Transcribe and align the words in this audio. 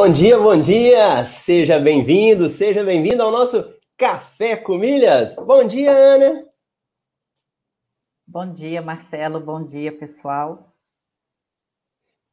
Bom 0.00 0.12
dia, 0.12 0.38
bom 0.38 0.62
dia! 0.62 1.24
Seja 1.24 1.76
bem-vindo, 1.76 2.48
seja 2.48 2.84
bem-vindo 2.84 3.20
ao 3.20 3.32
nosso 3.32 3.74
Café 3.96 4.54
com 4.54 4.78
Milhas. 4.78 5.34
Bom 5.34 5.66
dia, 5.66 5.90
Ana! 5.90 6.44
Bom 8.24 8.48
dia, 8.52 8.80
Marcelo. 8.80 9.40
Bom 9.40 9.64
dia, 9.64 9.90
pessoal. 9.90 10.72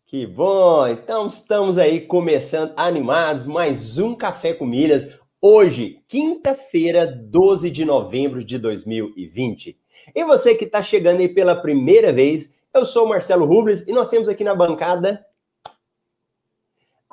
Que 0.05 0.27
bom! 0.27 0.85
Então 0.87 1.25
estamos 1.25 1.79
aí 1.79 2.01
começando 2.01 2.71
animados 2.77 3.47
mais 3.47 3.97
um 3.97 4.13
Café 4.13 4.53
com 4.53 4.67
Milhas. 4.67 5.11
Hoje, 5.41 6.03
quinta-feira, 6.07 7.07
12 7.07 7.71
de 7.71 7.83
novembro 7.83 8.43
de 8.43 8.59
2020. 8.59 9.75
E 10.13 10.23
você 10.23 10.53
que 10.53 10.65
está 10.65 10.83
chegando 10.83 11.19
aí 11.19 11.29
pela 11.29 11.55
primeira 11.55 12.13
vez, 12.13 12.61
eu 12.71 12.85
sou 12.85 13.07
o 13.07 13.09
Marcelo 13.09 13.43
Rubles 13.43 13.87
e 13.87 13.91
nós 13.91 14.07
temos 14.07 14.29
aqui 14.29 14.43
na 14.43 14.53
bancada 14.53 15.25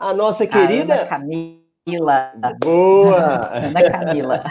a 0.02 0.12
nossa 0.12 0.46
querida. 0.46 0.94
Ana 0.94 1.06
Camila. 1.06 2.32
Boa! 2.60 3.50
Ana 3.54 3.90
Camila. 3.90 4.44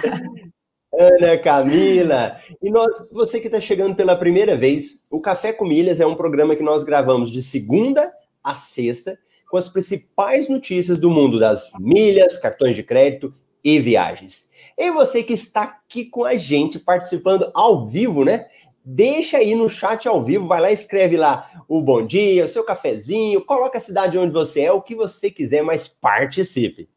Ana 0.98 1.38
Camila. 1.38 2.38
E 2.62 2.72
nós, 2.72 3.12
você 3.12 3.40
que 3.40 3.48
está 3.48 3.60
chegando 3.60 3.94
pela 3.94 4.16
primeira 4.16 4.56
vez, 4.56 5.06
o 5.12 5.20
Café 5.20 5.52
com 5.52 5.66
Milhas 5.66 6.00
é 6.00 6.06
um 6.06 6.16
programa 6.16 6.56
que 6.56 6.64
nós 6.64 6.84
gravamos 6.86 7.32
de 7.32 7.42
segunda 7.42 8.12
a 8.44 8.56
sexta, 8.56 9.20
com 9.50 9.58
as 9.58 9.68
principais 9.68 10.48
notícias 10.48 10.98
do 10.98 11.12
mundo 11.12 11.38
das 11.38 11.72
milhas, 11.80 12.38
cartões 12.38 12.76
de 12.76 12.82
crédito 12.82 13.34
e 13.64 13.78
viagens. 13.80 14.50
E 14.78 14.90
você 14.90 15.22
que 15.22 15.34
está 15.34 15.64
aqui 15.64 16.06
com 16.06 16.24
a 16.24 16.38
gente, 16.38 16.80
participando 16.80 17.52
ao 17.54 17.86
vivo, 17.88 18.24
né? 18.24 18.48
Deixa 18.84 19.38
aí 19.38 19.54
no 19.54 19.70
chat 19.70 20.08
ao 20.08 20.24
vivo, 20.24 20.48
vai 20.48 20.60
lá, 20.60 20.72
escreve 20.72 21.16
lá 21.16 21.64
o 21.68 21.82
bom 21.82 22.06
dia, 22.06 22.46
o 22.46 22.48
seu 22.48 22.64
cafezinho, 22.64 23.46
coloca 23.46 23.78
a 23.78 23.82
cidade 23.82 24.18
onde 24.18 24.34
você 24.34 24.62
é, 24.62 24.72
o 24.72 24.82
que 24.82 24.96
você 24.96 25.30
quiser, 25.30 25.62
mas 25.62 25.88
participe. 25.88 26.90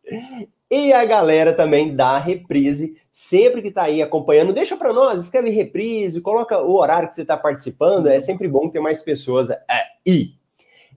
E 0.70 0.92
a 0.92 1.04
galera 1.04 1.52
também 1.52 1.94
da 1.94 2.16
reprise, 2.18 2.98
sempre 3.12 3.60
que 3.60 3.68
está 3.68 3.82
aí 3.82 4.00
acompanhando, 4.00 4.54
deixa 4.54 4.76
para 4.76 4.94
nós, 4.94 5.22
escreve 5.22 5.50
reprise, 5.50 6.22
coloca 6.22 6.58
o 6.58 6.74
horário 6.74 7.08
que 7.08 7.14
você 7.14 7.22
está 7.22 7.36
participando, 7.36 8.06
é 8.06 8.18
sempre 8.18 8.48
bom 8.48 8.70
ter 8.70 8.80
mais 8.80 9.02
pessoas 9.02 9.50
aí. 9.68 10.32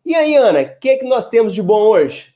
E 0.05 0.16
aí, 0.16 0.35
Ana, 0.35 0.61
o 0.61 0.79
que, 0.79 0.89
é 0.89 0.97
que 0.97 1.05
nós 1.05 1.29
temos 1.29 1.53
de 1.53 1.61
bom 1.61 1.81
hoje? 1.81 2.33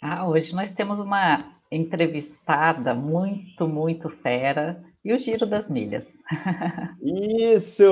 Ah, 0.00 0.28
hoje 0.28 0.54
nós 0.54 0.70
temos 0.70 1.00
uma 1.00 1.52
entrevistada 1.72 2.94
muito, 2.94 3.66
muito 3.66 4.08
fera 4.08 4.80
e 5.04 5.12
o 5.12 5.18
Giro 5.18 5.46
das 5.46 5.70
Milhas. 5.70 6.18
Isso! 7.00 7.84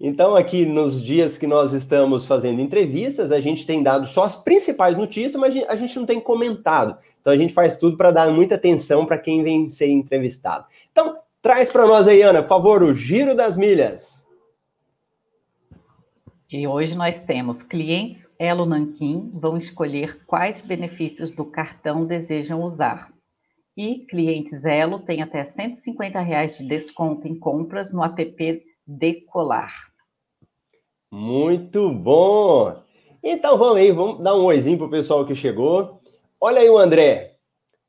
Então, 0.00 0.34
aqui 0.34 0.64
nos 0.64 1.02
dias 1.02 1.38
que 1.38 1.46
nós 1.46 1.72
estamos 1.72 2.26
fazendo 2.26 2.60
entrevistas, 2.60 3.30
a 3.30 3.40
gente 3.40 3.66
tem 3.66 3.82
dado 3.82 4.06
só 4.06 4.24
as 4.24 4.36
principais 4.36 4.96
notícias, 4.96 5.36
mas 5.36 5.54
a 5.68 5.76
gente 5.76 5.96
não 5.98 6.06
tem 6.06 6.20
comentado. 6.20 6.96
Então, 7.20 7.32
a 7.32 7.36
gente 7.36 7.52
faz 7.52 7.76
tudo 7.76 7.96
para 7.96 8.10
dar 8.10 8.32
muita 8.32 8.54
atenção 8.54 9.04
para 9.04 9.18
quem 9.18 9.42
vem 9.42 9.68
ser 9.68 9.88
entrevistado. 9.88 10.64
Então, 10.90 11.18
traz 11.42 11.70
para 11.70 11.86
nós 11.86 12.08
aí, 12.08 12.22
Ana, 12.22 12.42
por 12.42 12.48
favor, 12.48 12.82
o 12.82 12.94
Giro 12.94 13.34
das 13.36 13.56
Milhas. 13.56 14.26
E 16.50 16.66
hoje 16.66 16.96
nós 16.96 17.20
temos 17.20 17.62
clientes 17.62 18.34
Elo 18.36 18.66
Nanquim 18.66 19.30
vão 19.32 19.56
escolher 19.56 20.24
quais 20.26 20.60
benefícios 20.60 21.30
do 21.30 21.44
cartão 21.44 22.04
desejam 22.04 22.62
usar. 22.62 23.12
E 23.76 24.04
clientes 24.06 24.64
Elo 24.64 25.00
têm 25.00 25.22
até 25.22 25.44
150 25.44 26.20
reais 26.20 26.58
de 26.58 26.66
desconto 26.66 27.26
em 27.28 27.38
compras 27.38 27.92
no 27.92 28.02
app 28.02 28.62
Decolar. 28.86 29.72
Muito 31.10 31.90
bom! 31.92 32.82
Então 33.22 33.58
vamos 33.58 33.76
aí, 33.76 33.92
vamos 33.92 34.22
dar 34.22 34.36
um 34.36 34.44
oizinho 34.44 34.78
pro 34.78 34.90
pessoal 34.90 35.26
que 35.26 35.34
chegou. 35.34 36.00
Olha 36.40 36.60
aí 36.60 36.70
o 36.70 36.78
André. 36.78 37.36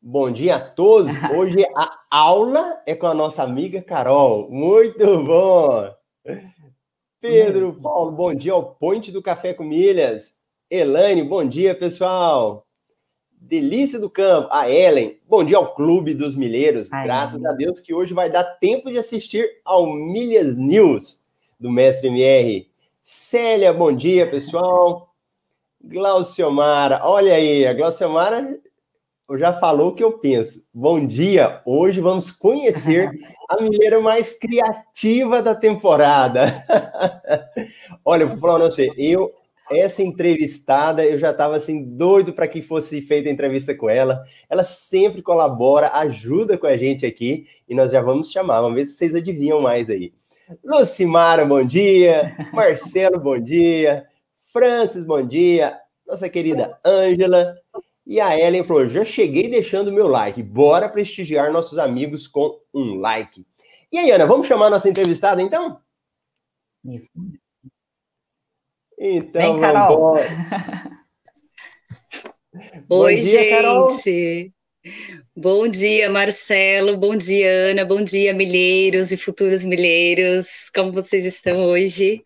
Bom 0.02 0.32
dia 0.32 0.56
a 0.56 0.60
todos. 0.60 1.12
Hoje 1.36 1.64
a 1.76 2.00
aula 2.10 2.82
é 2.86 2.96
com 2.96 3.08
a 3.08 3.14
nossa 3.14 3.44
amiga 3.44 3.82
Carol. 3.82 4.50
Muito 4.50 5.24
bom! 5.24 5.94
Pedro, 7.22 7.80
Paulo, 7.80 8.12
bom 8.12 8.34
dia 8.34 8.54
ao 8.54 8.76
Ponte 8.76 9.12
do 9.12 9.22
Café 9.22 9.54
com 9.54 9.64
Milhas. 9.64 10.38
Elaine, 10.70 11.24
bom 11.24 11.46
dia, 11.48 11.76
pessoal. 11.76 12.66
Delícia 13.44 14.00
do 14.00 14.08
Campo, 14.08 14.50
a 14.52 14.70
Ellen, 14.70 15.18
bom 15.28 15.44
dia 15.44 15.58
ao 15.58 15.74
Clube 15.74 16.14
dos 16.14 16.36
Milheiros. 16.36 16.94
Ai, 16.94 17.06
Graças 17.06 17.44
a 17.44 17.52
Deus 17.52 17.80
que 17.80 17.92
hoje 17.92 18.14
vai 18.14 18.30
dar 18.30 18.44
tempo 18.44 18.92
de 18.92 19.00
assistir 19.00 19.44
ao 19.66 19.88
Milhas 19.88 20.56
News 20.56 21.24
do 21.60 21.72
Mestre 21.72 22.08
MR. 22.08 22.70
Célia, 23.02 23.74
bom 23.74 23.92
dia, 23.92 24.30
pessoal. 24.30 25.12
Glauciomara, 25.84 27.02
olha 27.04 27.34
aí, 27.34 27.66
a 27.66 27.74
Glauciomara 27.74 28.60
já 29.40 29.52
falou 29.54 29.90
o 29.90 29.96
que 29.96 30.04
eu 30.04 30.20
penso. 30.20 30.64
Bom 30.72 31.04
dia, 31.04 31.64
hoje 31.66 32.00
vamos 32.00 32.30
conhecer 32.30 33.10
a 33.50 33.60
milheira 33.60 34.00
mais 34.00 34.38
criativa 34.38 35.42
da 35.42 35.56
temporada. 35.56 36.54
Olha, 38.06 38.28
vou 38.28 38.38
falar 38.38 38.60
não 38.60 38.70
sei, 38.70 38.92
eu 38.98 39.34
essa 39.72 40.04
entrevistada, 40.04 41.06
eu 41.06 41.18
já 41.18 41.32
estava 41.32 41.56
assim 41.56 41.84
doido 41.84 42.34
para 42.34 42.48
que 42.48 42.62
fosse 42.62 43.02
feita 43.02 43.30
a 43.30 43.32
entrevista 43.32 43.76
com 43.76 43.90
ela. 43.90 44.24
Ela 44.50 44.64
sempre 44.64 45.22
colabora, 45.22 45.90
ajuda 45.94 46.58
com 46.58 46.68
a 46.68 46.78
gente 46.78 47.06
aqui 47.06 47.48
e 47.68 47.74
nós 47.74 47.92
já 47.92 48.02
vamos 48.02 48.32
chamar, 48.32 48.62
vamos 48.62 48.76
ver 48.76 48.86
se 48.86 48.94
vocês 48.94 49.16
adivinham 49.16 49.62
mais 49.62 49.90
aí. 49.90 50.14
Lucimara, 50.64 51.46
bom 51.46 51.64
dia. 51.64 52.36
Marcelo, 52.54 53.20
bom 53.20 53.40
dia. 53.40 54.06
Francis, 54.48 55.06
bom 55.06 55.26
dia. 55.26 55.80
Nossa 56.06 56.30
querida 56.30 56.78
Ângela. 56.86 57.56
E 58.06 58.20
a 58.20 58.38
Ellen 58.38 58.64
falou: 58.64 58.90
já 58.90 59.06
cheguei 59.06 59.50
deixando 59.50 59.94
meu 59.94 60.08
like. 60.08 60.44
Bora 60.44 60.90
prestigiar 60.90 61.52
nossos 61.52 61.78
amigos 61.78 62.28
com 62.28 62.60
um 62.74 62.96
like. 62.96 63.46
E 63.92 63.98
aí, 63.98 64.12
Ana, 64.12 64.26
vamos 64.26 64.48
chamar 64.48 64.70
nossa 64.70 64.90
entrevistada 64.90 65.42
então? 65.42 65.80
Isso. 66.84 67.10
Então, 69.04 69.54
Vem, 69.54 69.62
Carol. 69.62 70.14
Oi, 72.88 73.16
dia, 73.16 73.32
gente. 73.32 73.50
Carol. 73.50 73.88
Bom 75.36 75.68
dia, 75.68 76.08
Marcelo. 76.08 76.96
Bom 76.96 77.16
dia, 77.16 77.50
Ana. 77.72 77.84
Bom 77.84 78.04
dia, 78.04 78.32
milheiros 78.32 79.12
e 79.12 79.18
futuros 79.18 79.66
milheiros. 79.66 80.70
Como 80.70 80.92
vocês 80.92 81.26
estão 81.26 81.66
hoje? 81.66 82.22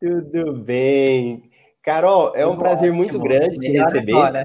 Tudo 0.00 0.54
bem. 0.54 1.48
Carol, 1.80 2.34
é 2.34 2.44
um 2.44 2.56
prazer 2.56 2.92
muito 2.92 3.16
grande 3.20 3.56
te 3.60 3.68
receber. 3.68 4.16
Agora. 4.16 4.44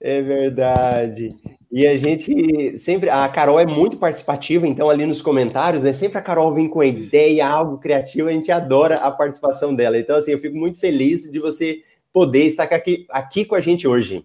É 0.00 0.22
verdade. 0.22 1.30
E 1.76 1.88
a 1.88 1.96
gente 1.96 2.78
sempre. 2.78 3.10
A 3.10 3.28
Carol 3.28 3.58
é 3.58 3.66
muito 3.66 3.96
participativa, 3.96 4.64
então, 4.64 4.88
ali 4.88 5.04
nos 5.04 5.20
comentários, 5.20 5.82
né? 5.82 5.92
Sempre 5.92 6.18
a 6.18 6.22
Carol 6.22 6.54
vem 6.54 6.68
com 6.68 6.84
ideia, 6.84 7.48
algo 7.48 7.78
criativo, 7.78 8.28
a 8.28 8.32
gente 8.32 8.52
adora 8.52 8.94
a 8.98 9.10
participação 9.10 9.74
dela. 9.74 9.98
Então, 9.98 10.16
assim, 10.16 10.30
eu 10.30 10.38
fico 10.38 10.56
muito 10.56 10.78
feliz 10.78 11.24
de 11.28 11.40
você 11.40 11.82
poder 12.12 12.44
estar 12.44 12.62
aqui, 12.62 13.06
aqui 13.10 13.44
com 13.44 13.56
a 13.56 13.60
gente 13.60 13.88
hoje. 13.88 14.24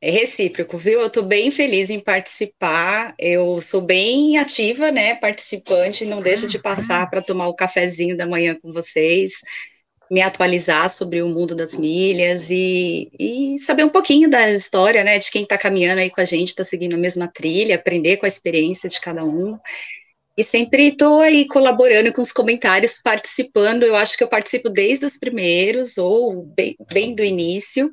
É 0.00 0.12
recíproco, 0.12 0.78
viu? 0.78 1.00
Eu 1.00 1.08
estou 1.08 1.24
bem 1.24 1.50
feliz 1.50 1.90
em 1.90 1.98
participar. 1.98 3.16
Eu 3.18 3.60
sou 3.60 3.80
bem 3.80 4.38
ativa, 4.38 4.92
né? 4.92 5.16
Participante, 5.16 6.04
não 6.04 6.22
deixa 6.22 6.46
de 6.46 6.56
passar 6.56 7.10
para 7.10 7.20
tomar 7.20 7.48
o 7.48 7.54
cafezinho 7.56 8.16
da 8.16 8.26
manhã 8.26 8.54
com 8.54 8.72
vocês 8.72 9.40
me 10.12 10.20
atualizar 10.20 10.90
sobre 10.90 11.22
o 11.22 11.28
mundo 11.30 11.54
das 11.54 11.74
milhas 11.74 12.50
e, 12.50 13.10
e 13.18 13.58
saber 13.58 13.82
um 13.82 13.88
pouquinho 13.88 14.28
da 14.28 14.50
história, 14.50 15.02
né, 15.02 15.18
de 15.18 15.30
quem 15.30 15.42
está 15.42 15.56
caminhando 15.56 16.00
aí 16.00 16.10
com 16.10 16.20
a 16.20 16.24
gente, 16.26 16.48
está 16.48 16.62
seguindo 16.62 16.92
a 16.94 16.98
mesma 16.98 17.26
trilha, 17.26 17.76
aprender 17.76 18.18
com 18.18 18.26
a 18.26 18.28
experiência 18.28 18.90
de 18.90 19.00
cada 19.00 19.24
um. 19.24 19.58
E 20.36 20.44
sempre 20.44 20.88
estou 20.88 21.20
aí 21.20 21.46
colaborando 21.46 22.12
com 22.12 22.20
os 22.20 22.30
comentários, 22.30 22.98
participando. 23.02 23.84
Eu 23.84 23.96
acho 23.96 24.16
que 24.16 24.24
eu 24.24 24.28
participo 24.28 24.68
desde 24.68 25.06
os 25.06 25.16
primeiros, 25.18 25.96
ou 25.96 26.44
bem, 26.44 26.76
bem 26.90 27.14
do 27.14 27.24
início. 27.24 27.90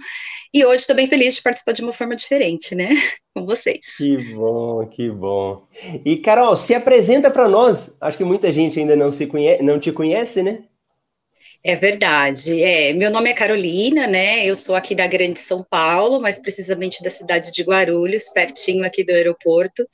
E 0.54 0.66
hoje 0.66 0.82
estou 0.82 0.96
bem 0.96 1.08
feliz 1.08 1.36
de 1.36 1.42
participar 1.42 1.74
de 1.74 1.84
uma 1.84 1.94
forma 1.94 2.16
diferente, 2.16 2.76
né? 2.76 2.90
Com 3.36 3.46
vocês. 3.46 3.98
Que 3.98 4.18
bom, 4.34 4.88
que 4.88 5.10
bom. 5.10 5.68
E 6.06 6.18
Carol, 6.18 6.56
se 6.56 6.74
apresenta 6.74 7.30
para 7.30 7.48
nós. 7.48 7.98
Acho 8.02 8.18
que 8.18 8.24
muita 8.24 8.52
gente 8.52 8.80
ainda 8.80 8.96
não 8.96 9.12
se 9.12 9.28
conhece, 9.28 9.62
não 9.62 9.80
te 9.80 9.92
conhece, 9.92 10.42
né? 10.42 10.64
É 11.64 11.76
verdade. 11.76 12.64
É, 12.64 12.94
meu 12.94 13.12
nome 13.12 13.30
é 13.30 13.34
Carolina, 13.34 14.08
né? 14.08 14.46
Eu 14.46 14.56
sou 14.56 14.76
aqui 14.76 14.96
da 14.96 15.08
Grande 15.08 15.40
São 15.40 15.62
Paulo, 15.70 16.22
mais 16.22 16.40
precisamente 16.40 17.04
da 17.04 17.10
cidade 17.10 17.52
de 17.52 17.64
Guarulhos, 17.64 18.30
pertinho 18.30 18.86
aqui 18.86 19.04
do 19.04 19.12
aeroporto. 19.12 19.86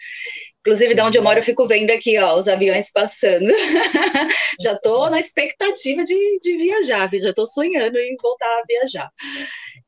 Inclusive, 0.61 0.95
da 0.95 1.05
onde 1.05 1.17
eu 1.17 1.23
moro, 1.23 1.39
eu 1.39 1.43
fico 1.43 1.67
vendo 1.67 1.91
aqui, 1.91 2.17
ó, 2.19 2.35
os 2.35 2.47
aviões 2.47 2.91
passando. 2.91 3.45
já 4.61 4.73
estou 4.73 5.09
na 5.09 5.19
expectativa 5.19 6.03
de, 6.03 6.39
de 6.39 6.57
viajar, 6.57 7.09
já 7.13 7.29
estou 7.29 7.45
sonhando 7.45 7.97
em 7.97 8.15
voltar 8.21 8.47
a 8.47 8.63
viajar. 8.67 9.09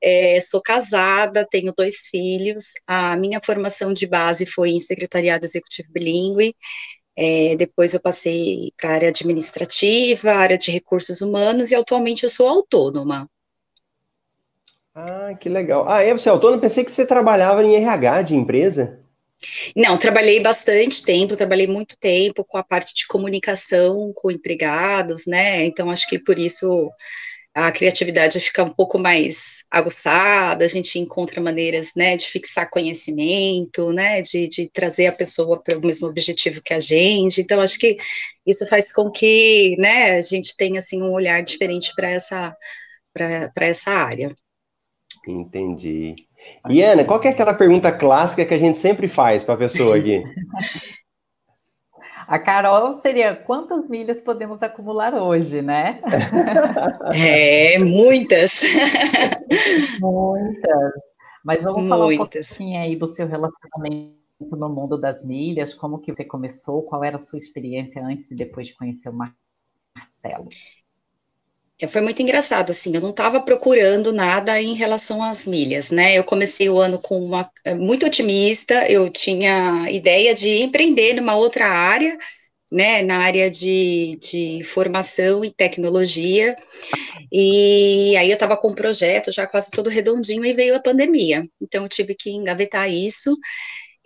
É, 0.02 0.40
sou 0.40 0.62
casada, 0.62 1.48
tenho 1.50 1.74
dois 1.76 2.08
filhos. 2.10 2.74
A 2.88 3.18
minha 3.18 3.40
formação 3.44 3.94
de 3.94 4.08
base 4.08 4.46
foi 4.46 4.72
em 4.72 4.80
secretariado 4.80 5.46
executivo 5.46 5.92
bilíngue. 5.92 6.56
É, 7.18 7.56
depois 7.56 7.96
eu 7.96 8.00
passei 8.00 8.72
para 8.80 8.92
a 8.92 8.94
área 8.94 9.10
administrativa, 9.10 10.32
área 10.32 10.58
de 10.58 10.70
recursos 10.70 11.20
humanos 11.20 11.72
e 11.72 11.76
atualmente 11.76 12.24
eu 12.24 12.30
sou 12.30 12.48
autônoma. 12.48 13.28
Ah, 14.94 15.34
que 15.40 15.50
legal. 15.50 15.90
Ah, 15.90 16.04
é, 16.04 16.12
você 16.12 16.30
é 16.30 16.32
autônomo? 16.32 16.62
Pensei 16.62 16.86
que 16.86 16.92
você 16.92 17.06
trabalhava 17.06 17.64
em 17.64 17.76
RH 17.76 18.22
de 18.22 18.36
empresa. 18.36 19.00
Não, 19.76 19.98
trabalhei 19.98 20.40
bastante 20.40 21.04
tempo, 21.04 21.36
trabalhei 21.36 21.68
muito 21.68 21.98
tempo 21.98 22.44
com 22.44 22.58
a 22.58 22.64
parte 22.64 22.96
de 22.96 23.08
comunicação 23.08 24.12
com 24.16 24.32
empregados, 24.32 25.28
né? 25.28 25.66
Então 25.66 25.92
acho 25.92 26.08
que 26.08 26.18
por 26.18 26.38
isso 26.40 26.90
a 27.58 27.72
criatividade 27.72 28.40
fica 28.40 28.64
um 28.64 28.70
pouco 28.70 29.00
mais 29.00 29.66
aguçada, 29.72 30.64
a 30.64 30.68
gente 30.68 31.00
encontra 31.00 31.42
maneiras, 31.42 31.94
né, 31.96 32.16
de 32.16 32.28
fixar 32.28 32.70
conhecimento, 32.70 33.92
né, 33.92 34.22
de, 34.22 34.48
de 34.48 34.70
trazer 34.70 35.08
a 35.08 35.12
pessoa 35.12 35.60
para 35.60 35.76
o 35.76 35.82
mesmo 35.82 36.08
objetivo 36.08 36.62
que 36.64 36.72
a 36.72 36.80
gente. 36.80 37.42
Então 37.42 37.60
acho 37.60 37.80
que 37.80 37.98
isso 38.46 38.68
faz 38.68 38.94
com 38.94 39.10
que, 39.10 39.76
né, 39.80 40.18
a 40.18 40.22
gente 40.22 40.56
tenha 40.56 40.78
assim 40.78 41.02
um 41.02 41.12
olhar 41.12 41.42
diferente 41.42 41.92
para 41.96 42.12
essa 42.12 42.56
para 43.12 43.66
essa 43.66 43.90
área. 43.90 44.36
Entendi. 45.28 46.14
E 46.70 46.84
Ana, 46.84 47.04
qual 47.04 47.20
é 47.24 47.30
aquela 47.30 47.56
pergunta 47.56 47.92
clássica 47.92 48.46
que 48.46 48.54
a 48.54 48.60
gente 48.60 48.78
sempre 48.78 49.08
faz 49.08 49.44
para 49.44 49.56
a 49.56 49.58
pessoa 49.58 49.98
aqui? 49.98 50.22
A 52.28 52.38
Carol 52.38 52.92
seria 52.92 53.34
quantas 53.34 53.88
milhas 53.88 54.20
podemos 54.20 54.62
acumular 54.62 55.14
hoje, 55.16 55.62
né? 55.62 56.02
É, 57.16 57.82
muitas. 57.84 58.62
Muitas. 60.02 60.92
Mas 61.44 61.64
vamos 61.64 61.78
muitas. 61.78 61.90
falar 61.90 62.08
um 62.08 62.18
pouquinho 62.18 62.82
aí 62.82 62.96
do 62.98 63.08
seu 63.08 63.28
relacionamento 63.28 64.18
no 64.40 64.70
mundo 64.70 64.98
das 64.98 65.26
milhas, 65.26 65.74
como 65.74 66.00
que 66.00 66.14
você 66.14 66.26
começou, 66.26 66.84
qual 66.84 67.04
era 67.04 67.16
a 67.16 67.20
sua 67.20 67.38
experiência 67.38 68.04
antes 68.06 68.30
e 68.30 68.36
depois 68.36 68.68
de 68.68 68.76
conhecer 68.76 69.10
o 69.10 69.14
Marcelo? 69.14 70.50
É, 71.80 71.88
foi 71.88 72.02
muito 72.02 72.22
engraçado, 72.22 72.72
assim, 72.72 72.94
eu 72.96 73.02
não 73.02 73.12
estava 73.12 73.40
procurando 73.40 74.12
nada 74.12 74.60
em 74.60 74.74
relação 74.74 75.22
às 75.22 75.46
milhas, 75.46 75.92
né? 75.92 76.18
Eu 76.18 76.24
comecei 76.24 76.68
o 76.70 76.80
ano 76.80 77.00
com 77.00 77.24
uma 77.24 77.52
é, 77.64 77.76
muito 77.76 78.06
otimista, 78.06 78.90
eu 78.90 79.12
tinha 79.12 79.90
ideia 79.92 80.34
de 80.34 80.50
empreender 80.58 81.14
numa 81.14 81.36
outra 81.36 81.68
área, 81.68 82.18
né, 82.72 83.02
na 83.04 83.20
área 83.20 83.50
de, 83.50 84.18
de 84.22 84.64
formação 84.64 85.46
e 85.46 85.52
tecnologia, 85.52 86.56
e 87.32 88.16
aí 88.18 88.30
eu 88.30 88.34
estava 88.34 88.58
com 88.58 88.70
um 88.72 88.76
projeto 88.76 89.32
já 89.32 89.48
quase 89.48 89.72
todo 89.72 89.90
redondinho 89.90 90.44
e 90.46 90.54
veio 90.54 90.76
a 90.76 90.82
pandemia, 90.82 91.44
então 91.62 91.84
eu 91.84 91.90
tive 91.90 92.16
que 92.16 92.30
engavetar 92.32 92.90
isso, 92.92 93.38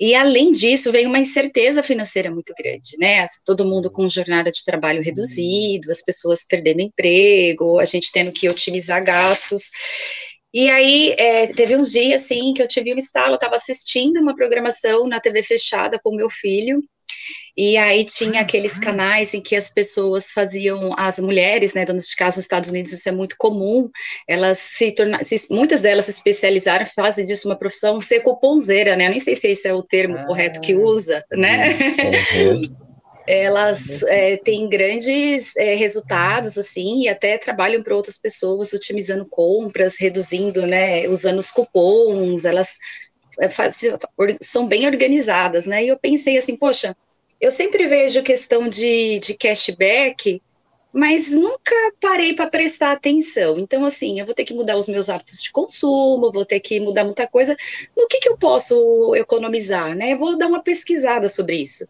e 0.04 0.16
além 0.16 0.52
disso, 0.52 0.92
veio 0.92 1.08
uma 1.08 1.20
incerteza 1.20 1.84
financeira 1.84 2.32
muito 2.32 2.56
grande, 2.58 2.98
né? 2.98 3.24
Todo 3.46 3.68
mundo 3.68 3.92
com 3.92 4.10
jornada 4.10 4.52
de 4.52 4.66
trabalho 4.66 5.00
reduzido, 5.04 5.92
as 5.92 6.02
pessoas 6.02 6.44
perdendo 6.44 6.82
emprego, 6.82 7.78
a 7.78 7.86
gente 7.86 8.12
tendo 8.12 8.32
que 8.32 8.50
otimizar 8.50 9.04
gastos. 9.06 9.70
E 10.54 10.70
aí, 10.70 11.16
é, 11.18 11.48
teve 11.48 11.76
uns 11.76 11.92
dias, 11.92 12.24
assim, 12.24 12.54
que 12.54 12.62
eu 12.62 12.68
tive 12.68 12.94
um 12.94 12.98
estalo, 12.98 13.34
eu 13.34 13.36
estava 13.36 13.56
assistindo 13.56 14.20
uma 14.20 14.36
programação 14.36 15.08
na 15.08 15.20
TV 15.20 15.42
fechada 15.42 15.98
com 15.98 16.16
meu 16.16 16.30
filho, 16.30 16.84
e 17.56 17.78
aí 17.78 18.06
tinha 18.06 18.42
aqueles 18.42 18.80
canais 18.80 19.34
em 19.34 19.42
que 19.42 19.56
as 19.56 19.70
pessoas 19.70 20.32
faziam, 20.32 20.94
as 20.98 21.20
mulheres, 21.20 21.74
né, 21.74 21.86
donas 21.86 22.08
de 22.08 22.16
casa 22.16 22.38
nos 22.38 22.46
Estados 22.46 22.70
Unidos, 22.70 22.94
isso 22.94 23.08
é 23.08 23.12
muito 23.12 23.36
comum, 23.38 23.90
elas 24.28 24.58
se 24.58 24.92
tornaram, 24.94 25.24
muitas 25.50 25.82
delas 25.82 26.06
se 26.06 26.12
especializaram, 26.12 26.86
fazem 26.86 27.26
disso 27.26 27.48
uma 27.48 27.58
profissão, 27.58 28.00
ser 28.00 28.22
cuponzeira, 28.22 28.96
né, 28.96 29.08
eu 29.08 29.12
nem 29.12 29.20
sei 29.20 29.36
se 29.36 29.48
esse 29.50 29.68
é 29.68 29.74
o 29.74 29.84
termo 29.84 30.18
ah, 30.18 30.26
correto 30.26 30.62
que 30.62 30.76
usa, 30.76 31.24
né, 31.32 31.78
elas 33.32 34.04
é, 34.04 34.38
têm 34.38 34.68
grandes 34.68 35.56
é, 35.56 35.76
resultados, 35.76 36.58
assim, 36.58 37.02
e 37.04 37.10
até 37.10 37.38
trabalham 37.38 37.82
para 37.82 37.96
outras 37.96 38.18
pessoas, 38.18 38.74
otimizando 38.74 39.26
compras, 39.26 39.98
reduzindo, 39.98 40.68
né, 40.68 41.08
usando 41.08 41.40
os 41.40 41.50
cupons, 41.50 42.46
elas 42.46 42.78
é, 43.40 43.50
faz, 43.50 43.78
são 44.42 44.68
bem 44.68 44.86
organizadas, 44.86 45.66
né, 45.66 45.84
e 45.84 45.88
eu 45.88 45.98
pensei 45.98 46.38
assim, 46.38 46.58
poxa, 46.58 46.96
eu 47.40 47.50
sempre 47.50 47.88
vejo 47.88 48.22
questão 48.22 48.68
de, 48.68 49.20
de 49.20 49.34
cashback, 49.36 50.42
mas 50.94 51.32
nunca 51.32 51.74
parei 52.02 52.34
para 52.34 52.50
prestar 52.50 52.92
atenção. 52.92 53.58
Então, 53.58 53.86
assim, 53.86 54.20
eu 54.20 54.26
vou 54.26 54.36
ter 54.36 54.44
que 54.44 54.54
mudar 54.54 54.76
os 54.76 54.88
meus 54.88 55.10
hábitos 55.10 55.42
de 55.42 55.52
consumo, 55.52 56.32
vou 56.32 56.46
ter 56.46 56.60
que 56.60 56.80
mudar 56.80 57.06
muita 57.06 57.26
coisa. 57.26 57.56
No 57.98 58.08
que, 58.08 58.20
que 58.20 58.30
eu 58.30 58.38
posso 58.38 59.16
economizar, 59.16 59.96
né? 59.96 60.16
Vou 60.16 60.38
dar 60.38 60.48
uma 60.48 60.62
pesquisada 60.62 61.30
sobre 61.30 61.56
isso. 61.56 61.88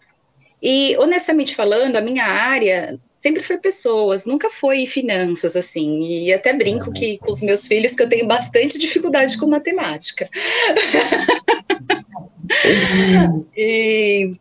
E, 0.62 0.98
honestamente 0.98 1.56
falando, 1.56 1.96
a 1.96 2.02
minha 2.02 2.26
área 2.26 3.00
sempre 3.16 3.44
foi 3.44 3.58
pessoas, 3.58 4.26
nunca 4.26 4.50
foi 4.50 4.86
finanças, 4.86 5.56
assim. 5.56 6.02
E 6.02 6.34
até 6.34 6.52
brinco 6.54 6.92
que 6.92 7.18
com 7.18 7.32
os 7.32 7.42
meus 7.42 7.66
filhos 7.68 7.96
que 7.96 8.04
eu 8.04 8.10
tenho 8.10 8.28
bastante 8.28 8.78
dificuldade 8.80 9.38
com 9.38 9.48
matemática. 9.48 10.30
e 13.56 14.34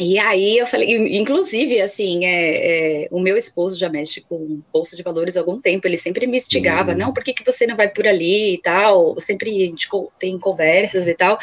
e 0.00 0.18
aí 0.18 0.56
eu 0.56 0.66
falei, 0.66 0.94
inclusive, 1.18 1.80
assim, 1.80 2.24
é, 2.24 3.04
é, 3.04 3.08
o 3.10 3.18
meu 3.18 3.36
esposo 3.36 3.78
já 3.78 3.88
mexe 3.88 4.20
com 4.20 4.60
bolsa 4.72 4.96
de 4.96 5.02
valores 5.02 5.36
há 5.36 5.40
algum 5.40 5.60
tempo, 5.60 5.86
ele 5.86 5.98
sempre 5.98 6.26
me 6.26 6.36
instigava, 6.36 6.92
uhum. 6.92 6.98
não, 6.98 7.12
por 7.12 7.24
que, 7.24 7.34
que 7.34 7.44
você 7.44 7.66
não 7.66 7.76
vai 7.76 7.88
por 7.88 8.06
ali 8.06 8.54
e 8.54 8.62
tal, 8.62 9.18
sempre 9.20 9.50
a 9.50 9.66
gente 9.66 9.88
tem 10.18 10.38
conversas 10.38 11.08
e 11.08 11.14
tal, 11.14 11.36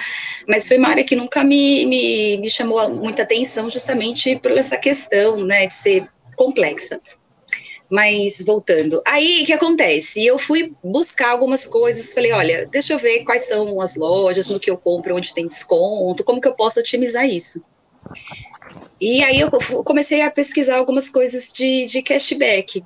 mas 0.47 0.67
foi 0.67 0.77
uma 0.77 0.87
área 0.87 1.03
que 1.03 1.15
nunca 1.15 1.43
me, 1.43 1.85
me, 1.85 2.37
me 2.37 2.49
chamou 2.49 2.89
muita 2.89 3.23
atenção 3.23 3.69
justamente 3.69 4.37
por 4.37 4.51
essa 4.51 4.77
questão, 4.77 5.37
né, 5.37 5.67
de 5.67 5.73
ser 5.73 6.07
complexa. 6.37 7.01
Mas 7.89 8.41
voltando, 8.41 9.01
aí 9.05 9.43
o 9.43 9.45
que 9.45 9.53
acontece? 9.53 10.25
Eu 10.25 10.39
fui 10.39 10.73
buscar 10.83 11.29
algumas 11.29 11.67
coisas, 11.67 12.13
falei, 12.13 12.31
olha, 12.31 12.67
deixa 12.71 12.93
eu 12.93 12.97
ver 12.97 13.23
quais 13.23 13.47
são 13.47 13.79
as 13.79 13.95
lojas, 13.95 14.47
no 14.49 14.59
que 14.59 14.71
eu 14.71 14.77
compro, 14.77 15.15
onde 15.15 15.33
tem 15.35 15.45
desconto, 15.45 16.23
como 16.23 16.41
que 16.41 16.47
eu 16.47 16.55
posso 16.55 16.79
otimizar 16.79 17.29
isso. 17.29 17.63
E 18.99 19.23
aí 19.23 19.39
eu 19.39 19.51
comecei 19.83 20.21
a 20.21 20.31
pesquisar 20.31 20.77
algumas 20.77 21.09
coisas 21.09 21.51
de, 21.53 21.85
de 21.85 22.01
cashback. 22.01 22.83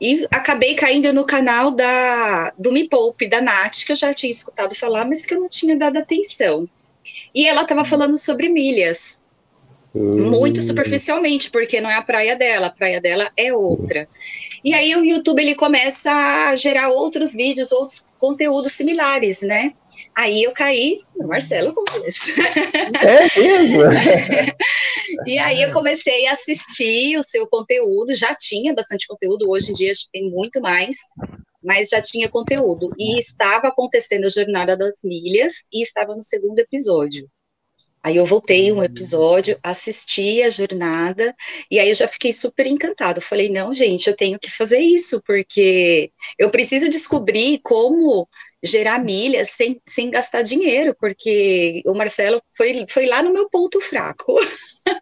E 0.00 0.26
acabei 0.30 0.74
caindo 0.74 1.12
no 1.12 1.26
canal 1.26 1.70
da, 1.70 2.52
do 2.58 2.72
Me 2.72 2.88
Poupe, 2.88 3.28
da 3.28 3.40
Nath, 3.40 3.84
que 3.84 3.92
eu 3.92 3.96
já 3.96 4.14
tinha 4.14 4.30
escutado 4.30 4.74
falar, 4.74 5.04
mas 5.04 5.26
que 5.26 5.34
eu 5.34 5.40
não 5.40 5.48
tinha 5.48 5.76
dado 5.76 5.98
atenção. 5.98 6.66
E 7.34 7.46
ela 7.46 7.62
estava 7.62 7.84
falando 7.84 8.16
sobre 8.16 8.48
milhas. 8.48 9.26
Muito 9.92 10.62
superficialmente, 10.62 11.50
porque 11.50 11.80
não 11.80 11.90
é 11.90 11.94
a 11.94 12.02
praia 12.02 12.36
dela, 12.36 12.68
a 12.68 12.70
praia 12.70 13.00
dela 13.00 13.30
é 13.36 13.52
outra. 13.52 14.08
E 14.64 14.72
aí 14.72 14.94
o 14.94 15.04
YouTube 15.04 15.40
ele 15.42 15.54
começa 15.54 16.12
a 16.12 16.54
gerar 16.54 16.90
outros 16.90 17.34
vídeos, 17.34 17.72
outros 17.72 18.06
conteúdos 18.18 18.72
similares, 18.72 19.42
né? 19.42 19.74
Aí 20.16 20.42
eu 20.42 20.52
caí 20.52 20.98
no 21.16 21.28
Marcelo 21.28 21.72
Gomes. 21.72 22.38
É 23.02 23.40
mesmo? 23.40 23.82
e 25.26 25.38
aí 25.38 25.62
eu 25.62 25.72
comecei 25.72 26.26
a 26.26 26.32
assistir 26.32 27.16
o 27.16 27.22
seu 27.22 27.46
conteúdo, 27.46 28.14
já 28.14 28.34
tinha 28.34 28.74
bastante 28.74 29.06
conteúdo, 29.06 29.48
hoje 29.48 29.70
em 29.70 29.74
dia 29.74 29.92
tem 30.12 30.30
muito 30.30 30.60
mais, 30.60 30.96
mas 31.62 31.88
já 31.88 32.02
tinha 32.02 32.28
conteúdo. 32.28 32.90
E 32.98 33.18
estava 33.18 33.68
acontecendo 33.68 34.26
a 34.26 34.30
Jornada 34.30 34.76
das 34.76 35.00
Milhas 35.04 35.66
e 35.72 35.82
estava 35.82 36.14
no 36.14 36.22
segundo 36.22 36.58
episódio. 36.58 37.28
Aí 38.02 38.16
eu 38.16 38.24
voltei 38.24 38.72
um 38.72 38.78
hum. 38.78 38.84
episódio, 38.84 39.58
assisti 39.62 40.42
a 40.42 40.50
jornada, 40.50 41.34
e 41.70 41.78
aí 41.78 41.88
eu 41.88 41.94
já 41.94 42.08
fiquei 42.08 42.32
super 42.32 42.66
encantado. 42.66 43.20
Falei, 43.20 43.50
não, 43.50 43.74
gente, 43.74 44.08
eu 44.08 44.16
tenho 44.16 44.38
que 44.38 44.50
fazer 44.50 44.78
isso, 44.78 45.22
porque 45.26 46.10
eu 46.38 46.50
preciso 46.50 46.88
descobrir 46.88 47.60
como 47.62 48.28
gerar 48.62 49.02
milhas 49.02 49.50
sem, 49.50 49.80
sem 49.86 50.10
gastar 50.10 50.42
dinheiro, 50.42 50.94
porque 50.98 51.82
o 51.86 51.94
Marcelo 51.94 52.42
foi, 52.56 52.84
foi 52.88 53.06
lá 53.06 53.22
no 53.22 53.32
meu 53.32 53.48
ponto 53.48 53.80
fraco. 53.80 54.34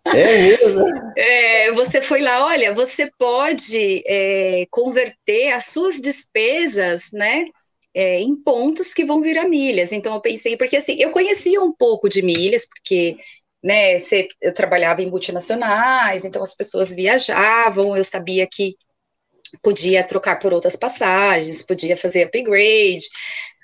É 0.06 0.38
mesmo? 0.38 0.84
É, 1.16 1.72
você 1.72 2.00
foi 2.00 2.20
lá, 2.20 2.44
olha, 2.44 2.72
você 2.72 3.10
pode 3.18 4.04
é, 4.06 4.66
converter 4.70 5.52
as 5.52 5.66
suas 5.66 6.00
despesas, 6.00 7.10
né? 7.12 7.46
É, 7.94 8.20
em 8.20 8.36
pontos 8.36 8.94
que 8.94 9.04
vão 9.04 9.20
virar 9.22 9.48
milhas. 9.48 9.92
Então 9.92 10.14
eu 10.14 10.20
pensei, 10.20 10.56
porque 10.56 10.76
assim, 10.76 10.96
eu 11.00 11.10
conhecia 11.10 11.60
um 11.60 11.72
pouco 11.72 12.08
de 12.08 12.22
milhas, 12.22 12.66
porque 12.66 13.16
né, 13.62 13.96
eu 14.40 14.54
trabalhava 14.54 15.02
em 15.02 15.10
multinacionais, 15.10 16.24
então 16.24 16.42
as 16.42 16.54
pessoas 16.54 16.92
viajavam, 16.92 17.96
eu 17.96 18.04
sabia 18.04 18.46
que 18.46 18.76
podia 19.62 20.04
trocar 20.04 20.38
por 20.38 20.52
outras 20.52 20.76
passagens, 20.76 21.62
podia 21.62 21.96
fazer 21.96 22.24
upgrade, 22.24 23.04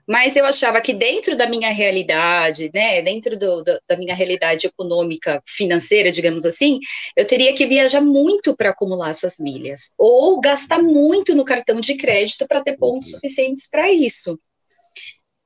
mas 0.06 0.36
eu 0.36 0.44
achava 0.44 0.80
que 0.80 0.92
dentro 0.92 1.36
da 1.36 1.46
minha 1.46 1.70
realidade, 1.70 2.70
né, 2.74 3.02
dentro 3.02 3.38
do, 3.38 3.62
do, 3.62 3.78
da 3.88 3.96
minha 3.96 4.14
realidade 4.14 4.66
econômica, 4.66 5.42
financeira, 5.46 6.10
digamos 6.10 6.44
assim, 6.44 6.78
eu 7.16 7.26
teria 7.26 7.54
que 7.54 7.66
viajar 7.66 8.00
muito 8.00 8.56
para 8.56 8.70
acumular 8.70 9.10
essas 9.10 9.38
milhas, 9.38 9.90
ou 9.98 10.40
gastar 10.40 10.82
muito 10.82 11.34
no 11.34 11.44
cartão 11.44 11.80
de 11.80 11.94
crédito 11.96 12.46
para 12.46 12.62
ter 12.62 12.76
pontos 12.76 13.10
suficientes 13.10 13.68
para 13.70 13.90
isso. 13.92 14.38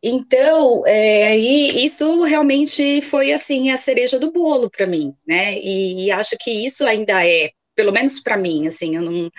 Então, 0.02 0.86
é, 0.86 1.36
e 1.36 1.84
isso 1.84 2.22
realmente 2.22 3.02
foi 3.02 3.32
assim 3.32 3.70
a 3.70 3.76
cereja 3.76 4.18
do 4.18 4.30
bolo 4.30 4.70
para 4.70 4.86
mim, 4.86 5.12
né? 5.26 5.58
E, 5.58 6.06
e, 6.06 6.10
acho 6.12 6.36
que 6.38 6.50
isso 6.50 6.86
ainda 6.86 7.26
é, 7.26 7.50
pelo 7.74 7.92
menos 7.92 8.20
para 8.20 8.36
mim, 8.36 8.68
assim, 8.68 8.94
eu 8.96 9.02
não, 9.02 9.30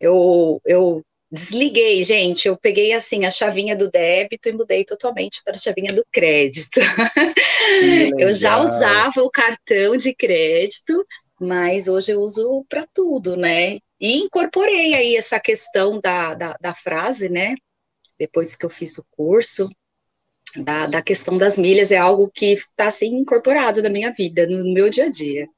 eu, 0.00 0.60
eu 0.66 1.02
desliguei, 1.30 2.02
gente. 2.02 2.46
Eu 2.46 2.56
peguei 2.56 2.92
assim 2.92 3.24
a 3.24 3.30
chavinha 3.30 3.76
do 3.76 3.90
débito 3.90 4.48
e 4.48 4.52
mudei 4.52 4.84
totalmente 4.84 5.42
para 5.44 5.54
a 5.54 5.58
chavinha 5.58 5.92
do 5.92 6.04
crédito. 6.12 6.80
eu 8.18 8.32
já 8.32 8.58
usava 8.58 9.22
o 9.22 9.30
cartão 9.30 9.96
de 9.96 10.14
crédito, 10.14 11.04
mas 11.40 11.88
hoje 11.88 12.12
eu 12.12 12.20
uso 12.20 12.64
para 12.68 12.86
tudo, 12.92 13.36
né? 13.36 13.78
E 14.00 14.18
incorporei 14.18 14.94
aí 14.94 15.16
essa 15.16 15.40
questão 15.40 16.00
da, 16.00 16.34
da, 16.34 16.56
da 16.60 16.74
frase, 16.74 17.28
né? 17.28 17.54
Depois 18.18 18.54
que 18.54 18.64
eu 18.64 18.70
fiz 18.70 18.98
o 18.98 19.06
curso, 19.10 19.68
da, 20.56 20.86
da 20.86 21.02
questão 21.02 21.36
das 21.36 21.58
milhas, 21.58 21.90
é 21.90 21.96
algo 21.96 22.30
que 22.32 22.52
está 22.52 22.86
assim 22.86 23.16
incorporado 23.16 23.82
na 23.82 23.88
minha 23.88 24.12
vida, 24.12 24.46
no 24.46 24.72
meu 24.72 24.88
dia 24.88 25.06
a 25.06 25.10
dia. 25.10 25.48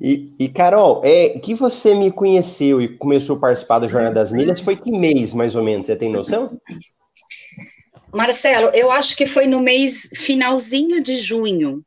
E, 0.00 0.34
e, 0.38 0.48
Carol, 0.48 1.00
é 1.04 1.38
que 1.38 1.54
você 1.54 1.94
me 1.94 2.10
conheceu 2.10 2.80
e 2.80 2.88
começou 2.96 3.36
a 3.36 3.40
participar 3.40 3.78
da 3.78 3.88
Jornada 3.88 4.14
das 4.14 4.32
Milhas, 4.32 4.60
foi 4.60 4.76
que 4.76 4.90
mês, 4.90 5.32
mais 5.32 5.54
ou 5.54 5.62
menos? 5.62 5.86
Você 5.86 5.96
tem 5.96 6.10
noção? 6.10 6.58
Marcelo, 8.12 8.70
eu 8.74 8.90
acho 8.90 9.16
que 9.16 9.26
foi 9.26 9.46
no 9.46 9.60
mês 9.60 10.10
finalzinho 10.16 11.02
de 11.02 11.16
junho, 11.16 11.84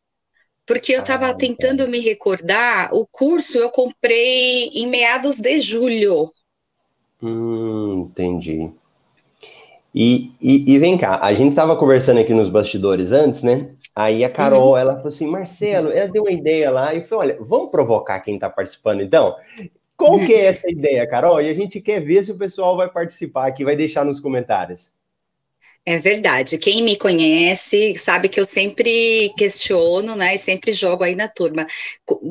porque 0.65 0.93
eu 0.93 0.99
estava 0.99 1.29
ah, 1.29 1.33
tentando 1.33 1.87
me 1.87 1.99
recordar, 1.99 2.93
o 2.93 3.07
curso 3.07 3.57
eu 3.57 3.69
comprei 3.69 4.67
em 4.67 4.87
meados 4.87 5.39
de 5.39 5.59
julho. 5.59 6.29
Hum, 7.21 8.07
entendi. 8.09 8.71
E, 9.93 10.31
e, 10.39 10.73
e, 10.73 10.77
vem 10.77 10.97
cá, 10.97 11.19
a 11.21 11.33
gente 11.33 11.49
estava 11.49 11.75
conversando 11.75 12.19
aqui 12.19 12.31
nos 12.31 12.49
bastidores 12.49 13.11
antes, 13.11 13.41
né? 13.41 13.71
Aí 13.95 14.23
a 14.23 14.29
Carol, 14.29 14.71
uhum. 14.71 14.77
ela 14.77 14.95
falou 14.95 15.07
assim, 15.07 15.25
Marcelo, 15.25 15.91
ela 15.91 16.07
deu 16.07 16.23
uma 16.23 16.31
ideia 16.31 16.69
lá, 16.69 16.93
e 16.93 17.03
falou, 17.03 17.23
olha, 17.23 17.37
vamos 17.41 17.71
provocar 17.71 18.19
quem 18.19 18.35
está 18.35 18.49
participando, 18.49 19.01
então? 19.01 19.35
Qual 19.97 20.19
que 20.19 20.33
é 20.33 20.45
essa 20.45 20.69
ideia, 20.69 21.07
Carol? 21.07 21.41
E 21.41 21.49
a 21.49 21.53
gente 21.53 21.81
quer 21.81 21.99
ver 21.99 22.23
se 22.23 22.31
o 22.31 22.37
pessoal 22.37 22.77
vai 22.77 22.89
participar 22.89 23.47
aqui, 23.47 23.65
vai 23.65 23.75
deixar 23.75 24.05
nos 24.05 24.19
comentários. 24.19 24.91
É 25.85 25.97
verdade. 25.97 26.57
Quem 26.57 26.83
me 26.83 26.95
conhece 26.95 27.95
sabe 27.97 28.29
que 28.29 28.39
eu 28.39 28.45
sempre 28.45 29.33
questiono, 29.37 30.15
né, 30.15 30.35
e 30.35 30.37
sempre 30.37 30.71
jogo 30.71 31.03
aí 31.03 31.15
na 31.15 31.27
turma 31.27 31.65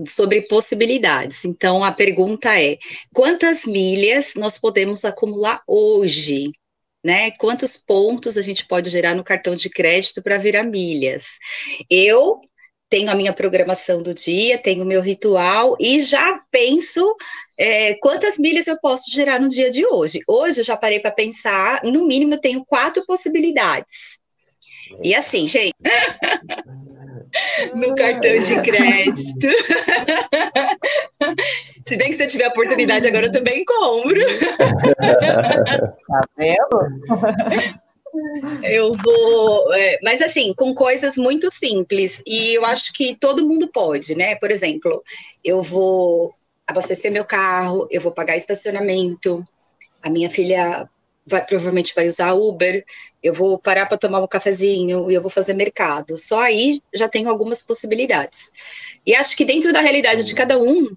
sobre 0.06 0.42
possibilidades. 0.42 1.44
Então 1.44 1.82
a 1.82 1.90
pergunta 1.90 2.58
é: 2.58 2.78
quantas 3.12 3.66
milhas 3.66 4.34
nós 4.36 4.58
podemos 4.58 5.04
acumular 5.04 5.62
hoje? 5.66 6.52
Né? 7.04 7.30
Quantos 7.32 7.76
pontos 7.76 8.36
a 8.36 8.42
gente 8.42 8.66
pode 8.66 8.90
gerar 8.90 9.14
no 9.14 9.24
cartão 9.24 9.54
de 9.54 9.70
crédito 9.70 10.22
para 10.22 10.38
virar 10.38 10.64
milhas? 10.64 11.38
Eu 11.90 12.40
tenho 12.90 13.10
a 13.10 13.14
minha 13.14 13.32
programação 13.32 14.02
do 14.02 14.14
dia, 14.14 14.58
tenho 14.58 14.82
o 14.82 14.86
meu 14.86 15.00
ritual 15.00 15.76
e 15.78 16.00
já 16.00 16.40
penso 16.50 17.14
é, 17.58 17.94
quantas 17.94 18.38
milhas 18.38 18.66
eu 18.66 18.78
posso 18.80 19.10
gerar 19.10 19.38
no 19.40 19.48
dia 19.48 19.70
de 19.70 19.84
hoje. 19.86 20.20
Hoje 20.26 20.60
eu 20.60 20.64
já 20.64 20.76
parei 20.76 20.98
para 20.98 21.10
pensar, 21.10 21.82
no 21.84 22.06
mínimo 22.06 22.34
eu 22.34 22.40
tenho 22.40 22.64
quatro 22.64 23.04
possibilidades. 23.04 24.22
E 25.02 25.14
assim, 25.14 25.46
gente, 25.46 25.74
no 27.74 27.94
cartão 27.94 28.40
de 28.40 28.60
crédito. 28.62 29.48
Se 31.84 31.96
bem 31.96 32.08
que 32.08 32.14
se 32.14 32.24
eu 32.24 32.28
tiver 32.28 32.48
oportunidade 32.48 33.08
agora, 33.08 33.26
eu 33.26 33.32
também 33.32 33.64
compro. 33.64 34.20
Tá 36.06 36.20
vendo? 36.36 37.00
Eu 38.62 38.94
vou, 38.94 39.74
é, 39.74 39.98
mas 40.02 40.20
assim, 40.22 40.52
com 40.54 40.74
coisas 40.74 41.16
muito 41.16 41.50
simples, 41.50 42.22
e 42.26 42.54
eu 42.54 42.64
acho 42.64 42.92
que 42.92 43.16
todo 43.18 43.46
mundo 43.46 43.68
pode, 43.72 44.14
né? 44.14 44.34
Por 44.36 44.50
exemplo, 44.50 45.02
eu 45.44 45.62
vou 45.62 46.32
abastecer 46.66 47.12
meu 47.12 47.24
carro, 47.24 47.86
eu 47.90 48.00
vou 48.00 48.12
pagar 48.12 48.36
estacionamento, 48.36 49.44
a 50.02 50.10
minha 50.10 50.28
filha 50.28 50.88
vai, 51.28 51.44
provavelmente 51.44 51.94
vai 51.94 52.06
usar 52.06 52.32
Uber, 52.32 52.84
eu 53.22 53.34
vou 53.34 53.58
parar 53.58 53.86
para 53.86 53.98
tomar 53.98 54.20
um 54.20 54.26
cafezinho 54.26 55.10
e 55.10 55.14
eu 55.14 55.20
vou 55.20 55.30
fazer 55.30 55.54
mercado. 55.54 56.16
Só 56.16 56.40
aí 56.40 56.80
já 56.94 57.08
tenho 57.08 57.28
algumas 57.28 57.62
possibilidades. 57.62 58.52
E 59.06 59.14
acho 59.14 59.36
que 59.36 59.44
dentro 59.44 59.72
da 59.72 59.80
realidade 59.80 60.24
de 60.24 60.34
cada 60.34 60.58
um, 60.58 60.96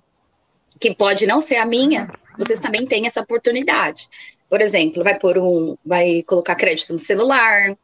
que 0.80 0.94
pode 0.94 1.28
não 1.28 1.42
ser 1.42 1.58
a 1.58 1.66
minha, 1.66 2.10
vocês 2.38 2.60
também 2.60 2.86
têm 2.86 3.06
essa 3.06 3.22
oportunidade. 3.22 4.08
Por 4.50 4.62
exemplo, 4.62 5.04
vai 5.04 5.18
pôr 5.18 5.38
um, 5.38 5.76
vai 5.86 6.24
colocar 6.24 6.56
crédito 6.56 6.94
no 6.94 7.00
celular, 7.00 7.76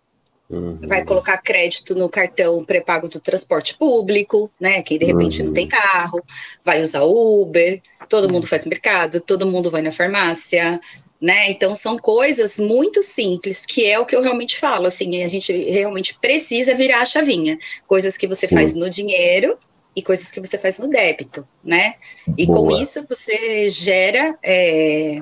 uhum. 0.50 0.80
vai 0.88 1.04
colocar 1.06 1.38
crédito 1.38 1.96
no 1.96 2.10
cartão 2.10 2.64
pré-pago 2.66 3.08
do 3.08 3.20
transporte 3.20 3.78
público, 3.78 4.52
né? 4.60 4.82
Que 4.82 4.98
de 4.98 5.06
repente 5.06 5.42
uhum. 5.42 5.48
não 5.48 5.54
tem 5.54 5.66
uhum. 5.66 5.70
carro, 5.70 6.24
vai 6.64 6.82
usar 6.82 7.04
Uber, 7.04 7.82
todo 8.10 8.32
mundo 8.32 8.48
faz 8.48 8.66
mercado, 8.66 9.22
todo 9.22 9.48
mundo 9.48 9.72
vai 9.72 9.82
na 9.82 9.92
farmácia, 9.92 10.80
né? 11.20 11.50
Então 11.50 11.74
são 11.74 11.98
coisas 11.98 12.58
muito 12.58 13.02
simples, 13.02 13.66
que 13.66 13.86
é 13.86 14.00
o 14.00 14.06
que 14.06 14.16
eu 14.16 14.22
realmente 14.22 14.58
falo, 14.58 14.88
assim, 14.88 15.24
a 15.24 15.28
gente 15.28 15.52
realmente 15.52 16.18
precisa 16.20 16.76
virar 16.76 17.02
a 17.02 17.06
chavinha, 17.06 17.58
coisas 17.88 18.18
que 18.18 18.28
você 18.28 18.48
Sim. 18.48 18.56
faz 18.56 18.76
no 18.76 18.90
dinheiro 18.90 19.58
e 19.96 20.02
coisas 20.02 20.32
que 20.32 20.40
você 20.40 20.58
faz 20.58 20.78
no 20.78 20.88
débito, 20.88 21.48
né? 21.64 21.96
E 22.38 22.46
Boa. 22.46 22.60
com 22.60 22.72
isso 22.72 23.06
você 23.10 23.68
gera 23.68 24.38
é, 24.44 25.20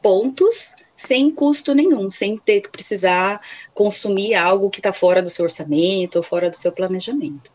pontos 0.00 0.76
sem 0.96 1.30
custo 1.30 1.74
nenhum, 1.74 2.08
sem 2.08 2.36
ter 2.36 2.60
que 2.60 2.68
precisar 2.68 3.40
consumir 3.74 4.34
algo 4.34 4.70
que 4.70 4.78
está 4.78 4.92
fora 4.92 5.20
do 5.20 5.28
seu 5.28 5.44
orçamento 5.44 6.16
ou 6.16 6.22
fora 6.22 6.48
do 6.48 6.56
seu 6.56 6.70
planejamento. 6.70 7.52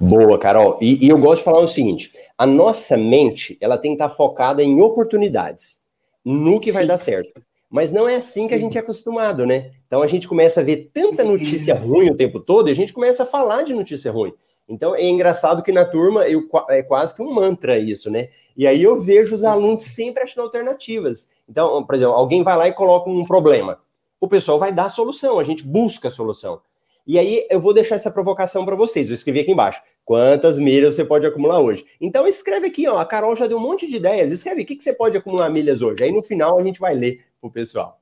Boa, 0.00 0.38
Carol. 0.38 0.78
E, 0.80 1.04
e, 1.04 1.08
eu 1.08 1.18
gosto 1.18 1.38
de 1.38 1.44
falar 1.44 1.60
o 1.60 1.68
seguinte: 1.68 2.10
a 2.36 2.46
nossa 2.46 2.96
mente 2.96 3.56
ela 3.60 3.78
tem 3.78 3.92
que 3.92 3.96
estar 3.96 4.08
tá 4.08 4.14
focada 4.14 4.62
em 4.62 4.80
oportunidades, 4.80 5.83
no 6.24 6.60
que 6.60 6.72
Sim. 6.72 6.78
vai 6.78 6.86
dar 6.86 6.98
certo. 6.98 7.42
Mas 7.70 7.92
não 7.92 8.08
é 8.08 8.16
assim 8.16 8.46
que 8.46 8.54
a 8.54 8.58
gente 8.58 8.78
é 8.78 8.80
acostumado, 8.80 9.44
né? 9.44 9.70
Então 9.86 10.00
a 10.00 10.06
gente 10.06 10.28
começa 10.28 10.60
a 10.60 10.64
ver 10.64 10.90
tanta 10.94 11.24
notícia 11.24 11.74
ruim 11.74 12.10
o 12.10 12.16
tempo 12.16 12.38
todo 12.38 12.68
e 12.68 12.72
a 12.72 12.76
gente 12.76 12.92
começa 12.92 13.24
a 13.24 13.26
falar 13.26 13.62
de 13.62 13.74
notícia 13.74 14.12
ruim. 14.12 14.32
Então 14.68 14.94
é 14.94 15.04
engraçado 15.04 15.62
que 15.62 15.72
na 15.72 15.84
turma 15.84 16.26
eu, 16.26 16.48
é 16.70 16.82
quase 16.82 17.14
que 17.14 17.22
um 17.22 17.32
mantra 17.32 17.76
isso, 17.76 18.10
né? 18.10 18.28
E 18.56 18.66
aí 18.66 18.82
eu 18.82 19.00
vejo 19.02 19.34
os 19.34 19.44
alunos 19.44 19.82
sempre 19.82 20.22
achando 20.22 20.44
alternativas. 20.44 21.32
Então, 21.48 21.84
por 21.84 21.94
exemplo, 21.94 22.14
alguém 22.14 22.42
vai 22.42 22.56
lá 22.56 22.68
e 22.68 22.72
coloca 22.72 23.10
um 23.10 23.24
problema. 23.24 23.78
O 24.20 24.28
pessoal 24.28 24.58
vai 24.58 24.72
dar 24.72 24.86
a 24.86 24.90
solução, 24.90 25.38
a 25.38 25.44
gente 25.44 25.64
busca 25.64 26.08
a 26.08 26.10
solução. 26.10 26.60
E 27.06 27.18
aí 27.18 27.46
eu 27.50 27.60
vou 27.60 27.74
deixar 27.74 27.96
essa 27.96 28.10
provocação 28.10 28.64
para 28.64 28.76
vocês. 28.76 29.08
Eu 29.08 29.14
escrevi 29.14 29.40
aqui 29.40 29.52
embaixo. 29.52 29.82
Quantas 30.04 30.58
milhas 30.58 30.94
você 30.94 31.04
pode 31.04 31.26
acumular 31.26 31.60
hoje? 31.60 31.84
Então 32.00 32.26
escreve 32.26 32.68
aqui, 32.68 32.88
ó. 32.88 32.98
A 32.98 33.04
Carol 33.04 33.36
já 33.36 33.46
deu 33.46 33.58
um 33.58 33.60
monte 33.60 33.86
de 33.86 33.96
ideias. 33.96 34.32
Escreve 34.32 34.62
o 34.62 34.66
que, 34.66 34.76
que 34.76 34.84
você 34.84 34.92
pode 34.92 35.16
acumular 35.16 35.50
milhas 35.50 35.82
hoje. 35.82 36.04
Aí 36.04 36.12
no 36.12 36.22
final 36.22 36.58
a 36.58 36.62
gente 36.62 36.80
vai 36.80 36.94
ler 36.94 37.24
pro 37.40 37.50
pessoal. 37.50 38.00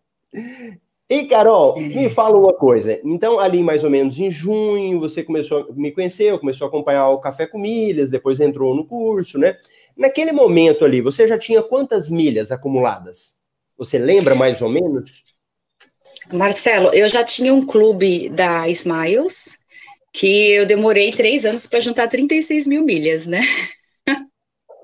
E, 1.13 1.27
Carol, 1.27 1.79
me 1.79 2.09
fala 2.09 2.39
uma 2.39 2.55
coisa. 2.55 2.99
Então, 3.05 3.39
ali 3.39 3.63
mais 3.63 3.85
ou 3.85 3.91
menos 3.91 4.19
em 4.19 4.31
junho, 4.31 4.99
você 4.99 5.23
começou 5.23 5.69
a 5.69 5.73
me 5.75 5.93
conhecer, 5.93 6.39
começou 6.39 6.65
a 6.65 6.69
acompanhar 6.69 7.11
o 7.11 7.21
Café 7.21 7.47
com 7.47 7.59
Milhas, 7.59 8.09
depois 8.09 8.41
entrou 8.41 8.75
no 8.75 8.87
curso, 8.87 9.37
né? 9.37 9.59
Naquele 9.95 10.33
momento 10.33 10.87
ali, 10.87 11.03
você 11.03 11.29
já 11.29 11.37
tinha 11.37 11.63
quantas 11.63 12.09
milhas 12.09 12.51
acumuladas? 12.51 13.41
Você 13.77 13.99
lembra 13.99 14.35
mais 14.35 14.63
ou 14.63 14.71
menos? 14.71 15.32
Marcelo, 16.33 16.91
eu 16.95 17.09
já 17.09 17.25
tinha 17.25 17.53
um 17.53 17.65
clube 17.65 18.29
da 18.31 18.69
Smiles, 18.69 19.59
que 20.13 20.51
eu 20.53 20.67
demorei 20.67 21.13
três 21.13 21.45
anos 21.45 21.67
para 21.67 21.81
juntar 21.81 22.09
36 22.09 22.67
mil 22.67 22.85
milhas, 22.85 23.27
né? 23.27 23.41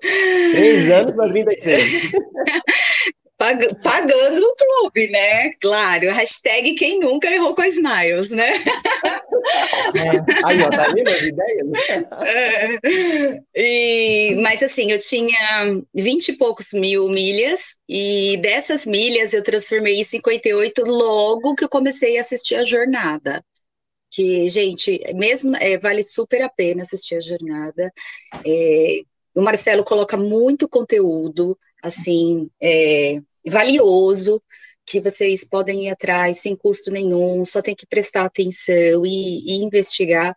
Três 0.00 0.90
anos 0.90 1.14
para 1.14 1.28
36. 1.28 2.12
Pag 3.38 3.68
pagando 3.84 4.44
o 4.44 4.56
clube, 4.56 5.08
né? 5.10 5.52
Claro, 5.60 6.12
hashtag 6.12 6.74
quem 6.74 6.98
nunca 6.98 7.30
errou 7.30 7.54
com 7.54 7.62
as 7.62 7.74
Smiles, 7.74 8.30
né? 8.30 8.50
É. 9.96 10.44
Aí, 10.44 10.60
ó, 10.60 10.68
tá 10.68 10.92
vendo 10.92 11.08
as 11.08 11.22
ideias? 11.22 11.68
É. 12.26 13.40
E, 13.54 14.34
mas 14.42 14.60
assim, 14.62 14.90
eu 14.90 14.98
tinha 14.98 15.80
20 15.94 16.28
e 16.30 16.36
poucos 16.36 16.72
mil 16.72 17.08
milhas, 17.08 17.78
e 17.88 18.36
dessas 18.38 18.84
milhas 18.84 19.32
eu 19.32 19.44
transformei 19.44 20.00
em 20.00 20.04
58 20.04 20.82
logo 20.84 21.54
que 21.54 21.62
eu 21.64 21.68
comecei 21.68 22.18
a 22.18 22.20
assistir 22.20 22.56
a 22.56 22.64
jornada. 22.64 23.42
Que, 24.10 24.48
gente, 24.48 25.00
mesmo 25.14 25.54
é, 25.56 25.78
vale 25.78 26.02
super 26.02 26.42
a 26.42 26.48
pena 26.48 26.82
assistir 26.82 27.14
a 27.14 27.20
jornada. 27.20 27.92
É, 28.44 29.02
o 29.34 29.40
Marcelo 29.42 29.84
coloca 29.84 30.16
muito 30.16 30.68
conteúdo, 30.68 31.56
assim, 31.82 32.50
é, 32.60 33.20
valioso, 33.48 34.42
que 34.88 35.00
vocês 35.00 35.44
podem 35.44 35.86
ir 35.86 35.90
atrás 35.90 36.38
sem 36.38 36.56
custo 36.56 36.90
nenhum, 36.90 37.44
só 37.44 37.60
tem 37.60 37.74
que 37.74 37.86
prestar 37.86 38.24
atenção 38.24 39.04
e, 39.04 39.40
e 39.46 39.62
investigar. 39.62 40.34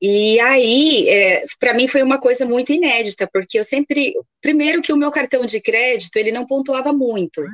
E 0.00 0.38
aí, 0.38 1.08
é, 1.08 1.44
para 1.58 1.74
mim 1.74 1.88
foi 1.88 2.00
uma 2.02 2.20
coisa 2.20 2.46
muito 2.46 2.72
inédita, 2.72 3.28
porque 3.32 3.58
eu 3.58 3.64
sempre, 3.64 4.14
primeiro 4.40 4.80
que 4.80 4.92
o 4.92 4.96
meu 4.96 5.10
cartão 5.10 5.44
de 5.44 5.60
crédito, 5.60 6.16
ele 6.16 6.30
não 6.30 6.46
pontuava 6.46 6.92
muito. 6.92 7.44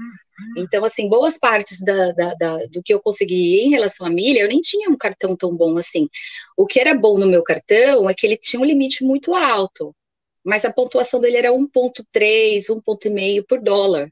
Então, 0.59 0.85
assim, 0.85 1.09
boas 1.09 1.39
partes 1.39 1.81
da, 1.83 2.13
da, 2.13 2.35
da, 2.35 2.57
do 2.67 2.83
que 2.83 2.93
eu 2.93 3.01
consegui 3.01 3.61
em 3.61 3.71
relação 3.71 4.07
à 4.07 4.11
milha, 4.11 4.41
eu 4.41 4.49
nem 4.49 4.61
tinha 4.61 4.91
um 4.91 4.97
cartão 4.97 5.35
tão 5.35 5.57
bom 5.57 5.79
assim. 5.79 6.07
O 6.55 6.67
que 6.67 6.79
era 6.79 6.95
bom 6.95 7.19
no 7.19 7.27
meu 7.27 7.43
cartão 7.43 8.11
é 8.11 8.15
que 8.15 8.27
ele 8.27 8.37
tinha 8.37 8.61
um 8.61 8.65
limite 8.65 9.03
muito 9.05 9.35
alto, 9.35 9.97
mas 10.45 10.67
a 10.67 10.73
pontuação 10.73 11.19
dele 11.19 11.39
era 11.39 11.51
1.3, 11.51 12.69
1.5 12.69 13.45
por 13.49 13.63
dólar. 13.63 14.11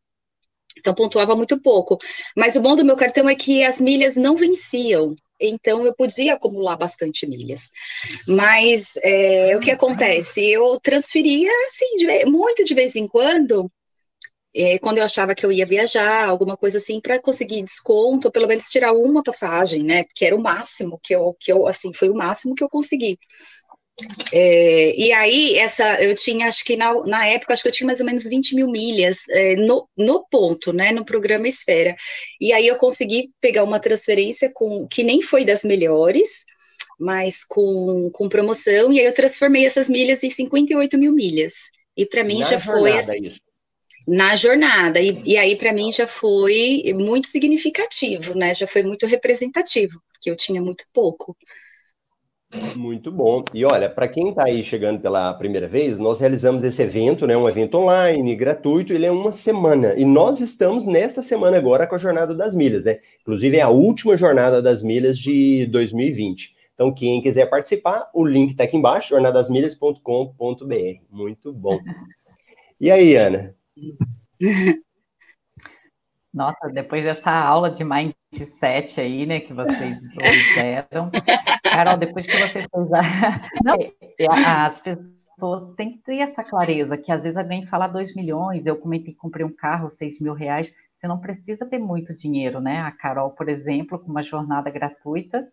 Então 0.79 0.95
pontuava 0.95 1.37
muito 1.37 1.61
pouco. 1.61 1.99
Mas 2.37 2.57
o 2.57 2.61
bom 2.61 2.77
do 2.77 2.85
meu 2.85 2.97
cartão 2.97 3.29
é 3.29 3.35
que 3.35 3.65
as 3.65 3.81
milhas 3.81 4.17
não 4.17 4.37
venciam. 4.37 5.15
Então 5.41 5.85
eu 5.85 5.95
podia 5.95 6.35
acumular 6.35 6.77
bastante 6.77 7.27
milhas. 7.27 7.71
Mas 8.29 8.97
é, 9.03 9.57
o 9.57 9.61
que 9.61 9.71
acontece? 9.71 10.45
Eu 10.51 10.79
transferia 10.81 11.51
assim, 11.67 11.97
de, 11.97 12.25
muito 12.27 12.65
de 12.65 12.75
vez 12.75 12.97
em 12.97 13.07
quando, 13.07 13.71
é, 14.55 14.79
quando 14.79 14.99
eu 14.99 15.05
achava 15.05 15.35
que 15.35 15.45
eu 15.45 15.51
ia 15.51 15.67
viajar, 15.67 16.29
alguma 16.29 16.57
coisa 16.57 16.79
assim, 16.79 17.01
para 17.01 17.21
conseguir 17.21 17.63
desconto, 17.63 18.29
ou 18.29 18.33
pelo 18.33 18.47
menos 18.47 18.67
tirar 18.67 18.93
uma 18.93 19.23
passagem, 19.23 19.83
né? 19.83 20.05
Porque 20.05 20.25
era 20.25 20.37
o 20.37 20.41
máximo 20.41 21.01
que 21.03 21.15
eu, 21.15 21.37
que 21.41 21.53
eu 21.53 21.67
assim, 21.67 21.93
foi 21.93 22.09
o 22.09 22.15
máximo 22.15 22.55
que 22.55 22.63
eu 22.63 22.69
consegui. 22.69 23.19
É, 24.33 24.95
e 24.97 25.13
aí, 25.13 25.57
essa, 25.57 26.03
eu 26.03 26.15
tinha, 26.15 26.49
acho 26.49 26.65
que 26.65 26.77
na, 26.77 26.93
na 27.07 27.27
época, 27.27 27.53
acho 27.53 27.63
que 27.63 27.69
eu 27.69 27.73
tinha 27.73 27.87
mais 27.87 28.01
ou 28.01 28.07
menos 28.07 28.25
20 28.25 28.57
mil 28.57 28.69
milhas 28.69 29.29
é, 29.29 29.55
no, 29.57 29.89
no 29.97 30.27
ponto, 30.29 30.73
né, 30.73 30.91
no 30.91 31.05
programa 31.05 31.47
Esfera. 31.47 31.95
E 32.41 32.53
aí 32.53 32.67
eu 32.67 32.77
consegui 32.77 33.29
pegar 33.41 33.63
uma 33.63 33.79
transferência 33.79 34.51
com 34.53 34.87
que 34.89 35.05
nem 35.05 35.23
foi 35.23 35.45
das 35.45 35.63
melhores, 35.63 36.45
mas 36.99 37.45
com, 37.45 38.11
com 38.13 38.29
promoção, 38.29 38.93
e 38.93 38.99
aí 38.99 39.07
eu 39.07 39.15
transformei 39.15 39.65
essas 39.65 39.89
milhas 39.89 40.25
em 40.25 40.31
58 40.31 40.99
mil 40.99 41.13
milhas. 41.13 41.71
E 41.97 42.05
para 42.05 42.25
mim 42.25 42.41
na 42.41 42.47
já 42.47 42.61
foi 42.61 42.99
assim, 42.99 43.23
isso. 43.23 43.41
na 44.07 44.35
jornada. 44.35 45.01
E, 45.01 45.23
e 45.25 45.37
aí 45.37 45.57
para 45.57 45.73
mim 45.73 45.93
já 45.93 46.09
foi 46.09 46.83
muito 46.95 47.29
significativo, 47.29 48.35
né? 48.35 48.55
Já 48.55 48.67
foi 48.67 48.83
muito 48.83 49.07
representativo, 49.07 50.01
porque 50.13 50.31
eu 50.31 50.37
tinha 50.37 50.61
muito 50.61 50.85
pouco. 50.93 51.37
Muito 52.77 53.11
bom. 53.11 53.45
E 53.53 53.65
olha, 53.65 53.89
para 53.89 54.09
quem 54.09 54.29
está 54.31 54.45
aí 54.45 54.63
chegando 54.63 55.01
pela 55.01 55.33
primeira 55.35 55.69
vez, 55.69 55.99
nós 55.99 56.21
realizamos 56.21 56.63
esse 56.65 56.83
evento, 56.83 57.27
né? 57.27 57.37
Um 57.37 57.49
evento 57.49 57.77
online, 57.79 58.37
gratuito, 58.37 58.93
ele 58.93 59.07
é 59.07 59.11
uma 59.11 59.33
semana. 59.33 59.95
E 59.95 60.05
nós 60.05 60.41
estamos 60.41 60.85
nesta 60.85 61.23
semana 61.23 61.57
agora 61.57 61.87
com 61.87 61.95
a 61.95 61.99
Jornada 61.99 62.35
das 62.35 62.55
Milhas, 62.55 62.85
né? 62.85 62.99
Inclusive 63.21 63.57
é 63.57 63.63
a 63.63 63.69
última 63.69 64.17
Jornada 64.17 64.61
das 64.61 64.83
Milhas 64.83 65.19
de 65.19 65.67
2020. 65.67 66.55
Então, 66.75 66.93
quem 66.93 67.23
quiser 67.23 67.47
participar, 67.47 68.11
o 68.13 68.25
link 68.25 68.51
está 68.51 68.65
aqui 68.65 68.77
embaixo, 68.77 69.11
jornadasmilhas.com.br. 69.11 71.01
Muito 71.11 71.53
bom. 71.53 71.79
E 72.81 72.91
aí, 72.91 73.15
Ana? 73.15 73.55
Nossa, 76.33 76.69
depois 76.69 77.05
dessa 77.05 77.31
aula 77.31 77.71
de 77.71 77.85
mindset 77.85 79.01
aí, 79.01 79.25
né, 79.25 79.39
que 79.39 79.53
vocês 79.53 80.01
deram, 80.57 81.13
Carol, 81.77 81.97
depois 81.97 82.27
que 82.27 82.37
você 82.37 82.67
fez 82.69 82.93
a. 82.93 83.03
Não, 83.65 83.75
é, 83.75 84.27
as 84.65 84.79
pessoas 84.79 85.75
têm 85.77 85.93
que 85.93 85.99
ter 85.99 86.19
essa 86.19 86.45
clareza, 86.45 86.97
que 86.97 87.11
às 87.11 87.25
vezes 87.25 87.37
alguém 87.37 87.67
fala 87.67 87.87
2 87.87 88.15
milhões, 88.15 88.67
eu 88.67 88.77
comentei 88.77 89.13
que 89.13 89.19
comprei 89.19 89.45
um 89.45 89.55
carro, 89.55 89.89
6 89.89 90.21
mil 90.21 90.35
reais, 90.35 90.75
você 90.95 91.09
não 91.09 91.21
precisa 91.21 91.67
ter 91.67 91.79
muito 91.79 92.15
dinheiro, 92.15 92.61
né? 92.61 92.81
A 92.81 92.91
Carol, 92.91 93.31
por 93.31 93.49
exemplo, 93.49 93.99
com 93.99 94.11
uma 94.11 94.23
jornada 94.23 94.71
gratuita, 94.71 95.49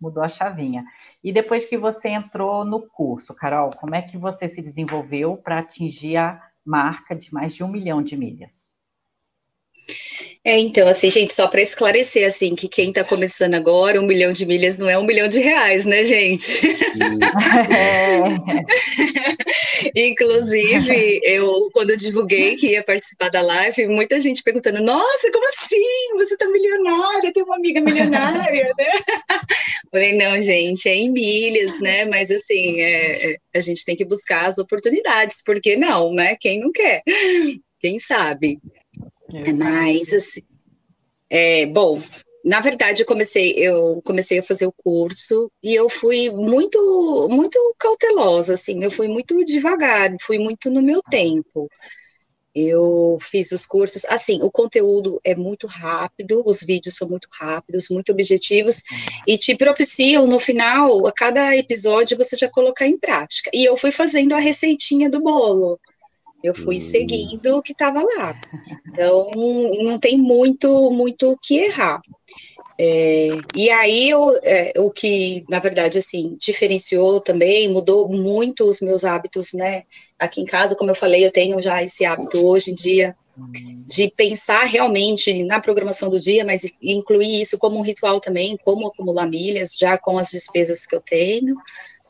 mudou 0.00 0.22
a 0.22 0.28
chavinha. 0.28 0.84
E 1.22 1.32
depois 1.32 1.64
que 1.64 1.78
você 1.78 2.08
entrou 2.08 2.64
no 2.64 2.86
curso, 2.88 3.34
Carol, 3.34 3.70
como 3.70 3.94
é 3.94 4.02
que 4.02 4.18
você 4.18 4.46
se 4.48 4.60
desenvolveu 4.60 5.36
para 5.36 5.60
atingir 5.60 6.16
a 6.16 6.40
marca 6.64 7.16
de 7.16 7.32
mais 7.32 7.54
de 7.54 7.64
um 7.64 7.68
milhão 7.68 8.02
de 8.02 8.16
milhas? 8.16 8.71
É, 10.44 10.58
então, 10.58 10.88
assim, 10.88 11.08
gente, 11.08 11.32
só 11.32 11.46
para 11.46 11.62
esclarecer, 11.62 12.26
assim, 12.26 12.56
que 12.56 12.66
quem 12.66 12.88
está 12.88 13.04
começando 13.04 13.54
agora, 13.54 14.00
um 14.00 14.06
milhão 14.06 14.32
de 14.32 14.44
milhas 14.44 14.76
não 14.76 14.90
é 14.90 14.98
um 14.98 15.04
milhão 15.04 15.28
de 15.28 15.38
reais, 15.38 15.86
né, 15.86 16.04
gente? 16.04 16.66
É. 17.70 18.22
Inclusive, 19.94 21.20
eu, 21.22 21.70
quando 21.72 21.90
eu 21.90 21.96
divulguei 21.96 22.56
que 22.56 22.72
ia 22.72 22.82
participar 22.82 23.28
da 23.28 23.40
live, 23.40 23.86
muita 23.86 24.20
gente 24.20 24.42
perguntando, 24.42 24.82
nossa, 24.82 25.30
como 25.30 25.46
assim? 25.48 26.18
Você 26.18 26.36
tá 26.36 26.48
milionária, 26.48 27.32
tem 27.32 27.44
uma 27.44 27.56
amiga 27.56 27.80
milionária, 27.80 28.72
né? 28.76 28.90
Falei, 29.92 30.16
não, 30.16 30.42
gente, 30.42 30.88
é 30.88 30.94
em 30.96 31.10
milhas, 31.12 31.78
né? 31.80 32.04
Mas, 32.06 32.32
assim, 32.32 32.80
é, 32.80 33.32
é, 33.32 33.36
a 33.54 33.60
gente 33.60 33.84
tem 33.84 33.94
que 33.94 34.04
buscar 34.04 34.46
as 34.46 34.58
oportunidades, 34.58 35.40
porque 35.44 35.76
não, 35.76 36.10
né? 36.10 36.36
Quem 36.40 36.58
não 36.58 36.72
quer? 36.72 37.02
Quem 37.78 38.00
sabe? 38.00 38.58
Mas, 39.56 40.12
assim, 40.12 40.42
é, 41.30 41.66
bom, 41.66 42.00
na 42.44 42.60
verdade, 42.60 43.02
eu 43.02 43.06
comecei, 43.06 43.52
eu 43.52 44.02
comecei 44.04 44.38
a 44.38 44.42
fazer 44.42 44.66
o 44.66 44.72
curso 44.72 45.50
e 45.62 45.74
eu 45.74 45.88
fui 45.88 46.28
muito, 46.30 47.28
muito 47.30 47.58
cautelosa, 47.78 48.54
assim, 48.54 48.82
eu 48.82 48.90
fui 48.90 49.08
muito 49.08 49.44
devagar, 49.44 50.12
fui 50.20 50.38
muito 50.38 50.70
no 50.70 50.82
meu 50.82 51.00
tempo. 51.02 51.70
Eu 52.54 53.16
fiz 53.22 53.50
os 53.52 53.64
cursos, 53.64 54.04
assim, 54.04 54.42
o 54.42 54.50
conteúdo 54.50 55.18
é 55.24 55.34
muito 55.34 55.66
rápido, 55.66 56.42
os 56.44 56.62
vídeos 56.62 56.96
são 56.96 57.08
muito 57.08 57.26
rápidos, 57.32 57.88
muito 57.88 58.12
objetivos, 58.12 58.82
e 59.26 59.38
te 59.38 59.56
propiciam 59.56 60.26
no 60.26 60.38
final, 60.38 61.06
a 61.06 61.12
cada 61.12 61.56
episódio, 61.56 62.18
você 62.18 62.36
já 62.36 62.50
colocar 62.50 62.86
em 62.86 62.98
prática. 62.98 63.50
E 63.54 63.64
eu 63.64 63.74
fui 63.78 63.90
fazendo 63.90 64.34
a 64.34 64.38
receitinha 64.38 65.08
do 65.08 65.20
bolo. 65.20 65.80
Eu 66.42 66.54
fui 66.54 66.76
hum. 66.76 66.80
seguindo 66.80 67.56
o 67.56 67.62
que 67.62 67.72
estava 67.72 68.02
lá. 68.02 68.40
Então, 68.88 69.30
não 69.82 69.98
tem 69.98 70.18
muito 70.18 70.90
muito 70.90 71.32
o 71.32 71.38
que 71.38 71.58
errar. 71.58 72.00
É, 72.78 73.28
e 73.54 73.70
aí, 73.70 74.08
eu, 74.08 74.38
é, 74.42 74.72
o 74.78 74.90
que, 74.90 75.44
na 75.48 75.58
verdade, 75.58 75.98
assim, 75.98 76.36
diferenciou 76.40 77.20
também, 77.20 77.68
mudou 77.68 78.08
muito 78.08 78.68
os 78.68 78.80
meus 78.80 79.04
hábitos, 79.04 79.52
né? 79.52 79.84
Aqui 80.18 80.40
em 80.40 80.46
casa, 80.46 80.74
como 80.74 80.90
eu 80.90 80.94
falei, 80.94 81.24
eu 81.24 81.32
tenho 81.32 81.60
já 81.60 81.82
esse 81.82 82.04
hábito 82.04 82.44
hoje 82.44 82.72
em 82.72 82.74
dia 82.74 83.14
de 83.86 84.12
pensar 84.14 84.64
realmente 84.64 85.42
na 85.44 85.60
programação 85.60 86.10
do 86.10 86.20
dia, 86.20 86.44
mas 86.44 86.70
incluir 86.82 87.40
isso 87.40 87.58
como 87.58 87.78
um 87.78 87.82
ritual 87.82 88.20
também, 88.20 88.58
como 88.62 88.86
acumular 88.86 89.26
milhas, 89.26 89.76
já 89.78 89.96
com 89.96 90.18
as 90.18 90.30
despesas 90.30 90.84
que 90.84 90.94
eu 90.94 91.00
tenho 91.00 91.56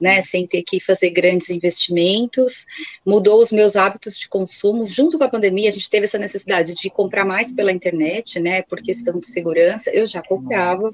né, 0.02 0.20
sem 0.20 0.44
ter 0.48 0.64
que 0.64 0.80
fazer 0.80 1.10
grandes 1.10 1.48
investimentos, 1.48 2.66
mudou 3.06 3.40
os 3.40 3.52
meus 3.52 3.76
hábitos 3.76 4.18
de 4.18 4.28
consumo. 4.28 4.84
Junto 4.84 5.16
com 5.16 5.22
a 5.22 5.28
pandemia, 5.28 5.68
a 5.68 5.72
gente 5.72 5.88
teve 5.88 6.04
essa 6.04 6.18
necessidade 6.18 6.74
de 6.74 6.90
comprar 6.90 7.24
mais 7.24 7.52
pela 7.52 7.70
internet, 7.70 8.40
né, 8.40 8.62
por 8.62 8.82
questão 8.82 9.18
de 9.20 9.26
segurança. 9.26 9.90
Eu 9.90 10.04
já 10.04 10.20
comprava, 10.20 10.92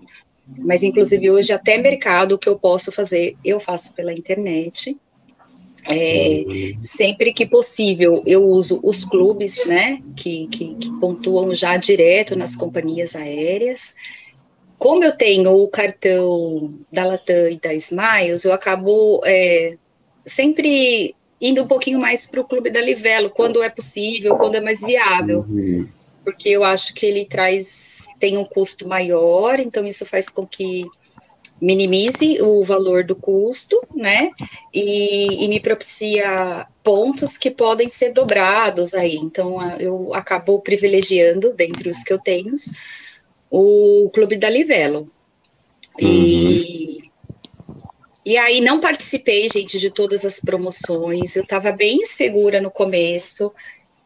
mas 0.59 0.83
inclusive 0.83 1.31
hoje 1.31 1.55
até 1.55 1.79
mercado 1.79 2.39
que 2.39 2.49
eu 2.49 2.59
posso 2.59 2.93
fazer, 2.93 3.35
eu 3.43 3.59
faço 3.59 3.95
pela 3.95 4.13
internet. 4.13 4.95
É, 5.91 6.45
sempre 6.83 7.33
que 7.33 7.47
possível, 7.47 8.23
eu 8.27 8.45
uso 8.45 8.79
os 8.83 9.07
clubes, 9.07 9.65
né, 9.65 10.03
que, 10.15 10.47
que, 10.49 10.75
que 10.75 11.01
pontuam 11.01 11.55
já 11.55 11.79
direto 11.79 12.37
nas 12.37 12.55
companhias 12.55 13.17
aéreas 13.17 13.95
como 14.79 15.05
eu 15.05 15.13
tenho 15.13 15.53
o 15.53 15.69
cartão 15.69 16.79
da 16.93 17.05
Latam 17.05 17.49
e 17.51 17.57
da 17.57 17.75
Smiles, 17.75 18.45
eu 18.45 18.53
acabo 18.53 19.21
é, 19.25 19.77
sempre 20.25 21.15
indo 21.41 21.63
um 21.63 21.67
pouquinho 21.67 21.99
mais 21.99 22.27
para 22.27 22.41
o 22.41 22.45
Clube 22.45 22.71
da 22.71 22.81
Livelo, 22.81 23.31
quando 23.31 23.63
é 23.63 23.69
possível, 23.69 24.37
quando 24.37 24.55
é 24.55 24.61
mais 24.61 24.81
viável. 24.81 25.45
Uhum. 25.49 25.89
Porque 26.25 26.49
eu 26.49 26.63
acho 26.63 26.95
que 26.95 27.07
ele 27.07 27.25
traz, 27.25 28.07
tem 28.21 28.37
um 28.37 28.45
custo 28.45 28.87
maior, 28.87 29.59
então 29.59 29.87
isso 29.87 30.05
faz 30.05 30.29
com 30.29 30.47
que 30.47 30.85
minimize 31.61 32.41
o 32.41 32.63
valor 32.63 33.03
do 33.03 33.17
custo, 33.17 33.81
né? 33.95 34.31
E, 34.73 35.45
e 35.45 35.49
me 35.49 35.59
propicia 35.59 36.67
pontos 36.85 37.37
que 37.37 37.51
podem 37.51 37.89
ser 37.89 38.13
dobrados 38.13 38.95
aí. 38.95 39.17
Então, 39.17 39.59
eu 39.79 40.15
acabo 40.15 40.61
privilegiando, 40.61 41.53
dentre 41.55 41.91
os 41.91 42.05
que 42.05 42.13
eu 42.13 42.19
tenho, 42.19 42.55
o 43.51 44.11
Clube 44.13 44.37
da 44.37 44.49
Livelo. 44.49 45.11
E, 45.99 46.99
uhum. 47.69 47.77
e 48.25 48.37
aí 48.37 48.61
não 48.61 48.81
participei, 48.81 49.49
gente, 49.49 49.79
de 49.79 49.91
todas 49.91 50.25
as 50.25 50.41
promoções. 50.41 51.37
Eu 51.37 51.43
estava 51.43 51.73
bem 51.73 51.99
insegura 51.99 52.61
no 52.61 52.71
começo. 52.71 53.53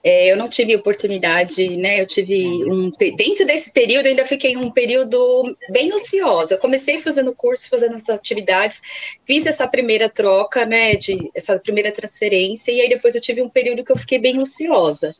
É, 0.04 0.32
eu 0.32 0.36
não 0.36 0.48
tive 0.48 0.74
oportunidade, 0.74 1.76
né? 1.76 2.00
Eu 2.00 2.06
tive 2.06 2.64
um. 2.64 2.90
Dentro 3.16 3.46
desse 3.46 3.72
período, 3.72 4.06
ainda 4.06 4.24
fiquei 4.24 4.56
um 4.56 4.68
período 4.68 5.56
bem 5.70 5.92
ociosa. 5.92 6.54
Eu 6.54 6.58
comecei 6.58 7.00
fazendo 7.00 7.34
curso, 7.36 7.68
fazendo 7.68 7.94
as 7.94 8.08
atividades, 8.10 8.82
fiz 9.24 9.46
essa 9.46 9.66
primeira 9.68 10.08
troca, 10.08 10.66
né? 10.66 10.96
De, 10.96 11.30
essa 11.34 11.56
primeira 11.56 11.92
transferência, 11.92 12.72
e 12.72 12.80
aí 12.80 12.88
depois 12.88 13.14
eu 13.14 13.20
tive 13.20 13.42
um 13.42 13.48
período 13.48 13.84
que 13.84 13.92
eu 13.92 13.96
fiquei 13.96 14.18
bem 14.18 14.40
ociosa 14.40 15.14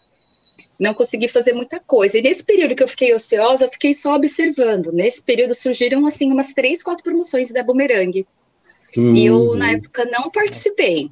não 0.82 0.92
consegui 0.92 1.28
fazer 1.28 1.52
muita 1.52 1.78
coisa. 1.78 2.18
E 2.18 2.22
nesse 2.22 2.44
período 2.44 2.74
que 2.74 2.82
eu 2.82 2.88
fiquei 2.88 3.14
ociosa, 3.14 3.64
eu 3.64 3.70
fiquei 3.70 3.94
só 3.94 4.16
observando. 4.16 4.90
Nesse 4.92 5.22
período 5.22 5.54
surgiram, 5.54 6.04
assim, 6.04 6.32
umas 6.32 6.52
três, 6.52 6.82
quatro 6.82 7.04
promoções 7.04 7.52
da 7.52 7.62
Bumerangue. 7.62 8.26
Uhum. 8.96 9.14
E 9.14 9.26
eu, 9.26 9.54
na 9.54 9.70
época, 9.70 10.04
não 10.06 10.28
participei. 10.28 11.08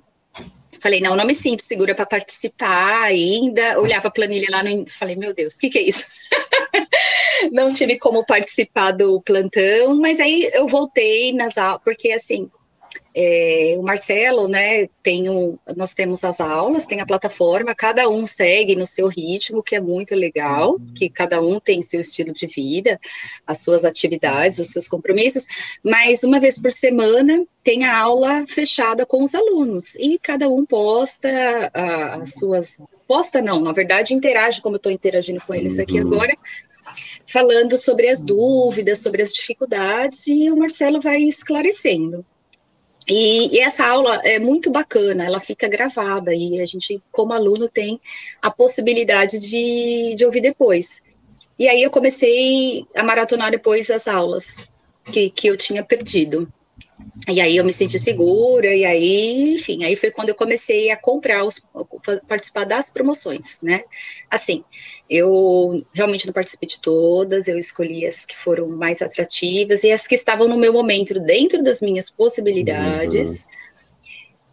Falei, 0.81 1.01
não, 1.01 1.15
não 1.15 1.25
me 1.25 1.35
sinto 1.35 1.63
segura 1.63 1.95
para 1.95 2.05
participar 2.05 3.05
ainda. 3.05 3.79
Olhava 3.79 4.09
a 4.09 4.11
planilha 4.11 4.49
lá, 4.51 4.63
no... 4.65 4.85
falei, 4.89 5.15
meu 5.15 5.33
Deus, 5.33 5.55
o 5.55 5.59
que, 5.61 5.71
que 5.71 5.79
é 5.79 5.83
isso? 5.83 6.07
não 7.53 7.73
tive 7.73 7.97
como 7.97 8.27
participar 8.27 8.91
do 8.91 9.23
plantão, 9.23 9.97
mas 10.01 10.19
aí 10.19 10.51
eu 10.53 10.67
voltei 10.67 11.33
nas 11.33 11.57
aulas, 11.57 11.81
porque 11.85 12.11
assim, 12.11 12.51
é, 13.15 13.75
o 13.77 13.83
Marcelo, 13.83 14.47
né, 14.47 14.87
tem 15.03 15.29
um, 15.29 15.59
nós 15.77 15.95
temos 15.95 16.23
as 16.23 16.41
aulas, 16.41 16.87
tem 16.87 17.01
a 17.01 17.07
plataforma, 17.07 17.75
cada 17.75 18.09
um 18.09 18.27
segue 18.27 18.77
no 18.77 18.87
seu 18.87 19.09
ritmo, 19.09 19.63
que 19.63 19.75
é 19.75 19.81
muito 19.81 20.15
legal, 20.15 20.73
uhum. 20.73 20.95
que 20.95 21.09
cada 21.09 21.41
um 21.41 21.59
tem 21.59 21.83
seu 21.83 22.01
estilo 22.01 22.33
de 22.33 22.47
vida, 22.47 23.01
as 23.47 23.59
suas 23.59 23.85
atividades, 23.85 24.59
os 24.59 24.71
seus 24.71 24.87
compromissos, 24.87 25.47
mas 25.83 26.23
uma 26.23 26.39
vez 26.39 26.61
por 26.61 26.73
semana 26.73 27.45
tem 27.65 27.85
a 27.85 27.99
aula 27.99 28.45
fechada 28.47 29.05
com 29.05 29.25
os 29.25 29.35
alunos, 29.35 29.97
e 29.97 30.19
cada 30.19 30.49
um 30.49 30.65
posta 30.65 31.29
a, 31.75 32.23
as 32.23 32.35
suas, 32.35 32.79
posta 33.09 33.43
não, 33.43 33.61
na 33.61 33.73
verdade 33.73 34.15
interage, 34.15 34.63
como 34.63 34.77
eu 34.77 34.79
estou 34.79 34.93
interagindo 34.93 35.41
com 35.45 35.53
eles 35.53 35.81
aqui 35.81 36.01
uhum. 36.01 36.15
agora, 36.15 36.37
falando 37.27 37.77
sobre 37.77 38.09
as 38.09 38.25
dúvidas, 38.25 39.01
sobre 39.01 39.21
as 39.21 39.33
dificuldades, 39.33 40.29
e 40.29 40.51
o 40.51 40.57
Marcelo 40.57 41.01
vai 41.01 41.23
esclarecendo. 41.23 42.25
E, 43.11 43.57
e, 43.57 43.59
essa 43.59 43.85
aula 43.85 44.21
é 44.23 44.39
muito 44.39 44.71
bacana, 44.71 45.25
ela 45.25 45.41
fica 45.41 45.67
gravada 45.67 46.33
e 46.33 46.61
a 46.61 46.65
gente, 46.65 47.03
como 47.11 47.33
aluno, 47.33 47.69
tem 47.69 48.01
a 48.41 48.53
possibilidade 48.53 49.37
de, 49.37 50.15
de 50.17 50.25
ouvir 50.25 50.41
depois. 50.41 51.03
E 51.59 51.69
aí 51.69 51.83
eu 51.83 51.91
comecei 51.91 52.87
a 52.95 53.03
maratonar 53.03 53.51
depois 53.51 53.91
as 53.91 54.07
aulas 54.07 54.69
que, 55.13 55.29
que 55.29 55.49
eu 55.49 55.57
tinha 55.57 55.83
perdido. 55.83 56.51
E 57.29 57.41
aí 57.41 57.57
eu 57.57 57.65
me 57.65 57.73
senti 57.73 57.99
segura, 57.99 58.73
e 58.73 58.85
aí, 58.85 59.55
enfim, 59.55 59.83
aí 59.85 59.97
foi 59.97 60.13
quando 60.13 60.29
eu 60.29 60.35
comecei 60.37 60.93
a 60.93 60.97
comprar, 60.97 61.45
os, 61.45 61.69
participar 62.29 62.65
das 62.65 62.91
promoções, 62.91 63.61
né? 63.61 63.83
Assim, 64.31 64.65
eu 65.11 65.85
realmente 65.93 66.25
não 66.25 66.33
participei 66.33 66.69
de 66.69 66.81
todas, 66.81 67.49
eu 67.49 67.59
escolhi 67.59 68.07
as 68.07 68.25
que 68.25 68.37
foram 68.37 68.69
mais 68.69 69.03
atrativas 69.03 69.83
e 69.83 69.91
as 69.91 70.07
que 70.07 70.15
estavam 70.15 70.47
no 70.47 70.57
meu 70.57 70.73
momento, 70.73 71.19
dentro 71.19 71.65
das 71.65 71.83
minhas 71.83 72.09
possibilidades. 72.09 73.47
Uhum. 73.47 73.61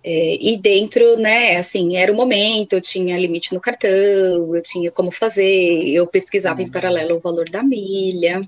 É, 0.04 0.38
e 0.42 0.58
dentro, 0.58 1.18
né, 1.18 1.58
assim, 1.58 1.98
era 1.98 2.12
o 2.12 2.16
momento, 2.16 2.74
eu 2.74 2.82
tinha 2.82 3.20
limite 3.20 3.54
no 3.54 3.62
cartão, 3.62 4.56
eu 4.56 4.62
tinha 4.64 4.90
como 4.90 5.12
fazer, 5.12 5.90
eu 5.90 6.08
pesquisava 6.08 6.62
uhum. 6.62 6.68
em 6.68 6.72
paralelo 6.72 7.18
o 7.18 7.20
valor 7.20 7.48
da 7.50 7.62
milha. 7.62 8.42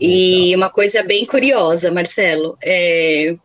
E 0.00 0.54
uma 0.56 0.70
coisa 0.70 1.02
bem 1.02 1.26
curiosa, 1.26 1.90
Marcelo, 1.90 2.56
é, 2.62 3.36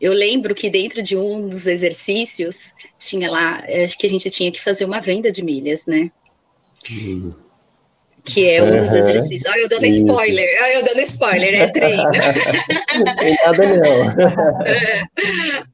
eu 0.00 0.12
lembro 0.12 0.54
que 0.54 0.68
dentro 0.68 1.00
de 1.00 1.16
um 1.16 1.48
dos 1.48 1.68
exercícios 1.68 2.74
tinha 2.98 3.30
lá, 3.30 3.64
acho 3.84 3.96
que 3.96 4.06
a 4.06 4.10
gente 4.10 4.30
tinha 4.30 4.50
que 4.50 4.60
fazer 4.60 4.84
uma 4.84 5.00
venda 5.00 5.30
de 5.30 5.44
milhas, 5.44 5.86
né? 5.86 6.10
Que 6.82 8.48
é 8.48 8.62
um 8.62 8.76
dos 8.76 8.94
exercícios. 8.94 9.50
Olha, 9.52 9.60
eu 9.60 9.68
dando 9.68 9.86
Isso. 9.86 9.98
spoiler, 9.98 10.62
olha, 10.62 10.74
eu 10.74 10.84
dando 10.84 11.00
spoiler, 11.00 11.54
é 11.54 11.66
treino. 11.68 12.02
Nada, 13.44 13.64
não. 13.76 14.58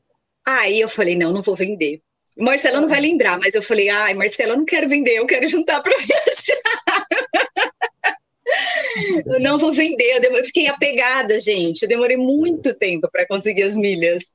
Aí 0.46 0.80
eu 0.80 0.88
falei, 0.88 1.16
não, 1.16 1.32
não 1.32 1.42
vou 1.42 1.56
vender. 1.56 2.00
Marcelo 2.36 2.80
não 2.80 2.88
vai 2.88 3.00
lembrar, 3.00 3.38
mas 3.38 3.54
eu 3.54 3.62
falei, 3.62 3.88
ai, 3.88 4.12
Marcelo, 4.14 4.52
eu 4.52 4.56
não 4.58 4.64
quero 4.64 4.88
vender, 4.88 5.14
eu 5.14 5.26
quero 5.26 5.48
juntar 5.48 5.80
para 5.80 5.94
viajar 5.96 7.06
eu 9.26 9.40
não 9.40 9.58
vou 9.58 9.72
vender, 9.72 10.20
eu, 10.22 10.32
eu 10.32 10.44
fiquei 10.44 10.66
apegada, 10.66 11.38
gente. 11.38 11.82
Eu 11.82 11.88
demorei 11.88 12.16
muito 12.16 12.74
tempo 12.74 13.08
para 13.10 13.26
conseguir 13.26 13.62
as 13.62 13.76
milhas. 13.76 14.34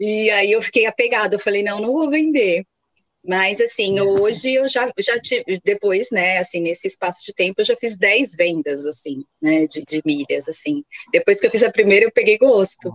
E 0.00 0.30
aí 0.30 0.52
eu 0.52 0.62
fiquei 0.62 0.86
apegada, 0.86 1.36
eu 1.36 1.40
falei, 1.40 1.62
não, 1.62 1.80
não 1.80 1.92
vou 1.92 2.10
vender. 2.10 2.64
Mas, 3.28 3.60
assim, 3.60 4.00
hoje 4.00 4.54
eu 4.54 4.66
já, 4.66 4.90
já 4.98 5.20
tive, 5.20 5.60
depois, 5.62 6.10
né, 6.10 6.38
assim, 6.38 6.62
nesse 6.62 6.86
espaço 6.86 7.22
de 7.26 7.34
tempo, 7.34 7.60
eu 7.60 7.64
já 7.66 7.76
fiz 7.76 7.98
10 7.98 8.34
vendas, 8.36 8.86
assim, 8.86 9.22
né, 9.42 9.66
de, 9.66 9.82
de 9.86 10.00
milhas, 10.02 10.48
assim. 10.48 10.82
Depois 11.12 11.38
que 11.38 11.46
eu 11.46 11.50
fiz 11.50 11.62
a 11.62 11.70
primeira, 11.70 12.06
eu 12.06 12.10
peguei 12.10 12.38
gosto. 12.38 12.90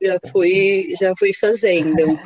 Já 0.00 0.16
fui, 0.30 0.94
já 1.00 1.12
fui 1.18 1.32
fazendo. 1.32 2.20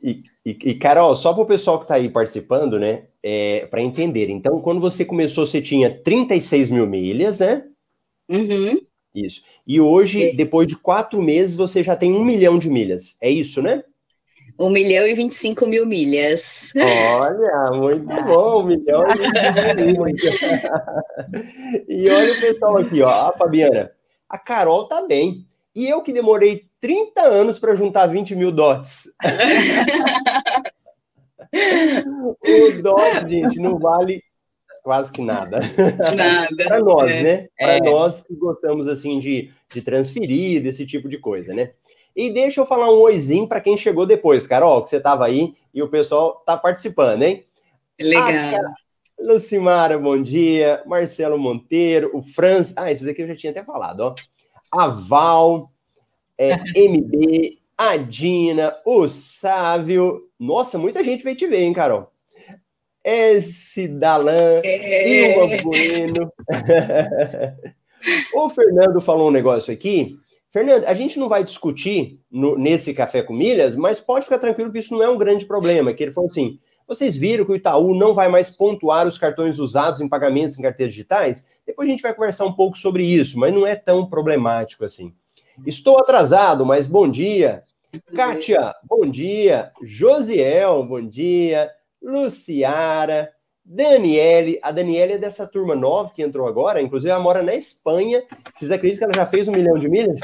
E, 0.00 0.22
e, 0.44 0.50
e, 0.70 0.74
Carol, 0.76 1.16
só 1.16 1.32
para 1.32 1.42
o 1.42 1.46
pessoal 1.46 1.78
que 1.78 1.84
está 1.84 1.96
aí 1.96 2.08
participando, 2.08 2.78
né? 2.78 3.06
É, 3.20 3.66
para 3.66 3.82
entender. 3.82 4.30
Então, 4.30 4.60
quando 4.60 4.80
você 4.80 5.04
começou, 5.04 5.44
você 5.44 5.60
tinha 5.60 5.90
36 5.90 6.70
mil 6.70 6.86
milhas, 6.86 7.40
né? 7.40 7.64
Uhum. 8.28 8.78
Isso. 9.12 9.42
E 9.66 9.80
hoje, 9.80 10.28
é. 10.28 10.32
depois 10.34 10.68
de 10.68 10.76
quatro 10.76 11.20
meses, 11.20 11.56
você 11.56 11.82
já 11.82 11.96
tem 11.96 12.12
um 12.12 12.24
milhão 12.24 12.60
de 12.60 12.70
milhas. 12.70 13.16
É 13.20 13.28
isso, 13.28 13.60
né? 13.60 13.82
Um 14.58 14.70
milhão 14.70 15.06
e 15.06 15.14
25 15.14 15.66
mil 15.66 15.84
milhas. 15.84 16.72
Olha, 17.18 17.70
muito 17.78 18.24
bom, 18.24 18.62
um 18.62 18.64
milhão 18.64 19.04
e 19.10 19.16
25 19.18 19.74
mil 19.76 20.04
milhas. 20.04 20.40
e 21.88 22.08
olha 22.08 22.32
o 22.32 22.40
pessoal 22.40 22.78
aqui, 22.78 23.02
ó. 23.02 23.08
A 23.08 23.32
Fabiana, 23.36 23.92
a 24.28 24.38
Carol 24.38 24.88
tá 24.88 25.02
bem. 25.06 25.46
E 25.74 25.86
eu 25.86 26.02
que 26.02 26.12
demorei 26.12 26.64
30 26.80 27.20
anos 27.20 27.58
para 27.58 27.76
juntar 27.76 28.06
20 28.06 28.34
mil 28.34 28.50
dots. 28.50 29.12
o 31.52 32.82
dot, 32.82 33.28
gente, 33.28 33.60
não 33.60 33.78
vale 33.78 34.22
quase 34.82 35.12
que 35.12 35.20
nada. 35.20 35.58
Nada. 36.16 36.64
para 36.64 36.78
nós, 36.78 37.10
é, 37.10 37.22
né? 37.22 37.48
Para 37.58 37.76
é. 37.76 37.80
nós 37.80 38.22
que 38.22 38.34
gostamos 38.36 38.86
assim 38.86 39.18
de, 39.18 39.50
de 39.68 39.84
transferir, 39.84 40.62
desse 40.62 40.86
tipo 40.86 41.08
de 41.08 41.18
coisa, 41.18 41.52
né? 41.52 41.70
E 42.16 42.30
deixa 42.30 42.62
eu 42.62 42.66
falar 42.66 42.90
um 42.90 42.98
oizinho 42.98 43.46
para 43.46 43.60
quem 43.60 43.76
chegou 43.76 44.06
depois, 44.06 44.46
Carol, 44.46 44.82
que 44.82 44.88
você 44.88 44.96
estava 44.96 45.26
aí 45.26 45.54
e 45.72 45.82
o 45.82 45.88
pessoal 45.88 46.42
tá 46.46 46.56
participando, 46.56 47.22
hein? 47.22 47.44
Legal. 48.00 48.28
Ah, 48.28 48.72
Lucimara, 49.20 49.98
bom 49.98 50.20
dia. 50.20 50.82
Marcelo 50.86 51.38
Monteiro, 51.38 52.10
o 52.14 52.22
Franz. 52.22 52.72
Ah, 52.76 52.90
esses 52.90 53.06
aqui 53.06 53.22
eu 53.22 53.28
já 53.28 53.36
tinha 53.36 53.50
até 53.50 53.62
falado, 53.62 54.00
ó 54.00 54.14
a 54.70 54.88
Val, 54.88 55.70
é, 56.38 56.54
MB, 56.76 57.58
a 57.76 57.96
Dina, 57.96 58.76
o 58.84 59.08
Sávio. 59.08 60.28
Nossa, 60.38 60.78
muita 60.78 61.02
gente 61.02 61.24
veio 61.24 61.36
te 61.36 61.46
ver, 61.46 61.62
hein, 61.62 61.72
Carol? 61.72 62.10
Esse 63.04 63.86
Dalan, 63.86 64.60
é. 64.64 65.32
Ilma 65.32 65.56
Bueno. 65.62 66.32
o 68.34 68.50
Fernando 68.50 69.00
falou 69.00 69.28
um 69.28 69.32
negócio 69.32 69.72
aqui. 69.72 70.18
Fernando, 70.50 70.84
a 70.84 70.94
gente 70.94 71.18
não 71.18 71.28
vai 71.28 71.44
discutir 71.44 72.20
no, 72.30 72.56
nesse 72.56 72.94
Café 72.94 73.22
com 73.22 73.34
Milhas, 73.34 73.76
mas 73.76 74.00
pode 74.00 74.24
ficar 74.24 74.38
tranquilo 74.38 74.72
que 74.72 74.78
isso 74.78 74.94
não 74.94 75.02
é 75.02 75.08
um 75.08 75.18
grande 75.18 75.44
problema. 75.44 75.92
Que 75.92 76.04
ele 76.04 76.12
falou 76.12 76.30
assim: 76.30 76.58
vocês 76.86 77.16
viram 77.16 77.44
que 77.44 77.52
o 77.52 77.56
Itaú 77.56 77.94
não 77.94 78.14
vai 78.14 78.28
mais 78.28 78.48
pontuar 78.48 79.06
os 79.08 79.18
cartões 79.18 79.58
usados 79.58 80.00
em 80.00 80.08
pagamentos 80.08 80.58
em 80.58 80.62
carteiras 80.62 80.94
digitais? 80.94 81.46
Depois 81.66 81.88
a 81.88 81.90
gente 81.90 82.02
vai 82.02 82.14
conversar 82.14 82.44
um 82.44 82.52
pouco 82.52 82.78
sobre 82.78 83.04
isso, 83.04 83.38
mas 83.38 83.52
não 83.52 83.66
é 83.66 83.74
tão 83.74 84.06
problemático 84.06 84.84
assim. 84.84 85.12
Estou 85.66 85.98
atrasado, 85.98 86.64
mas 86.64 86.86
bom 86.86 87.10
dia. 87.10 87.64
Kátia, 88.14 88.74
bom 88.84 89.08
dia. 89.08 89.72
Josiel, 89.82 90.84
bom 90.84 91.02
dia. 91.02 91.70
Luciara, 92.00 93.32
Daniele. 93.68 94.60
A 94.62 94.70
Daniele 94.70 95.14
é 95.14 95.18
dessa 95.18 95.46
turma 95.46 95.74
nova 95.74 96.12
que 96.14 96.22
entrou 96.22 96.46
agora, 96.46 96.80
inclusive 96.80 97.10
ela 97.10 97.20
mora 97.20 97.42
na 97.42 97.54
Espanha. 97.54 98.22
Vocês 98.54 98.70
acreditam 98.70 99.08
que 99.08 99.16
ela 99.16 99.24
já 99.24 99.26
fez 99.26 99.48
um 99.48 99.52
milhão 99.52 99.76
de 99.76 99.88
milhas? 99.88 100.20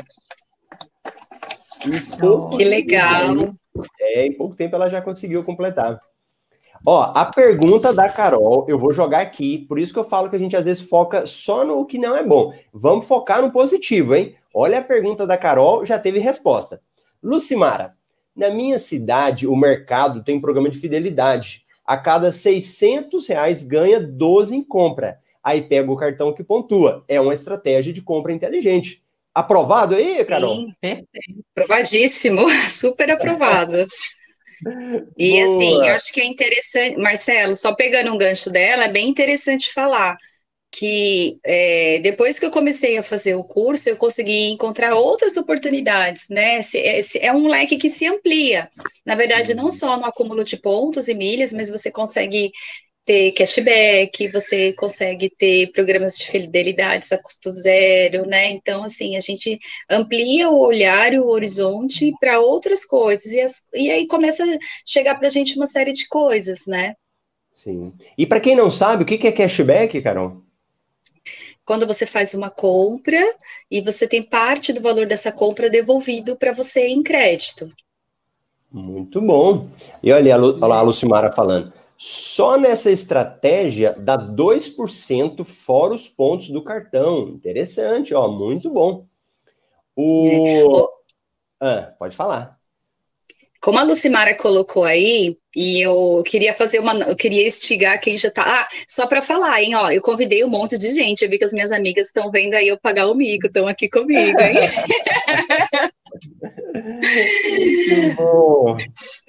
que 2.56 2.64
legal. 2.64 3.54
É, 4.00 4.26
em 4.26 4.32
pouco 4.32 4.54
tempo 4.54 4.76
ela 4.76 4.88
já 4.88 5.02
conseguiu 5.02 5.42
completar. 5.42 6.00
Ó, 6.86 7.12
a 7.14 7.24
pergunta 7.24 7.92
da 7.92 8.08
Carol, 8.08 8.64
eu 8.68 8.78
vou 8.78 8.92
jogar 8.92 9.20
aqui, 9.20 9.58
por 9.68 9.78
isso 9.78 9.92
que 9.92 9.98
eu 9.98 10.04
falo 10.04 10.28
que 10.28 10.36
a 10.36 10.38
gente 10.38 10.56
às 10.56 10.64
vezes 10.64 10.82
foca 10.82 11.26
só 11.26 11.64
no 11.64 11.84
que 11.86 11.98
não 11.98 12.16
é 12.16 12.24
bom. 12.24 12.52
Vamos 12.72 13.06
focar 13.06 13.40
no 13.40 13.52
positivo, 13.52 14.14
hein? 14.14 14.34
Olha 14.54 14.78
a 14.78 14.84
pergunta 14.84 15.26
da 15.26 15.36
Carol, 15.36 15.86
já 15.86 15.98
teve 15.98 16.18
resposta. 16.18 16.80
Lucimara, 17.22 17.94
na 18.34 18.50
minha 18.50 18.78
cidade, 18.78 19.46
o 19.46 19.54
mercado 19.54 20.24
tem 20.24 20.40
programa 20.40 20.68
de 20.68 20.78
fidelidade. 20.78 21.64
A 21.84 21.96
cada 21.96 22.30
600 22.30 23.26
reais 23.26 23.64
ganha 23.64 24.00
12 24.00 24.56
em 24.56 24.62
compra. 24.62 25.18
Aí 25.42 25.62
pega 25.62 25.90
o 25.90 25.96
cartão 25.96 26.32
que 26.32 26.44
pontua. 26.44 27.04
É 27.08 27.20
uma 27.20 27.34
estratégia 27.34 27.92
de 27.92 28.00
compra 28.00 28.32
inteligente. 28.32 29.02
Aprovado 29.34 29.94
aí, 29.94 30.24
Carol? 30.24 30.56
Sim, 30.56 30.74
perfeito. 30.80 31.44
Aprovadíssimo, 31.56 32.48
super 32.70 33.10
aprovado. 33.10 33.86
E 35.18 35.32
Boa. 35.32 35.44
assim, 35.44 35.74
eu 35.78 35.94
acho 35.94 36.12
que 36.12 36.20
é 36.20 36.24
interessante, 36.24 36.96
Marcelo, 36.98 37.56
só 37.56 37.74
pegando 37.74 38.12
um 38.12 38.18
gancho 38.18 38.50
dela, 38.50 38.84
é 38.84 38.88
bem 38.88 39.08
interessante 39.08 39.72
falar 39.72 40.16
que 40.72 41.38
é, 41.44 41.98
depois 41.98 42.38
que 42.38 42.46
eu 42.46 42.50
comecei 42.50 42.96
a 42.96 43.02
fazer 43.02 43.34
o 43.34 43.44
curso, 43.44 43.90
eu 43.90 43.96
consegui 43.96 44.50
encontrar 44.50 44.94
outras 44.94 45.36
oportunidades, 45.36 46.28
né? 46.30 46.60
É, 46.74 47.26
é 47.26 47.32
um 47.32 47.46
leque 47.46 47.76
que 47.76 47.90
se 47.90 48.06
amplia. 48.06 48.70
Na 49.04 49.14
verdade, 49.14 49.54
não 49.54 49.64
uhum. 49.64 49.70
só 49.70 49.98
no 49.98 50.06
acúmulo 50.06 50.42
de 50.42 50.56
pontos 50.56 51.08
e 51.08 51.14
milhas, 51.14 51.52
mas 51.52 51.68
você 51.68 51.90
consegue 51.90 52.50
ter 53.04 53.32
cashback, 53.32 54.28
você 54.28 54.72
consegue 54.72 55.28
ter 55.36 55.70
programas 55.72 56.16
de 56.16 56.26
fidelidade 56.26 57.06
a 57.12 57.18
custo 57.18 57.52
zero, 57.52 58.26
né? 58.26 58.50
Então, 58.50 58.84
assim, 58.84 59.14
a 59.16 59.20
gente 59.20 59.58
amplia 59.90 60.48
o 60.48 60.58
olhar 60.58 61.12
e 61.12 61.18
o 61.18 61.28
horizonte 61.28 62.12
para 62.18 62.40
outras 62.40 62.84
coisas, 62.84 63.26
e, 63.32 63.40
as, 63.40 63.62
e 63.74 63.90
aí 63.90 64.06
começa 64.06 64.42
a 64.42 64.58
chegar 64.86 65.16
para 65.16 65.26
a 65.26 65.30
gente 65.30 65.56
uma 65.56 65.66
série 65.66 65.92
de 65.92 66.08
coisas, 66.08 66.66
né? 66.66 66.94
Sim. 67.54 67.92
E 68.16 68.26
para 68.26 68.40
quem 68.40 68.56
não 68.56 68.70
sabe, 68.70 69.02
o 69.02 69.06
que 69.06 69.26
é 69.26 69.32
cashback, 69.32 70.00
Carol? 70.00 70.41
Quando 71.72 71.86
você 71.86 72.04
faz 72.04 72.34
uma 72.34 72.50
compra 72.50 73.34
e 73.70 73.80
você 73.80 74.06
tem 74.06 74.22
parte 74.22 74.74
do 74.74 74.82
valor 74.82 75.06
dessa 75.06 75.32
compra 75.32 75.70
devolvido 75.70 76.36
para 76.36 76.52
você 76.52 76.88
em 76.88 77.02
crédito. 77.02 77.70
Muito 78.70 79.22
bom. 79.22 79.68
E 80.02 80.12
olha, 80.12 80.36
olha 80.38 80.66
lá 80.66 80.80
a 80.80 80.82
Lucimara 80.82 81.32
falando. 81.32 81.72
Só 81.96 82.58
nessa 82.58 82.90
estratégia 82.90 83.96
dá 83.98 84.18
2% 84.18 85.42
fora 85.46 85.94
os 85.94 86.06
pontos 86.10 86.50
do 86.50 86.62
cartão. 86.62 87.28
Interessante, 87.28 88.12
ó, 88.12 88.28
muito 88.28 88.68
bom. 88.68 89.06
O... 89.96 90.90
É. 91.58 91.66
Ah, 91.66 91.94
pode 91.98 92.14
falar. 92.14 92.58
Como 93.62 93.78
a 93.78 93.84
Lucimara 93.84 94.34
colocou 94.34 94.82
aí, 94.82 95.36
e 95.54 95.80
eu 95.80 96.20
queria 96.26 96.52
fazer 96.52 96.80
uma. 96.80 96.94
Eu 96.94 97.14
queria 97.14 97.46
instigar 97.46 98.00
quem 98.00 98.18
já 98.18 98.28
tá. 98.28 98.42
Ah, 98.44 98.68
só 98.88 99.06
para 99.06 99.22
falar, 99.22 99.62
hein? 99.62 99.76
Ó, 99.76 99.88
eu 99.88 100.02
convidei 100.02 100.42
um 100.44 100.48
monte 100.48 100.76
de 100.76 100.90
gente. 100.90 101.22
Eu 101.22 101.30
vi 101.30 101.38
que 101.38 101.44
as 101.44 101.52
minhas 101.52 101.70
amigas 101.70 102.08
estão 102.08 102.28
vendo 102.28 102.54
aí 102.54 102.66
eu 102.66 102.76
pagar 102.76 103.06
o 103.06 103.14
mico, 103.14 103.46
estão 103.46 103.68
aqui 103.68 103.88
comigo, 103.88 104.36
hein? 104.40 104.56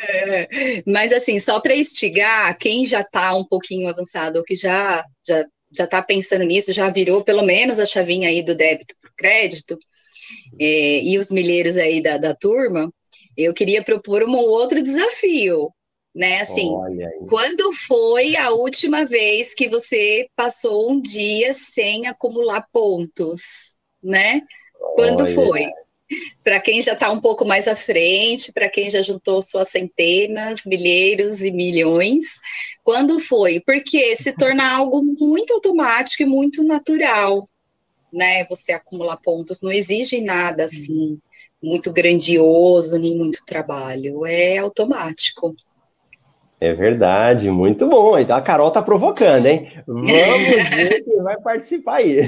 é, 0.02 0.48
mas 0.88 1.14
assim, 1.14 1.40
só 1.40 1.60
para 1.60 1.76
instigar 1.76 2.58
quem 2.58 2.88
já 2.88 3.02
está 3.02 3.36
um 3.36 3.46
pouquinho 3.46 3.88
avançado 3.88 4.40
ou 4.40 4.44
que 4.44 4.56
já 4.56 5.04
já 5.28 5.46
já 5.76 5.84
está 5.86 6.02
pensando 6.02 6.44
nisso, 6.44 6.74
já 6.74 6.90
virou 6.90 7.24
pelo 7.24 7.44
menos 7.44 7.80
a 7.80 7.86
chavinha 7.86 8.30
aí 8.30 8.44
do 8.44 8.56
débito 8.56 8.96
para 9.02 9.12
crédito, 9.18 9.78
é, 10.60 11.00
e 11.04 11.18
os 11.18 11.32
milheiros 11.32 11.78
aí 11.78 12.02
da, 12.02 12.18
da 12.18 12.36
turma, 12.36 12.92
eu 13.38 13.54
queria 13.54 13.84
propor 13.84 14.24
um 14.24 14.36
outro 14.36 14.82
desafio, 14.82 15.72
né? 16.14 16.42
Assim, 16.42 16.70
quando 17.28 17.74
foi 17.74 18.36
a 18.36 18.52
última 18.52 19.06
vez 19.06 19.54
que 19.54 19.68
você 19.70 20.28
passou 20.36 20.92
um 20.92 21.02
dia 21.02 21.54
sem 21.54 22.08
acumular 22.08 22.66
pontos, 22.72 23.76
né? 24.02 24.42
Quando 24.96 25.24
Olha. 25.24 25.34
foi? 25.34 25.68
Para 26.44 26.60
quem 26.60 26.80
já 26.82 26.94
está 26.94 27.10
um 27.10 27.20
pouco 27.20 27.44
mais 27.44 27.68
à 27.68 27.76
frente, 27.76 28.52
para 28.54 28.70
quem 28.70 28.88
já 28.90 29.02
juntou 29.02 29.42
suas 29.42 29.70
centenas, 29.70 30.64
milheiros 30.66 31.42
e 31.42 31.50
milhões, 31.50 32.40
quando 32.84 33.20
foi? 33.20 33.60
Porque 33.62 34.16
se 34.16 34.34
torna 34.38 34.70
algo 34.70 35.02
muito 35.02 35.54
automático 35.54 36.22
e 36.22 36.28
muito 36.28 36.64
natural, 36.64 37.48
né? 38.12 38.46
Você 38.46 38.74
acumular 38.74 39.18
pontos, 39.18 39.62
não 39.62 39.72
exige 39.72 40.22
nada 40.22 40.66
assim 40.66 41.20
muito 41.64 41.94
grandioso, 41.94 43.00
nem 43.00 43.16
muito 43.16 43.46
trabalho. 43.46 44.26
É 44.26 44.58
automático. 44.58 45.56
É 46.60 46.74
verdade, 46.74 47.50
muito 47.50 47.88
bom. 47.88 48.18
Então 48.18 48.38
a 48.38 48.42
Carol 48.42 48.72
tá 48.72 48.82
provocando, 48.82 49.46
hein? 49.46 49.72
Vamos 49.88 50.08
ver 50.76 51.04
quem 51.04 51.22
vai 51.22 51.40
participar 51.42 51.96
aí. 51.96 52.20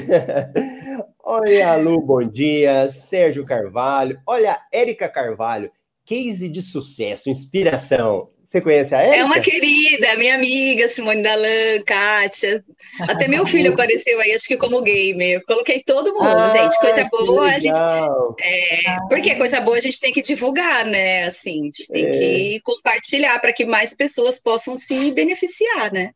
Olha, 1.23 1.75
Lu, 1.75 2.01
bom 2.01 2.21
dia. 2.21 2.87
Sérgio 2.89 3.45
Carvalho. 3.45 4.19
Olha, 4.25 4.59
Érica 4.71 5.09
Carvalho, 5.09 5.71
case 6.05 6.49
de 6.49 6.61
sucesso, 6.61 7.29
inspiração. 7.29 8.29
Você 8.55 8.61
conhece 8.61 8.95
a 8.95 9.01
Érica? 9.01 9.17
É 9.17 9.23
uma 9.25 9.39
querida, 9.41 10.15
minha 10.15 10.35
amiga 10.35 10.87
Simone 10.87 11.21
Dalan, 11.21 11.83
Kátia. 11.85 12.63
Até 13.01 13.27
meu 13.27 13.45
filho 13.45 13.73
apareceu 13.73 14.17
aí, 14.21 14.31
acho 14.31 14.47
que 14.47 14.55
como 14.55 14.81
gamer. 14.81 15.43
Coloquei 15.43 15.83
todo 15.85 16.13
mundo, 16.13 16.25
ah, 16.25 16.47
gente. 16.47 16.79
Coisa 16.79 17.05
boa, 17.11 17.47
a 17.47 17.59
gente. 17.59 17.77
É, 17.77 18.95
porque 19.09 19.35
coisa 19.35 19.59
boa 19.59 19.75
a 19.75 19.81
gente 19.81 19.99
tem 19.99 20.13
que 20.13 20.21
divulgar, 20.21 20.85
né? 20.85 21.25
Assim, 21.25 21.59
a 21.59 21.63
gente 21.63 21.87
tem 21.89 22.05
é. 22.05 22.11
que 22.13 22.61
compartilhar 22.61 23.37
para 23.39 23.51
que 23.51 23.65
mais 23.65 23.93
pessoas 23.93 24.39
possam 24.39 24.73
se 24.73 25.11
beneficiar, 25.11 25.91
né? 25.91 26.11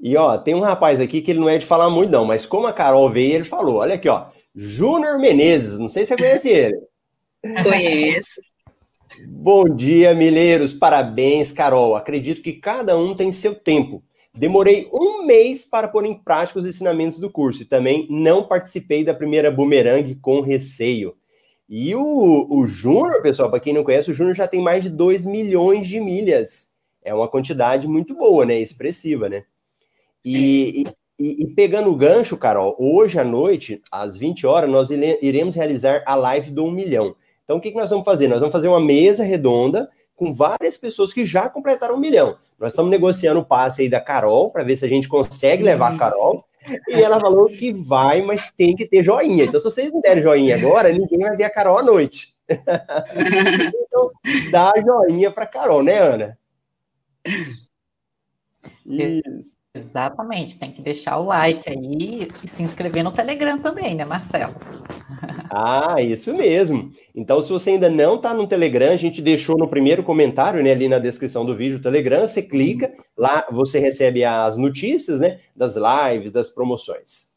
E 0.00 0.16
ó, 0.16 0.38
tem 0.38 0.54
um 0.54 0.60
rapaz 0.60 1.00
aqui 1.00 1.20
que 1.20 1.32
ele 1.32 1.40
não 1.40 1.48
é 1.48 1.58
de 1.58 1.66
falar 1.66 1.90
muito, 1.90 2.12
não, 2.12 2.24
mas 2.24 2.46
como 2.46 2.68
a 2.68 2.72
Carol 2.72 3.10
veio, 3.10 3.34
ele 3.34 3.44
falou: 3.44 3.78
olha 3.78 3.96
aqui, 3.96 4.08
ó, 4.08 4.26
Júnior 4.54 5.18
Menezes, 5.18 5.80
não 5.80 5.88
sei 5.88 6.06
se 6.06 6.14
você 6.14 6.16
conhece 6.16 6.48
ele. 6.48 6.78
Conheço. 7.64 8.40
Bom 9.26 9.64
dia, 9.64 10.14
milheiros. 10.14 10.72
Parabéns, 10.72 11.50
Carol. 11.50 11.96
Acredito 11.96 12.42
que 12.42 12.52
cada 12.52 12.96
um 12.96 13.14
tem 13.14 13.32
seu 13.32 13.54
tempo. 13.54 14.02
Demorei 14.34 14.86
um 14.92 15.24
mês 15.24 15.64
para 15.64 15.88
pôr 15.88 16.04
em 16.04 16.14
prática 16.14 16.58
os 16.58 16.66
ensinamentos 16.66 17.18
do 17.18 17.30
curso 17.30 17.62
e 17.62 17.66
também 17.66 18.06
não 18.10 18.44
participei 18.46 19.02
da 19.02 19.14
primeira 19.14 19.50
boomerang 19.50 20.14
com 20.16 20.40
receio. 20.40 21.16
E 21.68 21.94
o, 21.94 22.46
o 22.50 22.66
Júnior, 22.66 23.22
pessoal, 23.22 23.50
para 23.50 23.60
quem 23.60 23.72
não 23.72 23.84
conhece, 23.84 24.10
o 24.10 24.14
Júnior 24.14 24.36
já 24.36 24.46
tem 24.46 24.60
mais 24.60 24.82
de 24.84 24.90
2 24.90 25.24
milhões 25.24 25.88
de 25.88 25.98
milhas. 26.00 26.74
É 27.02 27.14
uma 27.14 27.28
quantidade 27.28 27.88
muito 27.88 28.14
boa, 28.14 28.44
né? 28.44 28.58
Expressiva, 28.60 29.28
né? 29.28 29.44
E, 30.24 30.84
e, 31.18 31.44
e, 31.44 31.46
pegando 31.48 31.90
o 31.90 31.96
gancho, 31.96 32.36
Carol, 32.36 32.76
hoje 32.78 33.18
à 33.18 33.24
noite, 33.24 33.82
às 33.90 34.16
20 34.16 34.46
horas, 34.46 34.70
nós 34.70 34.90
iremos 34.90 35.54
realizar 35.54 36.02
a 36.06 36.14
live 36.14 36.50
do 36.50 36.64
1 36.64 36.70
milhão. 36.70 37.16
Então, 37.48 37.56
o 37.56 37.60
que, 37.62 37.70
que 37.70 37.78
nós 37.78 37.88
vamos 37.88 38.04
fazer? 38.04 38.28
Nós 38.28 38.40
vamos 38.40 38.52
fazer 38.52 38.68
uma 38.68 38.78
mesa 38.78 39.24
redonda 39.24 39.88
com 40.14 40.34
várias 40.34 40.76
pessoas 40.76 41.14
que 41.14 41.24
já 41.24 41.48
completaram 41.48 41.94
um 41.94 41.98
milhão. 41.98 42.36
Nós 42.58 42.72
estamos 42.72 42.90
negociando 42.90 43.40
o 43.40 43.44
passe 43.44 43.80
aí 43.80 43.88
da 43.88 44.02
Carol 44.02 44.50
para 44.50 44.62
ver 44.62 44.76
se 44.76 44.84
a 44.84 44.88
gente 44.88 45.08
consegue 45.08 45.62
levar 45.62 45.94
a 45.94 45.96
Carol. 45.96 46.44
E 46.86 47.00
ela 47.00 47.18
falou 47.18 47.46
que 47.46 47.72
vai, 47.72 48.20
mas 48.20 48.50
tem 48.50 48.76
que 48.76 48.84
ter 48.84 49.02
joinha. 49.02 49.44
Então, 49.44 49.58
se 49.58 49.64
vocês 49.64 49.90
não 49.90 50.02
derem 50.02 50.22
joinha 50.22 50.56
agora, 50.56 50.92
ninguém 50.92 51.20
vai 51.20 51.34
ver 51.38 51.44
a 51.44 51.50
Carol 51.50 51.78
à 51.78 51.82
noite. 51.82 52.34
então, 52.46 54.10
dá 54.50 54.70
joinha 54.84 55.30
para 55.30 55.46
Carol, 55.46 55.82
né, 55.82 55.98
Ana? 56.00 56.38
Isso. 58.84 59.57
Exatamente, 59.74 60.58
tem 60.58 60.72
que 60.72 60.82
deixar 60.82 61.18
o 61.18 61.24
like 61.24 61.68
aí 61.68 62.28
e 62.42 62.48
se 62.48 62.62
inscrever 62.62 63.04
no 63.04 63.12
Telegram 63.12 63.58
também, 63.58 63.94
né, 63.94 64.04
Marcelo? 64.04 64.54
Ah, 65.50 66.00
isso 66.00 66.34
mesmo. 66.36 66.90
Então, 67.14 67.40
se 67.42 67.50
você 67.50 67.70
ainda 67.70 67.88
não 67.90 68.16
está 68.16 68.32
no 68.34 68.46
Telegram, 68.46 68.92
a 68.92 68.96
gente 68.96 69.20
deixou 69.20 69.56
no 69.56 69.68
primeiro 69.68 70.02
comentário, 70.02 70.62
né, 70.62 70.72
ali 70.72 70.88
na 70.88 70.98
descrição 70.98 71.44
do 71.44 71.56
vídeo, 71.56 71.78
o 71.78 71.82
Telegram, 71.82 72.26
você 72.26 72.42
clica, 72.42 72.90
lá 73.16 73.46
você 73.50 73.78
recebe 73.78 74.24
as 74.24 74.56
notícias, 74.56 75.20
né, 75.20 75.38
das 75.54 75.74
lives, 75.76 76.32
das 76.32 76.50
promoções. 76.50 77.32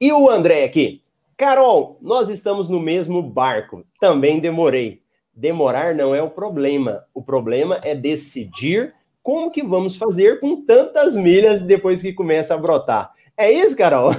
E 0.00 0.12
o 0.12 0.28
André 0.30 0.64
aqui? 0.64 1.02
Carol, 1.36 1.98
nós 2.00 2.28
estamos 2.28 2.68
no 2.68 2.80
mesmo 2.80 3.22
barco. 3.22 3.84
Também 4.00 4.40
demorei. 4.40 5.02
Demorar 5.34 5.94
não 5.94 6.14
é 6.14 6.20
o 6.20 6.30
problema. 6.30 7.04
O 7.14 7.22
problema 7.22 7.80
é 7.84 7.94
decidir 7.94 8.92
como 9.28 9.50
que 9.50 9.62
vamos 9.62 9.94
fazer 9.94 10.40
com 10.40 10.64
tantas 10.64 11.14
milhas 11.14 11.60
depois 11.60 12.00
que 12.00 12.14
começa 12.14 12.54
a 12.54 12.56
brotar? 12.56 13.12
É 13.36 13.52
isso, 13.52 13.76
Carol? 13.76 14.10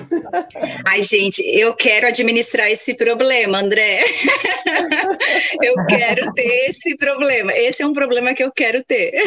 Ai, 0.86 1.02
gente, 1.02 1.42
eu 1.42 1.76
quero 1.76 2.06
administrar 2.06 2.70
esse 2.70 2.94
problema, 2.94 3.58
André. 3.58 4.04
eu 5.64 5.74
quero 5.88 6.32
ter 6.34 6.70
esse 6.70 6.96
problema. 6.96 7.52
Esse 7.58 7.82
é 7.82 7.88
um 7.88 7.92
problema 7.92 8.36
que 8.36 8.44
eu 8.44 8.52
quero 8.52 8.84
ter. 8.84 9.20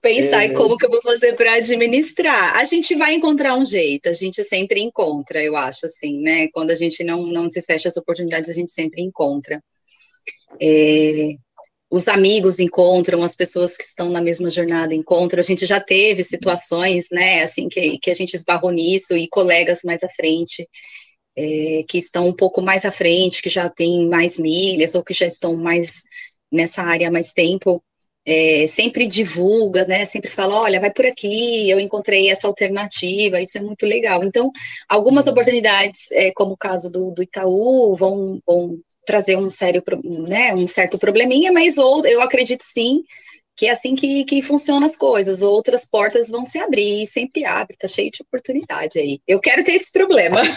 Pensar 0.00 0.44
é. 0.44 0.46
em 0.46 0.54
como 0.54 0.76
que 0.76 0.86
eu 0.86 0.90
vou 0.90 1.02
fazer 1.02 1.32
para 1.32 1.54
administrar. 1.54 2.56
A 2.56 2.64
gente 2.64 2.94
vai 2.94 3.14
encontrar 3.14 3.56
um 3.56 3.66
jeito, 3.66 4.08
a 4.08 4.12
gente 4.12 4.44
sempre 4.44 4.80
encontra, 4.80 5.42
eu 5.42 5.56
acho, 5.56 5.86
assim, 5.86 6.20
né? 6.20 6.46
Quando 6.52 6.70
a 6.70 6.76
gente 6.76 7.02
não, 7.02 7.26
não 7.26 7.50
se 7.50 7.60
fecha 7.62 7.88
as 7.88 7.96
oportunidades, 7.96 8.48
a 8.48 8.54
gente 8.54 8.70
sempre 8.70 9.02
encontra. 9.02 9.60
É, 10.60 11.34
os 11.90 12.06
amigos 12.08 12.58
encontram, 12.60 13.22
as 13.22 13.34
pessoas 13.34 13.76
que 13.76 13.84
estão 13.84 14.10
na 14.10 14.20
mesma 14.20 14.50
jornada 14.50 14.94
encontram. 14.94 15.40
A 15.40 15.44
gente 15.44 15.64
já 15.64 15.80
teve 15.80 16.22
situações, 16.22 17.08
né, 17.10 17.42
assim, 17.42 17.68
que, 17.68 17.98
que 17.98 18.10
a 18.10 18.14
gente 18.14 18.34
esbarrou 18.34 18.70
nisso 18.70 19.16
e 19.16 19.28
colegas 19.28 19.80
mais 19.84 20.02
à 20.02 20.08
frente, 20.08 20.68
é, 21.36 21.84
que 21.88 21.98
estão 21.98 22.28
um 22.28 22.34
pouco 22.34 22.60
mais 22.60 22.84
à 22.84 22.90
frente, 22.90 23.40
que 23.40 23.48
já 23.48 23.68
têm 23.70 24.08
mais 24.08 24.38
milhas 24.38 24.94
ou 24.94 25.02
que 25.02 25.14
já 25.14 25.26
estão 25.26 25.56
mais 25.56 26.02
nessa 26.52 26.82
área 26.82 27.08
há 27.08 27.10
mais 27.10 27.32
tempo, 27.32 27.82
é, 28.28 28.66
sempre 28.66 29.06
divulga, 29.06 29.86
né? 29.86 30.04
Sempre 30.04 30.30
fala, 30.30 30.54
olha, 30.54 30.78
vai 30.78 30.92
por 30.92 31.06
aqui, 31.06 31.70
eu 31.70 31.80
encontrei 31.80 32.28
essa 32.28 32.46
alternativa, 32.46 33.40
isso 33.40 33.56
é 33.56 33.62
muito 33.62 33.86
legal. 33.86 34.22
Então, 34.22 34.52
algumas 34.86 35.26
uhum. 35.26 35.32
oportunidades, 35.32 36.12
é, 36.12 36.30
como 36.32 36.52
o 36.52 36.56
caso 36.56 36.92
do, 36.92 37.10
do 37.10 37.22
Itaú, 37.22 37.96
vão, 37.96 38.38
vão, 38.46 38.76
trazer 39.06 39.36
um 39.36 39.48
sério, 39.48 39.82
né, 40.04 40.54
um 40.54 40.68
certo 40.68 40.98
probleminha, 40.98 41.50
mas 41.50 41.78
ou, 41.78 42.04
eu 42.04 42.20
acredito 42.20 42.62
sim 42.62 43.02
que 43.56 43.66
é 43.66 43.70
assim 43.70 43.96
que, 43.96 44.24
que 44.24 44.40
funcionam 44.40 44.84
as 44.84 44.94
coisas. 44.94 45.42
Outras 45.42 45.84
portas 45.84 46.28
vão 46.28 46.44
se 46.44 46.60
abrir, 46.60 47.04
sempre 47.06 47.44
abre, 47.44 47.76
tá 47.76 47.88
cheio 47.88 48.08
de 48.08 48.22
oportunidade 48.22 49.00
aí. 49.00 49.18
Eu 49.26 49.40
quero 49.40 49.64
ter 49.64 49.72
esse 49.72 49.92
problema. 49.92 50.42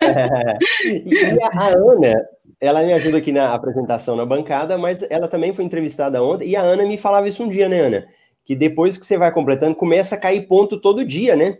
É, 0.00 0.58
e 0.86 1.42
a 1.42 1.66
Ana, 1.66 2.28
ela 2.60 2.82
me 2.82 2.92
ajuda 2.92 3.18
aqui 3.18 3.32
na 3.32 3.54
apresentação 3.54 4.16
na 4.16 4.26
bancada, 4.26 4.76
mas 4.76 5.02
ela 5.10 5.28
também 5.28 5.54
foi 5.54 5.64
entrevistada 5.64 6.22
ontem, 6.22 6.48
e 6.48 6.56
a 6.56 6.62
Ana 6.62 6.84
me 6.84 6.98
falava 6.98 7.28
isso 7.28 7.42
um 7.42 7.48
dia, 7.48 7.68
né, 7.68 7.80
Ana? 7.80 8.08
Que 8.44 8.56
depois 8.56 8.98
que 8.98 9.06
você 9.06 9.16
vai 9.16 9.32
completando, 9.32 9.76
começa 9.76 10.14
a 10.14 10.20
cair 10.20 10.46
ponto 10.46 10.80
todo 10.80 11.04
dia, 11.04 11.36
né? 11.36 11.58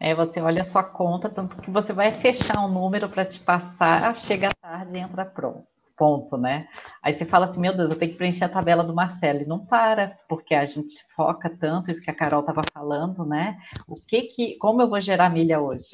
É, 0.00 0.14
você 0.14 0.40
olha 0.40 0.62
a 0.62 0.64
sua 0.64 0.82
conta, 0.82 1.28
tanto 1.28 1.56
que 1.58 1.70
você 1.70 1.92
vai 1.92 2.10
fechar 2.10 2.58
um 2.64 2.68
número 2.68 3.08
para 3.08 3.24
te 3.24 3.38
passar, 3.38 4.14
chega 4.16 4.50
tarde 4.60 4.96
e 4.96 5.00
entra 5.00 5.24
pronto. 5.24 5.64
ponto, 5.96 6.36
né? 6.36 6.66
Aí 7.00 7.12
você 7.12 7.24
fala 7.24 7.44
assim, 7.46 7.60
meu 7.60 7.76
Deus, 7.76 7.90
eu 7.90 7.96
tenho 7.96 8.10
que 8.10 8.18
preencher 8.18 8.44
a 8.44 8.48
tabela 8.48 8.82
do 8.82 8.92
Marcelo, 8.92 9.42
e 9.42 9.46
não 9.46 9.64
para, 9.64 10.18
porque 10.28 10.56
a 10.56 10.64
gente 10.64 11.04
foca 11.14 11.48
tanto, 11.48 11.88
isso 11.88 12.02
que 12.02 12.10
a 12.10 12.14
Carol 12.14 12.40
estava 12.40 12.62
falando, 12.74 13.24
né? 13.24 13.58
O 13.86 13.94
que 13.94 14.22
que, 14.22 14.56
como 14.58 14.82
eu 14.82 14.88
vou 14.88 15.00
gerar 15.00 15.30
milha 15.30 15.60
hoje? 15.60 15.90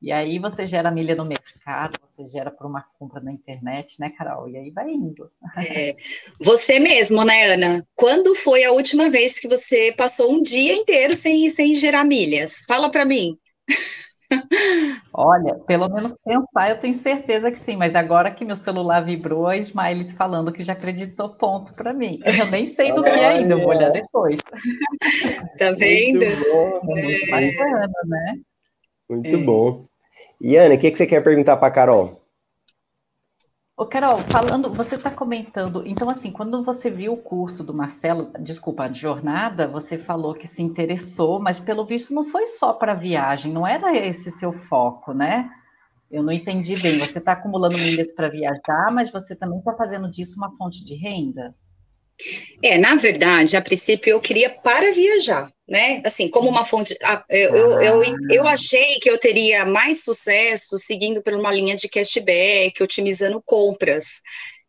E 0.00 0.12
aí 0.12 0.38
você 0.38 0.66
gera 0.66 0.90
milha 0.90 1.14
no 1.14 1.24
mercado, 1.24 1.98
você 2.06 2.26
gera 2.26 2.50
por 2.50 2.66
uma 2.66 2.84
compra 2.98 3.20
na 3.20 3.32
internet, 3.32 3.98
né, 3.98 4.10
Carol? 4.10 4.48
E 4.48 4.56
aí 4.56 4.70
vai 4.70 4.90
indo. 4.90 5.30
É, 5.56 5.96
você 6.38 6.78
mesmo, 6.78 7.24
né, 7.24 7.52
Ana? 7.52 7.82
Quando 7.94 8.34
foi 8.34 8.64
a 8.64 8.72
última 8.72 9.08
vez 9.10 9.38
que 9.38 9.48
você 9.48 9.92
passou 9.96 10.32
um 10.32 10.42
dia 10.42 10.74
inteiro 10.74 11.16
sem, 11.16 11.48
sem 11.48 11.74
gerar 11.74 12.04
milhas? 12.04 12.64
Fala 12.66 12.90
para 12.90 13.04
mim. 13.06 13.38
Olha, 15.12 15.54
pelo 15.66 15.88
menos 15.88 16.12
pensar, 16.24 16.70
eu 16.70 16.78
tenho 16.78 16.94
certeza 16.94 17.50
que 17.50 17.58
sim, 17.58 17.76
mas 17.76 17.94
agora 17.94 18.30
que 18.30 18.44
meu 18.44 18.56
celular 18.56 19.00
vibrou, 19.00 19.46
a 19.46 19.56
Smiles 19.56 20.12
falando 20.12 20.52
que 20.52 20.62
já 20.62 20.74
acreditou 20.74 21.30
ponto 21.30 21.72
para 21.74 21.92
mim. 21.94 22.18
Eu 22.24 22.46
nem 22.50 22.66
sei 22.66 22.92
do 22.92 23.02
que 23.02 23.08
ainda, 23.08 23.54
eu 23.54 23.60
vou 23.60 23.68
olhar 23.68 23.90
depois. 23.90 24.40
Tá 25.58 25.70
vendo? 25.72 26.18
Muito 26.18 26.50
bom. 26.50 26.98
É 26.98 27.02
muito 27.02 27.30
bacana, 27.30 27.88
né? 28.04 28.34
Muito 29.08 29.36
é. 29.36 29.36
bom. 29.36 29.84
E 30.40 30.56
Ana, 30.56 30.74
o 30.74 30.78
que, 30.78 30.90
que 30.90 30.96
você 30.96 31.06
quer 31.06 31.22
perguntar 31.22 31.56
para 31.56 31.68
a 31.68 31.70
Carol? 31.70 32.20
Ô, 33.76 33.84
Carol, 33.84 34.18
falando, 34.18 34.72
você 34.72 34.94
está 34.94 35.10
comentando, 35.10 35.86
então 35.86 36.08
assim, 36.08 36.30
quando 36.30 36.62
você 36.62 36.90
viu 36.90 37.12
o 37.12 37.22
curso 37.22 37.62
do 37.62 37.74
Marcelo, 37.74 38.32
desculpa, 38.40 38.84
a 38.84 38.90
jornada, 38.90 39.68
você 39.68 39.98
falou 39.98 40.34
que 40.34 40.48
se 40.48 40.62
interessou, 40.62 41.38
mas 41.38 41.60
pelo 41.60 41.84
visto 41.84 42.14
não 42.14 42.24
foi 42.24 42.46
só 42.46 42.72
para 42.72 42.94
viagem, 42.94 43.52
não 43.52 43.66
era 43.66 43.94
esse 43.94 44.30
seu 44.30 44.50
foco, 44.50 45.12
né? 45.12 45.50
Eu 46.10 46.22
não 46.22 46.32
entendi 46.32 46.74
bem. 46.76 46.98
Você 46.98 47.18
está 47.18 47.32
acumulando 47.32 47.76
milhas 47.76 48.12
para 48.14 48.30
viajar, 48.30 48.90
mas 48.92 49.10
você 49.10 49.36
também 49.36 49.58
está 49.58 49.74
fazendo 49.74 50.08
disso 50.08 50.36
uma 50.38 50.56
fonte 50.56 50.82
de 50.82 50.94
renda? 50.94 51.54
É, 52.62 52.78
na 52.78 52.94
verdade, 52.94 53.56
a 53.56 53.62
princípio 53.62 54.10
eu 54.10 54.20
queria 54.20 54.48
para 54.50 54.92
viajar, 54.92 55.52
né? 55.68 56.00
Assim, 56.04 56.28
como 56.28 56.48
uma 56.48 56.64
fonte. 56.64 56.96
Eu, 57.28 57.54
eu, 57.54 57.82
eu, 57.82 58.16
eu, 58.30 58.48
achei 58.48 58.98
que 59.00 59.10
eu 59.10 59.18
teria 59.18 59.66
mais 59.66 60.02
sucesso 60.02 60.78
seguindo 60.78 61.22
por 61.22 61.34
uma 61.34 61.52
linha 61.52 61.76
de 61.76 61.88
cashback, 61.88 62.82
otimizando 62.82 63.42
compras. 63.44 64.22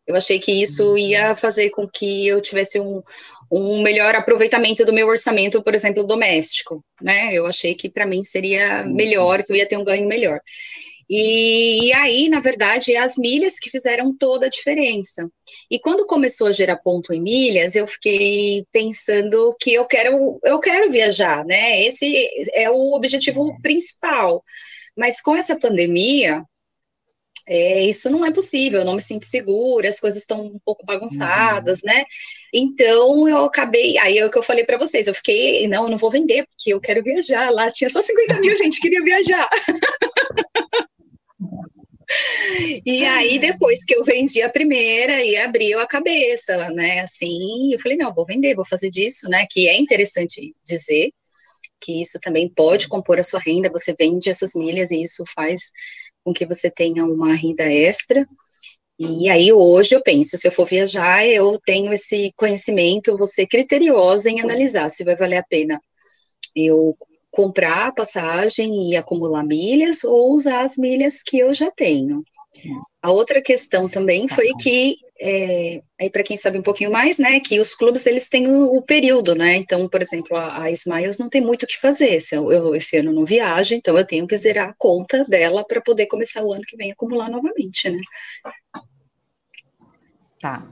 Eu 0.06 0.16
achei 0.16 0.38
que 0.38 0.52
isso 0.52 0.90
uhum. 0.90 0.98
ia 0.98 1.36
fazer 1.36 1.70
com 1.70 1.86
que 1.86 2.26
eu 2.26 2.40
tivesse 2.40 2.80
um, 2.80 3.02
um 3.50 3.82
melhor 3.82 4.14
aproveitamento 4.14 4.84
do 4.84 4.92
meu 4.92 5.06
orçamento, 5.06 5.62
por 5.62 5.74
exemplo, 5.74 6.04
doméstico, 6.04 6.84
né? 7.00 7.30
Eu 7.32 7.46
achei 7.46 7.74
que 7.74 7.88
para 7.88 8.06
mim 8.06 8.22
seria 8.22 8.84
melhor, 8.84 9.42
que 9.42 9.52
eu 9.52 9.56
ia 9.56 9.68
ter 9.68 9.76
um 9.76 9.84
ganho 9.84 10.06
melhor. 10.06 10.40
E, 11.10 11.86
e, 11.86 11.92
aí, 11.94 12.28
na 12.28 12.38
verdade, 12.38 12.94
é 12.94 12.98
as 12.98 13.16
milhas 13.16 13.58
que 13.58 13.70
fizeram 13.70 14.14
toda 14.14 14.46
a 14.46 14.50
diferença. 14.50 15.30
E 15.70 15.78
quando 15.78 16.06
começou 16.06 16.48
a 16.48 16.52
gerar 16.52 16.76
ponto 16.76 17.14
em 17.14 17.22
milhas, 17.22 17.74
eu 17.74 17.86
fiquei 17.86 18.66
pensando 18.70 19.56
que 19.58 19.72
eu 19.72 19.86
quero, 19.86 20.38
eu 20.44 20.60
quero 20.60 20.90
viajar, 20.90 21.44
né? 21.46 21.82
Esse 21.82 22.28
é 22.52 22.70
o 22.70 22.92
objetivo 22.94 23.42
uhum. 23.42 23.60
principal. 23.62 24.44
Mas 24.94 25.20
com 25.20 25.34
essa 25.34 25.58
pandemia, 25.58 26.42
é, 27.48 27.84
isso 27.84 28.10
não 28.10 28.26
é 28.26 28.30
possível, 28.30 28.80
eu 28.80 28.84
não 28.84 28.94
me 28.94 29.00
sinto 29.00 29.24
segura, 29.24 29.88
as 29.88 29.98
coisas 29.98 30.20
estão 30.20 30.42
um 30.42 30.58
pouco 30.62 30.84
bagunçadas, 30.84 31.82
uhum. 31.82 31.90
né? 31.90 32.04
Então 32.52 33.26
eu 33.26 33.44
acabei, 33.44 33.96
aí 33.96 34.18
é 34.18 34.26
o 34.26 34.30
que 34.30 34.36
eu 34.36 34.42
falei 34.42 34.64
para 34.64 34.76
vocês, 34.76 35.06
eu 35.06 35.14
fiquei, 35.14 35.66
não, 35.68 35.84
eu 35.84 35.90
não 35.90 35.98
vou 35.98 36.10
vender, 36.10 36.46
porque 36.46 36.74
eu 36.74 36.80
quero 36.80 37.02
viajar. 37.02 37.50
Lá 37.50 37.70
tinha 37.70 37.88
só 37.88 38.02
50 38.02 38.40
mil 38.40 38.54
gente 38.56 38.78
queria 38.78 39.02
viajar. 39.02 39.48
E 42.84 43.04
aí, 43.04 43.38
depois 43.38 43.84
que 43.84 43.94
eu 43.94 44.02
vendi 44.02 44.40
a 44.42 44.48
primeira, 44.48 45.22
e 45.22 45.36
abriu 45.36 45.78
a 45.80 45.86
cabeça, 45.86 46.70
né? 46.70 47.00
Assim, 47.00 47.72
eu 47.72 47.80
falei, 47.80 47.98
não, 47.98 48.14
vou 48.14 48.24
vender, 48.24 48.54
vou 48.54 48.64
fazer 48.64 48.90
disso, 48.90 49.28
né? 49.28 49.46
Que 49.50 49.68
é 49.68 49.78
interessante 49.78 50.54
dizer 50.64 51.12
que 51.80 52.00
isso 52.00 52.18
também 52.20 52.48
pode 52.48 52.88
compor 52.88 53.18
a 53.20 53.24
sua 53.24 53.40
renda, 53.40 53.70
você 53.70 53.94
vende 53.96 54.30
essas 54.30 54.54
milhas 54.54 54.90
e 54.90 55.02
isso 55.02 55.24
faz 55.34 55.70
com 56.24 56.32
que 56.32 56.46
você 56.46 56.70
tenha 56.70 57.04
uma 57.04 57.34
renda 57.34 57.64
extra. 57.64 58.26
E 58.98 59.28
aí, 59.28 59.52
hoje, 59.52 59.94
eu 59.94 60.02
penso, 60.02 60.36
se 60.36 60.48
eu 60.48 60.52
for 60.52 60.66
viajar, 60.66 61.24
eu 61.26 61.58
tenho 61.64 61.92
esse 61.92 62.32
conhecimento, 62.36 63.16
vou 63.16 63.26
ser 63.26 63.46
criteriosa 63.46 64.30
em 64.30 64.40
analisar 64.40 64.88
se 64.88 65.04
vai 65.04 65.14
valer 65.14 65.38
a 65.38 65.44
pena 65.44 65.80
eu 66.54 66.96
comprar 67.30 67.88
a 67.88 67.92
passagem 67.92 68.90
e 68.90 68.96
acumular 68.96 69.44
milhas 69.44 70.04
ou 70.04 70.34
usar 70.34 70.62
as 70.62 70.76
milhas 70.76 71.22
que 71.22 71.38
eu 71.38 71.52
já 71.52 71.70
tenho. 71.70 72.22
A 73.00 73.12
outra 73.12 73.40
questão 73.40 73.88
também 73.88 74.26
tá 74.26 74.34
foi 74.34 74.48
que, 74.60 74.96
é, 75.20 75.82
aí 76.00 76.10
para 76.10 76.22
quem 76.22 76.36
sabe 76.36 76.58
um 76.58 76.62
pouquinho 76.62 76.90
mais, 76.90 77.18
né, 77.18 77.38
que 77.38 77.60
os 77.60 77.74
clubes 77.74 78.06
eles 78.06 78.28
têm 78.28 78.48
o, 78.48 78.76
o 78.76 78.82
período, 78.82 79.34
né, 79.34 79.54
então, 79.54 79.88
por 79.88 80.02
exemplo, 80.02 80.36
a, 80.36 80.64
a, 80.64 80.70
Smiles 80.70 81.18
não 81.18 81.28
tem 81.28 81.40
muito 81.40 81.62
o 81.62 81.66
que 81.66 81.78
fazer, 81.78 82.18
se 82.20 82.34
eu, 82.34 82.50
eu, 82.50 82.74
esse 82.74 82.96
ano 82.96 83.12
não 83.12 83.24
viajo, 83.24 83.74
então 83.74 83.96
eu 83.96 84.04
tenho 84.04 84.26
que 84.26 84.36
zerar 84.36 84.70
a 84.70 84.74
conta 84.76 85.24
dela 85.24 85.64
para 85.64 85.80
poder 85.80 86.06
começar 86.06 86.42
o 86.42 86.52
ano 86.52 86.62
que 86.66 86.76
vem 86.76 86.90
acumular 86.90 87.30
novamente, 87.30 87.88
né. 87.88 88.00
Tá. 90.40 90.66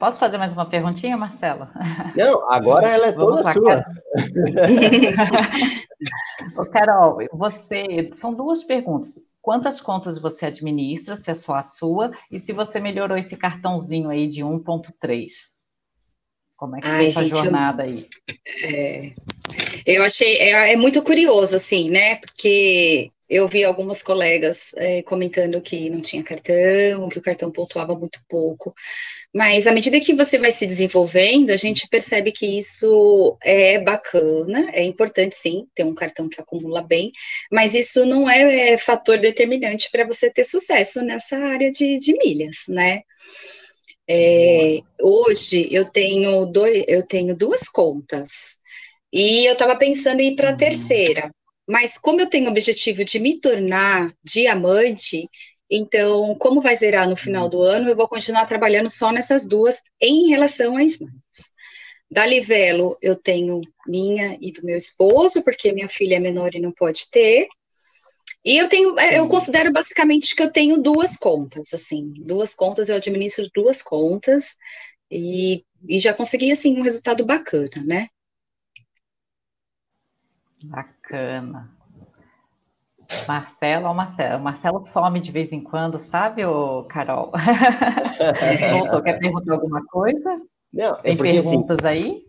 Posso 0.00 0.18
fazer 0.18 0.38
mais 0.38 0.54
uma 0.54 0.64
perguntinha, 0.64 1.14
Marcela? 1.14 1.70
Não, 2.16 2.50
agora 2.50 2.88
ela 2.88 3.08
é 3.08 3.12
toda 3.12 3.42
lá, 3.42 3.52
sua. 3.52 3.84
Ô, 6.56 6.64
Carol, 6.64 7.18
você 7.34 8.08
são 8.14 8.32
duas 8.32 8.64
perguntas. 8.64 9.20
Quantas 9.42 9.78
contas 9.78 10.16
você 10.16 10.46
administra, 10.46 11.16
se 11.16 11.30
é 11.30 11.34
só 11.34 11.54
a 11.54 11.62
sua, 11.62 12.12
e 12.30 12.40
se 12.40 12.50
você 12.50 12.80
melhorou 12.80 13.18
esse 13.18 13.36
cartãozinho 13.36 14.08
aí 14.08 14.26
de 14.26 14.42
1.3? 14.42 15.30
Como 16.56 16.78
é 16.78 16.80
que 16.80 16.88
Ai, 16.88 16.96
foi 16.96 17.06
essa 17.08 17.26
jornada 17.26 17.86
eu, 17.86 17.90
aí? 17.90 18.08
É, 18.64 19.12
eu 19.84 20.02
achei 20.02 20.38
é, 20.38 20.72
é, 20.72 20.76
muito 20.76 21.02
curioso, 21.02 21.56
assim, 21.56 21.90
né? 21.90 22.16
Porque 22.16 23.12
eu 23.28 23.46
vi 23.46 23.64
algumas 23.64 24.02
colegas 24.02 24.72
é, 24.78 25.02
comentando 25.02 25.60
que 25.60 25.90
não 25.90 26.00
tinha 26.00 26.22
cartão, 26.22 27.10
que 27.10 27.18
o 27.18 27.22
cartão 27.22 27.52
pontuava 27.52 27.94
muito 27.94 28.18
pouco. 28.26 28.74
Mas 29.32 29.68
à 29.68 29.72
medida 29.72 30.00
que 30.00 30.12
você 30.12 30.38
vai 30.38 30.50
se 30.50 30.66
desenvolvendo, 30.66 31.50
a 31.50 31.56
gente 31.56 31.86
percebe 31.88 32.32
que 32.32 32.58
isso 32.58 33.36
é 33.44 33.78
bacana, 33.78 34.68
é 34.72 34.82
importante 34.82 35.36
sim 35.36 35.66
ter 35.72 35.84
um 35.84 35.94
cartão 35.94 36.28
que 36.28 36.40
acumula 36.40 36.82
bem, 36.82 37.12
mas 37.50 37.74
isso 37.74 38.04
não 38.04 38.28
é, 38.28 38.72
é 38.72 38.78
fator 38.78 39.18
determinante 39.18 39.88
para 39.92 40.04
você 40.04 40.32
ter 40.32 40.42
sucesso 40.42 41.00
nessa 41.02 41.36
área 41.36 41.70
de, 41.70 41.98
de 41.98 42.12
milhas, 42.18 42.64
né? 42.68 43.02
É, 44.08 44.80
hoje 45.00 45.68
eu 45.70 45.84
tenho, 45.84 46.44
dois, 46.44 46.84
eu 46.88 47.06
tenho 47.06 47.36
duas 47.36 47.68
contas 47.68 48.58
e 49.12 49.46
eu 49.46 49.52
estava 49.52 49.76
pensando 49.76 50.18
em 50.18 50.32
ir 50.32 50.36
para 50.36 50.48
a 50.48 50.52
uhum. 50.52 50.58
terceira, 50.58 51.30
mas 51.68 51.96
como 51.96 52.20
eu 52.20 52.26
tenho 52.26 52.46
o 52.46 52.50
objetivo 52.50 53.04
de 53.04 53.20
me 53.20 53.40
tornar 53.40 54.12
diamante, 54.24 55.28
então, 55.70 56.34
como 56.36 56.60
vai 56.60 56.74
zerar 56.74 57.08
no 57.08 57.14
final 57.14 57.48
do 57.48 57.62
ano, 57.62 57.88
eu 57.88 57.96
vou 57.96 58.08
continuar 58.08 58.44
trabalhando 58.44 58.90
só 58.90 59.12
nessas 59.12 59.46
duas 59.46 59.82
em 60.00 60.28
relação 60.28 60.76
a 60.76 60.82
Smiles. 60.82 61.54
Da 62.10 62.26
Livelo, 62.26 62.96
eu 63.00 63.14
tenho 63.14 63.60
minha 63.86 64.36
e 64.40 64.50
do 64.50 64.64
meu 64.64 64.76
esposo, 64.76 65.44
porque 65.44 65.72
minha 65.72 65.88
filha 65.88 66.16
é 66.16 66.18
menor 66.18 66.52
e 66.54 66.60
não 66.60 66.72
pode 66.72 67.08
ter. 67.08 67.46
E 68.44 68.56
eu 68.56 68.68
tenho, 68.68 68.98
é, 68.98 69.18
eu 69.18 69.28
considero 69.28 69.70
basicamente 69.70 70.34
que 70.34 70.42
eu 70.42 70.50
tenho 70.50 70.78
duas 70.78 71.16
contas, 71.16 71.72
assim, 71.72 72.14
duas 72.24 72.52
contas, 72.52 72.88
eu 72.88 72.96
administro 72.96 73.48
duas 73.54 73.80
contas 73.80 74.56
e, 75.08 75.64
e 75.88 76.00
já 76.00 76.12
consegui, 76.12 76.50
assim, 76.50 76.78
um 76.78 76.82
resultado 76.82 77.24
bacana, 77.24 77.84
né? 77.84 78.08
Bacana. 80.64 81.79
Marcelo, 83.26 83.86
ó, 83.86 83.94
Marcelo. 83.94 84.42
Marcelo 84.42 84.84
some 84.84 85.20
de 85.20 85.32
vez 85.32 85.52
em 85.52 85.60
quando, 85.60 85.98
sabe, 85.98 86.44
ô 86.44 86.84
Carol? 86.84 87.32
Voltou, 88.70 89.02
quer 89.02 89.18
perguntar 89.18 89.54
alguma 89.54 89.84
coisa? 89.86 90.40
Não, 90.72 90.94
é 90.96 91.02
Tem 91.02 91.16
porque, 91.16 91.30
assim, 91.30 91.50
perguntas 91.50 91.78
assim, 91.78 91.88
aí? 91.88 92.22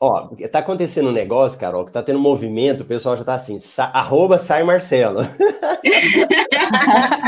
Ó, 0.00 0.28
tá 0.52 0.60
acontecendo 0.60 1.08
um 1.08 1.12
negócio, 1.12 1.58
Carol, 1.58 1.84
que 1.84 1.90
tá 1.90 2.00
tendo 2.00 2.20
movimento, 2.20 2.82
o 2.82 2.86
pessoal 2.86 3.16
já 3.16 3.24
tá 3.24 3.34
assim, 3.34 3.58
sa 3.58 3.86
arroba 3.86 4.38
sai 4.38 4.62
Marcelo. 4.62 5.22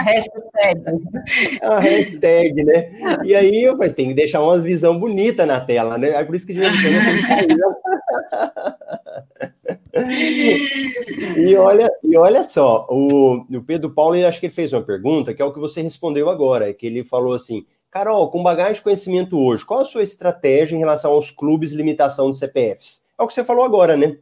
hashtag. 0.05 0.81
É 1.61 1.69
uma 1.69 1.81
hashtag, 1.81 2.65
né? 2.65 2.93
E 3.25 3.35
aí 3.35 3.65
eu 3.65 3.77
falei, 3.77 3.93
tem 3.93 4.07
que 4.09 4.15
deixar 4.15 4.41
uma 4.41 4.57
visão 4.59 4.97
bonita 5.01 5.45
na 5.45 5.61
tela, 5.61 5.99
né? 5.99 6.11
É 6.11 6.23
por 6.23 6.37
isso 6.37 6.47
que 6.47 6.55
de 6.55 6.61
vez 6.61 6.73
em 6.73 6.77
quando 6.81 6.95
eu 6.95 7.03
tenho 7.03 7.17
que 7.17 7.27
sair. 7.27 7.57
E, 11.37 11.57
olha, 11.57 11.91
e 12.03 12.17
olha 12.17 12.45
só, 12.45 12.87
o, 12.89 13.45
o 13.51 13.63
Pedro 13.63 13.91
Paulo, 13.91 14.15
acho 14.27 14.41
que 14.41 14.47
ele 14.47 14.55
fez 14.55 14.73
uma 14.73 14.83
pergunta, 14.83 15.35
que 15.35 15.43
é 15.43 15.45
o 15.45 15.53
que 15.53 15.59
você 15.59 15.83
respondeu 15.83 16.29
agora, 16.29 16.73
que 16.73 16.87
ele 16.87 17.05
falou 17.05 17.35
assim, 17.35 17.65
Carol, 17.91 18.31
com 18.31 18.43
bagagem 18.43 18.75
de 18.75 18.83
conhecimento 18.83 19.39
hoje, 19.39 19.65
qual 19.65 19.81
a 19.81 19.85
sua 19.85 20.03
estratégia 20.03 20.77
em 20.77 20.79
relação 20.79 21.13
aos 21.13 21.31
clubes 21.31 21.73
limitação 21.73 22.31
de 22.31 22.39
CPFs? 22.39 23.05
É 23.19 23.23
o 23.23 23.27
que 23.27 23.35
você 23.35 23.45
falou 23.45 23.65
agora, 23.65 23.97
né? 23.97 24.17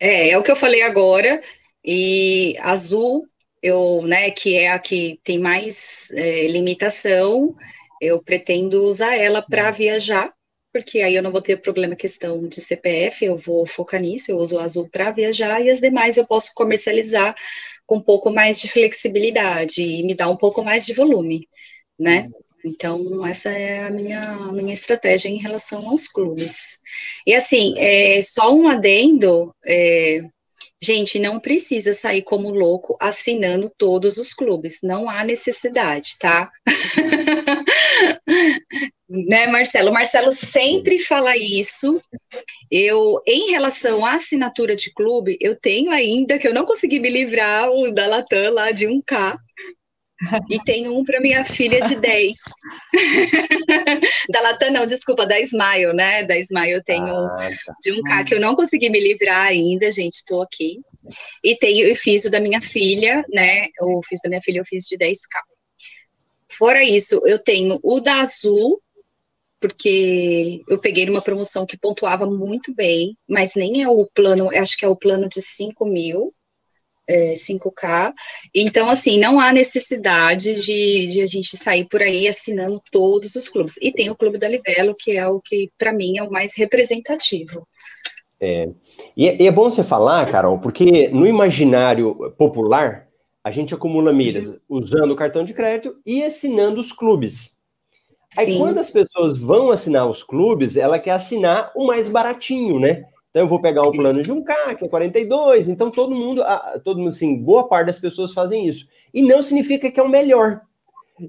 É, 0.00 0.30
é 0.30 0.38
o 0.38 0.42
que 0.42 0.50
eu 0.50 0.56
falei 0.56 0.82
agora, 0.82 1.40
e 1.84 2.56
azul, 2.60 3.26
eu, 3.62 4.02
né, 4.06 4.30
que 4.30 4.56
é 4.56 4.72
a 4.72 4.78
que 4.78 5.20
tem 5.22 5.38
mais 5.38 6.10
é, 6.12 6.46
limitação, 6.48 7.54
Eu 8.00 8.20
pretendo 8.20 8.82
usar 8.84 9.16
ela 9.16 9.40
para 9.40 9.70
viajar, 9.70 10.32
porque 10.74 11.02
aí 11.02 11.14
eu 11.14 11.22
não 11.22 11.30
vou 11.30 11.40
ter 11.40 11.58
problema 11.58 11.94
questão 11.94 12.48
de 12.48 12.60
CPF, 12.60 13.24
eu 13.24 13.38
vou 13.38 13.64
focar 13.64 14.00
nisso, 14.00 14.32
eu 14.32 14.38
uso 14.38 14.56
o 14.56 14.58
azul 14.58 14.88
para 14.90 15.12
viajar 15.12 15.60
e 15.60 15.70
as 15.70 15.78
demais 15.78 16.16
eu 16.16 16.26
posso 16.26 16.50
comercializar 16.52 17.32
com 17.86 17.98
um 17.98 18.02
pouco 18.02 18.28
mais 18.28 18.60
de 18.60 18.68
flexibilidade 18.68 19.80
e 19.80 20.02
me 20.02 20.16
dar 20.16 20.28
um 20.28 20.36
pouco 20.36 20.64
mais 20.64 20.84
de 20.84 20.92
volume, 20.92 21.46
né? 21.96 22.26
Então, 22.64 23.24
essa 23.24 23.50
é 23.50 23.86
a 23.86 23.90
minha, 23.90 24.32
a 24.32 24.50
minha 24.50 24.74
estratégia 24.74 25.28
em 25.28 25.36
relação 25.36 25.88
aos 25.88 26.08
clubes. 26.08 26.80
E 27.24 27.34
assim, 27.34 27.74
é, 27.78 28.20
só 28.20 28.52
um 28.52 28.66
adendo, 28.66 29.54
é, 29.64 30.24
gente, 30.82 31.20
não 31.20 31.38
precisa 31.38 31.92
sair 31.92 32.22
como 32.22 32.50
louco 32.50 32.96
assinando 33.00 33.70
todos 33.78 34.18
os 34.18 34.32
clubes, 34.32 34.80
não 34.82 35.08
há 35.08 35.22
necessidade, 35.22 36.16
tá? 36.18 36.50
né, 39.26 39.46
Marcelo? 39.46 39.90
O 39.90 39.92
Marcelo 39.92 40.32
sempre 40.32 40.98
fala 40.98 41.36
isso. 41.36 42.00
Eu, 42.70 43.22
em 43.26 43.50
relação 43.50 44.04
à 44.04 44.14
assinatura 44.14 44.74
de 44.74 44.92
clube, 44.92 45.38
eu 45.40 45.54
tenho 45.54 45.90
ainda 45.90 46.38
que 46.38 46.48
eu 46.48 46.54
não 46.54 46.66
consegui 46.66 46.98
me 46.98 47.08
livrar 47.08 47.70
o 47.70 47.92
da 47.92 48.06
Latam 48.06 48.52
lá 48.52 48.70
de 48.70 48.86
1K. 48.86 49.36
E 50.50 50.58
tenho 50.64 50.96
um 50.96 51.04
para 51.04 51.20
minha 51.20 51.44
filha 51.44 51.80
de 51.82 51.96
10. 51.96 52.38
da 54.30 54.40
Latam, 54.40 54.70
não, 54.70 54.86
desculpa, 54.86 55.26
da 55.26 55.38
Smile, 55.40 55.92
né? 55.92 56.22
Da 56.24 56.38
Smile 56.38 56.70
eu 56.70 56.82
tenho 56.82 57.06
ah, 57.06 57.50
tá. 57.64 57.74
de 57.82 57.92
1K 57.92 58.24
que 58.24 58.34
eu 58.34 58.40
não 58.40 58.54
consegui 58.54 58.88
me 58.88 59.00
livrar 59.00 59.46
ainda, 59.46 59.90
gente, 59.90 60.14
estou 60.14 60.42
aqui. 60.42 60.80
E 61.42 61.56
tenho, 61.56 61.86
eu 61.86 61.96
fiz 61.96 62.24
o 62.24 62.30
da 62.30 62.40
minha 62.40 62.62
filha, 62.62 63.24
né? 63.32 63.68
O 63.80 64.00
fiz 64.02 64.20
da 64.22 64.30
minha 64.30 64.42
filha, 64.42 64.60
eu 64.60 64.64
fiz 64.64 64.84
de 64.86 64.96
10K. 64.96 65.40
Fora 66.56 66.82
isso, 66.82 67.20
eu 67.26 67.38
tenho 67.38 67.80
o 67.82 68.00
da 68.00 68.20
Azul, 68.20 68.80
porque 69.64 70.60
eu 70.68 70.78
peguei 70.78 71.06
numa 71.06 71.22
promoção 71.22 71.64
que 71.64 71.74
pontuava 71.74 72.26
muito 72.26 72.74
bem, 72.74 73.16
mas 73.26 73.54
nem 73.54 73.82
é 73.82 73.88
o 73.88 74.04
plano, 74.04 74.50
acho 74.54 74.76
que 74.76 74.84
é 74.84 74.88
o 74.88 74.94
plano 74.94 75.26
de 75.26 75.40
5 75.40 75.86
mil, 75.86 76.30
é, 77.08 77.32
5K. 77.32 78.12
Então, 78.54 78.90
assim, 78.90 79.18
não 79.18 79.40
há 79.40 79.54
necessidade 79.54 80.60
de, 80.60 81.06
de, 81.06 81.22
a 81.22 81.26
gente 81.26 81.56
sair 81.56 81.88
por 81.88 82.02
aí 82.02 82.28
assinando 82.28 82.78
todos 82.92 83.36
os 83.36 83.48
clubes. 83.48 83.78
E 83.80 83.90
tem 83.90 84.10
o 84.10 84.14
Clube 84.14 84.36
da 84.36 84.48
Livelo, 84.48 84.94
que 84.94 85.16
é 85.16 85.26
o 85.26 85.40
que, 85.40 85.70
para 85.78 85.94
mim, 85.94 86.18
é 86.18 86.22
o 86.22 86.30
mais 86.30 86.54
representativo. 86.58 87.66
É. 88.38 88.68
E, 89.16 89.28
é, 89.28 89.42
e 89.44 89.46
é 89.46 89.50
bom 89.50 89.70
você 89.70 89.82
falar, 89.82 90.30
Carol, 90.30 90.58
porque 90.58 91.08
no 91.08 91.26
imaginário 91.26 92.34
popular, 92.36 93.08
a 93.42 93.50
gente 93.50 93.72
acumula 93.72 94.12
milhas 94.12 94.46
uhum. 94.46 94.58
usando 94.68 95.12
o 95.12 95.16
cartão 95.16 95.42
de 95.42 95.54
crédito 95.54 95.96
e 96.04 96.22
assinando 96.22 96.78
os 96.78 96.92
clubes. 96.92 97.63
Aí 98.38 98.46
Sim. 98.46 98.58
quando 98.58 98.78
as 98.78 98.90
pessoas 98.90 99.38
vão 99.38 99.70
assinar 99.70 100.08
os 100.08 100.22
clubes, 100.22 100.76
ela 100.76 100.98
quer 100.98 101.12
assinar 101.12 101.70
o 101.74 101.86
mais 101.86 102.08
baratinho, 102.08 102.78
né? 102.78 103.04
Então 103.30 103.42
eu 103.42 103.48
vou 103.48 103.60
pegar 103.60 103.82
o 103.82 103.92
plano 103.92 104.22
de 104.22 104.32
1K, 104.32 104.76
que 104.76 104.84
é 104.84 104.88
42, 104.88 105.68
então 105.68 105.90
todo 105.90 106.14
mundo, 106.14 106.42
todo 106.84 106.98
mundo, 106.98 107.10
assim, 107.10 107.36
boa 107.36 107.68
parte 107.68 107.86
das 107.86 107.98
pessoas 107.98 108.32
fazem 108.32 108.68
isso. 108.68 108.86
E 109.12 109.22
não 109.22 109.42
significa 109.42 109.90
que 109.90 109.98
é 109.98 110.02
o 110.02 110.08
melhor. 110.08 110.60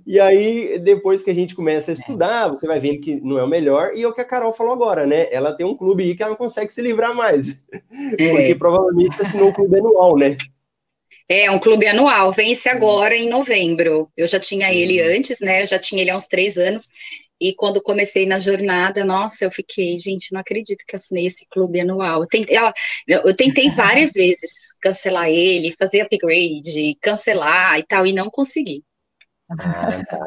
E 0.05 0.19
aí, 0.19 0.79
depois 0.79 1.23
que 1.23 1.29
a 1.29 1.33
gente 1.33 1.55
começa 1.55 1.91
a 1.91 1.93
estudar, 1.93 2.47
você 2.47 2.65
vai 2.65 2.79
vendo 2.79 3.01
que 3.01 3.19
não 3.21 3.37
é 3.37 3.43
o 3.43 3.47
melhor, 3.47 3.95
e 3.95 4.01
é 4.01 4.07
o 4.07 4.13
que 4.13 4.21
a 4.21 4.25
Carol 4.25 4.53
falou 4.53 4.73
agora, 4.73 5.05
né? 5.05 5.27
Ela 5.31 5.53
tem 5.53 5.65
um 5.65 5.75
clube 5.75 6.03
aí 6.03 6.15
que 6.15 6.23
ela 6.23 6.31
não 6.31 6.37
consegue 6.37 6.73
se 6.73 6.81
livrar 6.81 7.15
mais. 7.15 7.63
É. 8.19 8.29
Porque 8.29 8.55
provavelmente 8.55 9.21
assinou 9.21 9.49
o 9.49 9.53
clube 9.53 9.77
anual, 9.79 10.15
né? 10.15 10.37
É, 11.27 11.49
um 11.49 11.57
clube 11.57 11.87
anual, 11.87 12.31
vence 12.31 12.69
agora 12.69 13.15
em 13.15 13.27
novembro. 13.27 14.11
Eu 14.15 14.27
já 14.27 14.39
tinha 14.39 14.71
ele 14.71 15.01
uhum. 15.01 15.17
antes, 15.17 15.39
né? 15.39 15.63
Eu 15.63 15.67
já 15.67 15.79
tinha 15.79 16.01
ele 16.01 16.11
há 16.11 16.17
uns 16.17 16.27
três 16.27 16.57
anos. 16.57 16.89
E 17.41 17.53
quando 17.53 17.81
comecei 17.81 18.25
na 18.25 18.39
jornada, 18.39 19.03
nossa, 19.03 19.43
eu 19.43 19.51
fiquei, 19.51 19.97
gente, 19.97 20.31
não 20.31 20.39
acredito 20.39 20.85
que 20.87 20.95
assinei 20.95 21.25
esse 21.25 21.45
clube 21.49 21.81
anual. 21.81 22.21
Eu 22.21 22.27
tentei, 22.27 22.57
eu 23.07 23.35
tentei 23.35 23.69
várias 23.71 24.13
vezes 24.13 24.77
cancelar 24.81 25.29
ele, 25.29 25.75
fazer 25.77 26.01
upgrade, 26.01 26.97
cancelar 27.01 27.77
e 27.79 27.83
tal, 27.83 28.05
e 28.05 28.13
não 28.13 28.29
consegui. 28.29 28.83
Ah, 29.49 30.01
tá. 30.09 30.19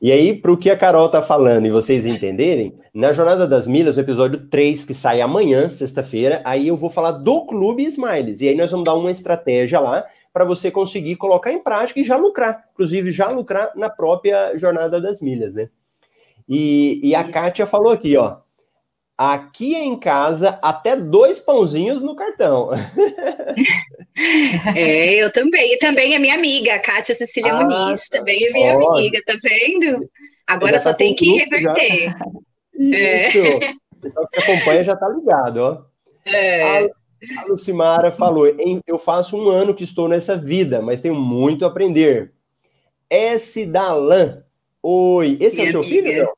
E 0.00 0.10
aí, 0.10 0.34
para 0.34 0.52
o 0.52 0.56
que 0.56 0.70
a 0.70 0.76
Carol 0.76 1.08
tá 1.08 1.20
falando 1.20 1.66
e 1.66 1.70
vocês 1.70 2.06
entenderem, 2.06 2.74
na 2.94 3.12
Jornada 3.12 3.46
das 3.46 3.66
Milhas, 3.66 3.96
o 3.96 4.00
episódio 4.00 4.48
3, 4.48 4.84
que 4.84 4.94
sai 4.94 5.20
amanhã, 5.20 5.68
sexta-feira, 5.68 6.40
aí 6.44 6.68
eu 6.68 6.76
vou 6.76 6.88
falar 6.88 7.12
do 7.12 7.44
Clube 7.44 7.84
Smiles. 7.84 8.40
E 8.40 8.48
aí 8.48 8.54
nós 8.54 8.70
vamos 8.70 8.84
dar 8.84 8.94
uma 8.94 9.10
estratégia 9.10 9.78
lá 9.78 10.04
para 10.36 10.44
você 10.44 10.70
conseguir 10.70 11.16
colocar 11.16 11.50
em 11.50 11.58
prática 11.62 11.98
e 11.98 12.04
já 12.04 12.14
lucrar, 12.14 12.68
inclusive 12.74 13.10
já 13.10 13.30
lucrar 13.30 13.72
na 13.74 13.88
própria 13.88 14.54
jornada 14.58 15.00
das 15.00 15.22
milhas, 15.22 15.54
né? 15.54 15.70
E, 16.46 17.00
e 17.02 17.14
a 17.14 17.22
Isso. 17.22 17.32
Kátia 17.32 17.66
falou 17.66 17.90
aqui, 17.90 18.18
ó. 18.18 18.36
Aqui 19.16 19.74
em 19.74 19.98
casa, 19.98 20.58
até 20.60 20.94
dois 20.94 21.38
pãozinhos 21.38 22.02
no 22.02 22.14
cartão. 22.14 22.68
É, 24.74 25.14
eu 25.14 25.30
também. 25.30 25.74
E 25.74 25.78
também 25.78 26.14
é 26.14 26.18
minha 26.18 26.34
amiga, 26.34 26.74
a 26.74 26.78
Kátia 26.78 27.14
Cecília 27.14 27.52
ah, 27.52 27.62
Muniz, 27.62 28.08
tá. 28.08 28.16
também 28.18 28.46
é 28.46 28.50
minha 28.50 28.74
amiga, 28.74 29.20
tá 29.26 29.34
vendo? 29.42 30.08
Agora 30.46 30.78
só 30.78 30.92
tá 30.92 30.96
tem 30.96 31.14
que 31.14 31.34
reverter. 31.34 32.14
Isso. 32.74 33.38
É. 33.38 33.74
Então, 34.02 34.26
que 34.32 34.40
acompanha 34.40 34.84
já 34.84 34.96
tá 34.96 35.06
ligado, 35.10 35.58
ó. 35.58 35.82
É. 36.24 36.62
A, 36.62 36.88
a 37.38 37.44
Lucimara 37.46 38.10
falou: 38.10 38.46
Eu 38.86 38.98
faço 38.98 39.36
um 39.36 39.48
ano 39.48 39.74
que 39.74 39.84
estou 39.84 40.08
nessa 40.08 40.36
vida, 40.36 40.80
mas 40.80 41.00
tenho 41.00 41.14
muito 41.14 41.64
a 41.64 41.68
aprender. 41.68 42.32
S. 43.08 43.64
Dalan. 43.66 44.42
Oi. 44.82 45.36
Esse 45.40 45.56
minha 45.56 45.66
é 45.66 45.68
o 45.68 45.72
seu 45.72 45.80
amiga. 45.80 46.08
filho? 46.08 46.24
Não, 46.24 46.32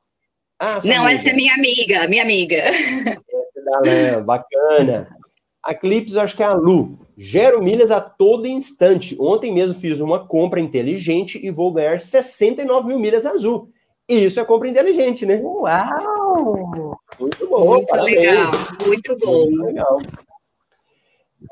ah, 0.59 0.79
não 0.83 1.07
essa 1.07 1.29
é 1.29 1.33
minha 1.33 1.53
amiga, 1.53 2.07
minha 2.07 2.23
amiga. 2.23 2.57
S. 2.57 3.17
Dalan, 3.65 4.23
bacana. 4.23 5.07
A 5.61 5.73
Clips, 5.73 6.13
eu 6.13 6.21
acho 6.21 6.35
que 6.35 6.43
é 6.43 6.45
a 6.45 6.53
Lu. 6.53 6.97
Gero 7.17 7.61
milhas 7.61 7.91
a 7.91 7.99
todo 7.99 8.47
instante. 8.47 9.15
Ontem 9.19 9.51
mesmo 9.51 9.79
fiz 9.79 9.99
uma 9.99 10.25
compra 10.25 10.59
inteligente 10.59 11.39
e 11.43 11.51
vou 11.51 11.73
ganhar 11.73 11.99
69 11.99 12.87
mil 12.87 12.99
milhas 12.99 13.25
azul. 13.25 13.69
E 14.07 14.25
isso 14.25 14.39
é 14.39 14.45
compra 14.45 14.69
inteligente, 14.69 15.25
né? 15.25 15.39
Uau! 15.43 16.97
Muito 17.19 17.47
bom. 17.47 17.65
Muito 17.65 17.87
parabéns. 17.87 18.15
legal, 18.15 18.51
muito 18.85 19.17
bom. 19.17 19.45
Muito 19.45 19.63
legal. 19.65 19.99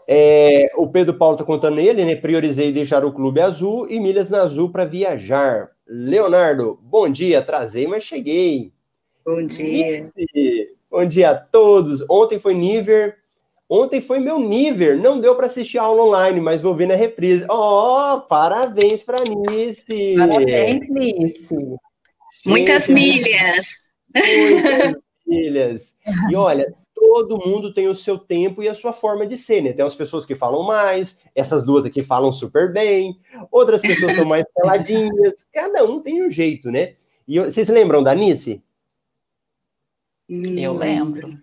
É, 0.08 0.72
o 0.76 0.88
Pedro 0.88 1.16
Paulo 1.16 1.36
está 1.36 1.44
contando 1.44 1.80
ele, 1.80 2.06
né? 2.06 2.16
Priorizei 2.16 2.72
deixar 2.72 3.04
o 3.04 3.12
clube 3.12 3.42
azul 3.42 3.90
e 3.90 4.00
milhas 4.00 4.30
na 4.30 4.42
azul 4.42 4.70
para 4.70 4.86
viajar. 4.86 5.70
Leonardo, 5.86 6.80
bom 6.82 7.10
dia, 7.10 7.40
atrasei, 7.40 7.88
mas 7.88 8.04
cheguei. 8.04 8.72
Bom 9.26 9.44
dia. 9.44 10.06
bom 10.90 11.06
dia 11.06 11.32
a 11.32 11.36
todos. 11.36 12.06
Ontem 12.10 12.40
foi 12.40 12.54
Niver. 12.54 13.18
Ontem 13.70 14.00
foi 14.00 14.20
meu 14.20 14.40
nível. 14.40 14.98
Não 14.98 15.20
deu 15.20 15.36
para 15.36 15.48
assistir 15.48 15.78
a 15.78 15.84
aula 15.84 16.04
online, 16.04 16.40
mas 16.40 16.62
vou 16.62 16.74
ver 16.74 16.88
na 16.88 16.96
reprise. 16.96 17.46
Ó, 17.50 18.16
oh, 18.16 18.22
parabéns 18.22 19.04
para 19.04 19.18
Nice. 19.26 20.16
Parabéns, 20.18 20.90
Nice. 20.90 21.56
Muitas 22.46 22.88
milhas. 22.90 23.90
Muitas 24.16 24.96
milhas. 25.28 25.98
E 26.32 26.36
olha, 26.36 26.74
todo 27.00 27.38
mundo 27.38 27.74
tem 27.74 27.88
o 27.88 27.96
seu 27.96 28.18
tempo 28.18 28.64
e 28.64 28.68
a 28.68 28.74
sua 28.74 28.92
forma 28.92 29.28
de 29.28 29.38
ser, 29.38 29.62
né? 29.62 29.72
Tem 29.72 29.86
as 29.86 29.96
pessoas 29.96 30.26
que 30.26 30.34
falam 30.34 30.64
mais, 30.64 31.22
essas 31.36 31.64
duas 31.64 31.86
aqui 31.86 32.02
falam 32.02 32.32
super 32.32 32.74
bem, 32.74 33.20
outras 33.52 33.82
pessoas 33.82 34.16
são 34.16 34.26
mais 34.26 34.44
caladinhas, 34.58 35.48
cada 35.54 35.86
um 35.86 36.02
tem 36.02 36.26
um 36.26 36.32
jeito, 36.32 36.72
né? 36.72 36.96
E 37.28 37.40
vocês 37.40 37.70
lembram 37.70 38.02
da 38.02 38.16
Nice? 38.16 38.64
Eu 40.28 40.74
lembro. 40.74 41.36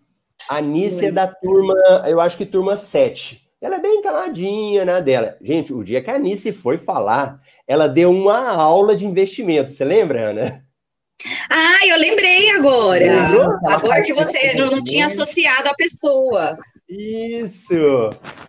A 0.48 0.60
Nice 0.60 1.06
é 1.06 1.12
da 1.12 1.28
turma, 1.28 1.74
eu 2.06 2.20
acho 2.20 2.36
que 2.36 2.44
turma 2.44 2.76
7. 2.76 3.48
Ela 3.60 3.76
é 3.76 3.80
bem 3.80 4.02
caladinha, 4.02 4.84
né, 4.84 5.00
dela. 5.00 5.38
Gente, 5.40 5.72
o 5.72 5.82
dia 5.82 6.02
que 6.02 6.10
a 6.10 6.18
Nice 6.18 6.52
foi 6.52 6.76
falar, 6.76 7.40
ela 7.66 7.86
deu 7.86 8.10
uma 8.10 8.50
aula 8.50 8.94
de 8.94 9.06
investimento. 9.06 9.70
Você 9.70 9.84
lembra, 9.84 10.30
Ana? 10.30 10.63
Ah, 11.50 11.86
eu 11.86 11.96
lembrei 11.96 12.50
agora. 12.50 13.04
Lembrou? 13.04 13.58
Agora 13.66 14.02
que 14.02 14.12
você 14.12 14.54
não, 14.54 14.82
tinha 14.82 15.06
associado 15.06 15.68
a 15.68 15.74
pessoa. 15.74 16.56
Isso! 16.88 17.74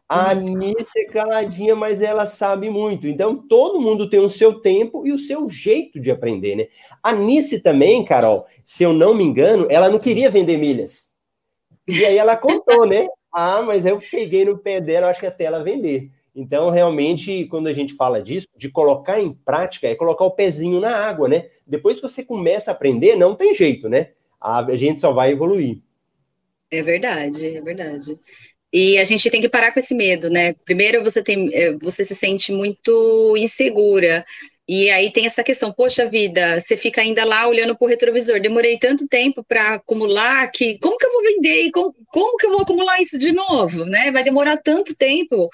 A 0.08 0.32
Anice 0.32 1.00
é 1.00 1.06
caladinha, 1.06 1.76
mas 1.76 2.02
ela 2.02 2.26
sabe 2.26 2.70
muito. 2.70 3.08
Então, 3.08 3.36
todo 3.36 3.80
mundo 3.80 4.10
tem 4.10 4.20
o 4.20 4.30
seu 4.30 4.62
tempo 4.62 5.06
e 5.08 5.12
o 5.12 5.20
seu 5.20 5.48
jeito 5.50 6.00
de 6.00 6.12
aprender, 6.12 6.56
né? 6.56 6.68
A 7.02 7.12
Anice 7.12 7.64
também, 7.64 8.04
Carol, 8.04 8.46
se 8.64 8.84
eu 8.84 8.94
não 8.94 9.14
me 9.14 9.24
engano, 9.24 9.68
ela 9.70 9.90
não 9.90 9.98
queria 9.98 10.30
vender 10.30 10.58
milhas. 10.58 11.16
E 11.88 12.06
aí 12.06 12.18
ela 12.18 12.36
contou, 12.38 12.86
né? 12.86 13.08
Ah, 13.38 13.62
mas 13.62 13.86
eu 13.86 14.00
peguei 14.00 14.46
no 14.46 14.58
pé 14.58 14.80
dela, 14.80 15.10
acho 15.10 15.20
que 15.20 15.26
até 15.26 15.44
ela 15.44 15.62
vender. 15.62 16.10
Então, 16.36 16.70
realmente, 16.70 17.46
quando 17.46 17.68
a 17.68 17.74
gente 17.74 17.94
fala 17.94 18.22
disso, 18.22 18.48
de 18.58 18.70
colocar 18.70 19.22
em 19.22 19.34
prática, 19.34 19.88
é 19.88 19.96
colocar 19.96 20.26
o 20.26 20.32
pezinho 20.32 20.82
na 20.82 20.94
água, 20.94 21.30
né? 21.30 21.46
Depois 21.66 21.98
que 21.98 22.08
você 22.08 22.26
começa 22.26 22.70
a 22.70 22.74
aprender, 22.74 23.16
não 23.16 23.34
tem 23.34 23.54
jeito, 23.54 23.88
né? 23.88 24.10
A 24.42 24.76
gente 24.76 25.00
só 25.00 25.14
vai 25.14 25.32
evoluir. 25.32 25.80
É 26.70 26.82
verdade, 26.82 27.56
é 27.56 27.62
verdade. 27.62 28.20
E 28.72 28.98
a 28.98 29.06
gente 29.06 29.30
tem 29.30 29.40
que 29.40 29.48
parar 29.48 29.72
com 29.72 29.80
esse 29.80 29.96
medo, 29.96 30.30
né? 30.30 30.54
Primeiro 30.66 31.02
você 31.02 31.24
tem, 31.24 31.50
é, 31.54 31.78
você 31.78 32.04
se 32.04 32.14
sente 32.14 32.52
muito 32.52 33.36
insegura. 33.38 34.26
E 34.68 34.90
aí 34.90 35.12
tem 35.12 35.28
essa 35.28 35.44
questão, 35.44 35.72
poxa 35.72 36.08
vida, 36.08 36.60
você 36.60 36.76
fica 36.76 37.00
ainda 37.00 37.24
lá 37.24 37.48
olhando 37.48 37.78
para 37.78 37.86
o 37.86 37.88
retrovisor, 37.88 38.42
demorei 38.42 38.80
tanto 38.80 39.08
tempo 39.08 39.44
para 39.44 39.76
acumular 39.76 40.50
que 40.52 40.80
como 40.80 40.98
que 40.98 41.06
eu 41.06 41.12
vou 41.12 41.22
vender? 41.22 41.70
Como, 41.72 41.94
como 42.08 42.38
que 42.38 42.48
eu 42.48 42.52
vou 42.52 42.62
acumular 42.62 43.00
isso 43.00 43.20
de 43.20 43.32
novo? 43.32 43.86
Né? 43.86 44.12
Vai 44.12 44.24
demorar 44.24 44.58
tanto 44.58 44.96
tempo 44.96 45.48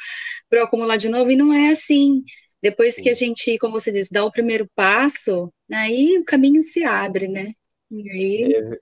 para 0.50 0.64
acumular 0.64 0.96
de 0.96 1.10
novo, 1.10 1.30
e 1.30 1.36
não 1.36 1.52
é 1.54 1.72
assim. 1.72 2.24
Depois 2.62 3.02
que 3.02 3.10
a 3.10 3.14
gente, 3.14 3.58
como 3.58 3.74
você 3.74 3.92
disse, 3.92 4.14
dá 4.14 4.24
o 4.24 4.32
primeiro 4.32 4.70
passo, 4.76 5.52
aí 5.74 6.18
o 6.18 6.24
caminho 6.24 6.62
se 6.62 6.84
abre, 6.84 7.28
né? 7.28 7.52
E 7.92 8.10
aí. 8.12 8.54
É, 8.54 8.60
é 8.60 8.78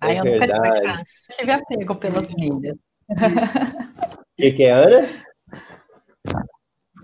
aí 0.00 0.16
eu 0.16 0.24
nunca 0.24 1.02
tive 1.32 1.52
apego 1.52 1.96
pelas 1.96 2.32
milhas. 2.34 2.76
O 3.10 4.42
que, 4.42 4.52
que 4.52 4.62
é, 4.64 4.70
Ana? 4.70 5.08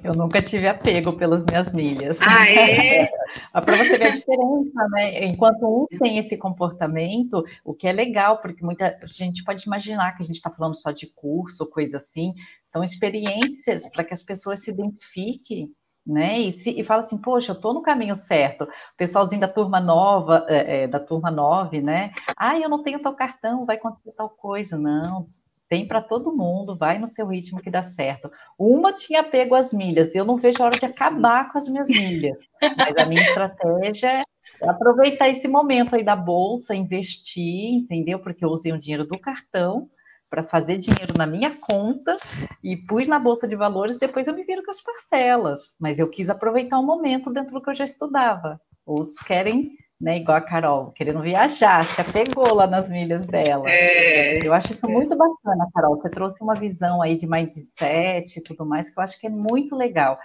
Eu 0.03 0.15
nunca 0.15 0.43
tive 0.43 0.67
apego 0.67 1.13
pelas 1.13 1.45
minhas 1.45 1.73
milhas. 1.73 2.21
Ah, 2.21 2.49
é? 2.49 3.09
Para 3.53 3.79
você 3.79 3.99
ver 3.99 4.07
a 4.07 4.11
diferença, 4.11 4.89
né? 4.91 5.25
Enquanto 5.27 5.63
um 5.63 5.99
tem 5.99 6.19
esse 6.19 6.37
comportamento, 6.37 7.45
o 7.65 7.73
que 7.73 7.87
é 7.87 7.93
legal, 7.93 8.39
porque 8.39 8.65
muita 8.65 8.99
gente 9.07 9.45
pode 9.45 9.65
imaginar 9.65 10.13
que 10.17 10.23
a 10.23 10.27
gente 10.27 10.37
está 10.37 10.51
falando 10.51 10.75
só 10.75 10.91
de 10.91 11.07
curso, 11.07 11.71
coisa 11.71 11.99
assim, 11.99 12.35
são 12.65 12.83
experiências 12.83 13.89
para 13.91 14.03
que 14.03 14.13
as 14.13 14.23
pessoas 14.23 14.61
se 14.65 14.71
identifiquem 14.71 15.73
né? 16.05 16.39
E, 16.41 16.53
se, 16.53 16.79
e 16.79 16.83
fala 16.83 17.03
assim, 17.03 17.17
poxa, 17.17 17.53
eu 17.53 17.57
estou 17.57 17.73
no 17.73 17.81
caminho 17.81 18.17
certo. 18.17 18.65
O 18.65 18.97
pessoalzinho 18.97 19.41
da 19.41 19.49
turma 19.49 19.81
nova, 19.81 20.45
é, 20.49 20.83
é, 20.83 20.89
da 20.89 20.99
turma 20.99 21.31
9, 21.31 21.81
né? 21.81 22.13
Ah, 22.37 22.59
eu 22.59 22.69
não 22.69 22.83
tenho 22.83 22.99
tal 22.99 23.15
cartão, 23.15 23.65
vai 23.65 23.77
acontecer 23.77 24.13
tal 24.13 24.29
coisa. 24.29 24.77
Não, 24.77 25.25
tem 25.73 25.87
para 25.87 26.03
todo 26.03 26.37
mundo, 26.37 26.77
vai 26.77 26.99
no 26.99 27.09
seu 27.09 27.27
ritmo 27.29 27.59
que 27.59 27.71
dá 27.71 27.83
certo. 27.83 28.31
Uma 28.59 28.93
tinha 28.93 29.25
pego 29.25 29.55
as 29.55 29.73
milhas, 29.73 30.15
eu 30.15 30.23
não 30.23 30.37
vejo 30.37 30.63
a 30.63 30.67
hora 30.67 30.79
de 30.79 30.85
acabar 30.85 31.51
com 31.51 31.57
as 31.57 31.67
minhas 31.67 31.89
milhas, 31.89 32.39
mas 32.77 32.95
a 32.99 33.07
minha 33.07 33.23
estratégia 33.23 34.21
é 34.21 34.25
aproveitar 34.69 35.31
esse 35.31 35.49
momento 35.49 35.97
aí 35.97 36.05
da 36.05 36.15
bolsa, 36.15 36.75
investir, 36.75 37.73
entendeu? 37.73 38.19
Porque 38.19 38.45
eu 38.45 38.51
usei 38.51 38.71
o 38.71 38.79
dinheiro 38.79 39.07
do 39.07 39.19
cartão 39.19 39.89
para 40.29 40.43
fazer 40.43 40.77
dinheiro 40.77 41.15
na 41.17 41.27
minha 41.27 41.51
conta 41.51 42.19
e 42.63 42.77
pus 42.77 43.09
na 43.09 43.19
bolsa 43.19 43.49
de 43.49 43.57
valores, 43.57 43.99
depois 43.99 44.27
eu 44.27 44.35
me 44.35 44.45
viro 44.45 44.63
com 44.63 44.71
as 44.71 44.83
parcelas, 44.83 45.75
mas 45.81 45.99
eu 45.99 46.11
quis 46.11 46.29
aproveitar 46.29 46.79
o 46.79 46.83
um 46.83 46.87
momento 46.87 47.33
dentro 47.33 47.55
do 47.55 47.63
que 47.63 47.71
eu 47.71 47.75
já 47.75 47.85
estudava. 47.87 48.61
Outros 48.85 49.21
querem 49.21 49.75
né? 50.03 50.17
Igual 50.17 50.39
a 50.39 50.41
Carol, 50.41 50.91
querendo 50.91 51.23
viajar, 51.23 51.85
se 51.85 52.01
apegou 52.01 52.53
lá 52.55 52.67
nas 52.67 52.91
milhas 52.91 53.25
dela. 53.25 53.71
É, 53.71 54.45
eu 54.45 54.53
acho 54.53 54.73
isso 54.73 54.85
é. 54.85 54.89
muito 54.89 55.17
bacana, 55.17 55.69
Carol. 55.73 55.97
Você 55.97 56.11
trouxe 56.11 56.43
uma 56.43 56.57
visão 56.57 57.01
aí 57.01 57.15
de 57.15 57.25
mindset 57.25 58.37
e 58.37 58.43
tudo 58.43 58.67
mais, 58.67 58.91
que 58.91 58.99
eu 58.99 59.05
acho 59.05 59.21
que 59.21 59.29
é 59.29 59.31
muito 59.31 59.77
legal. 59.77 60.19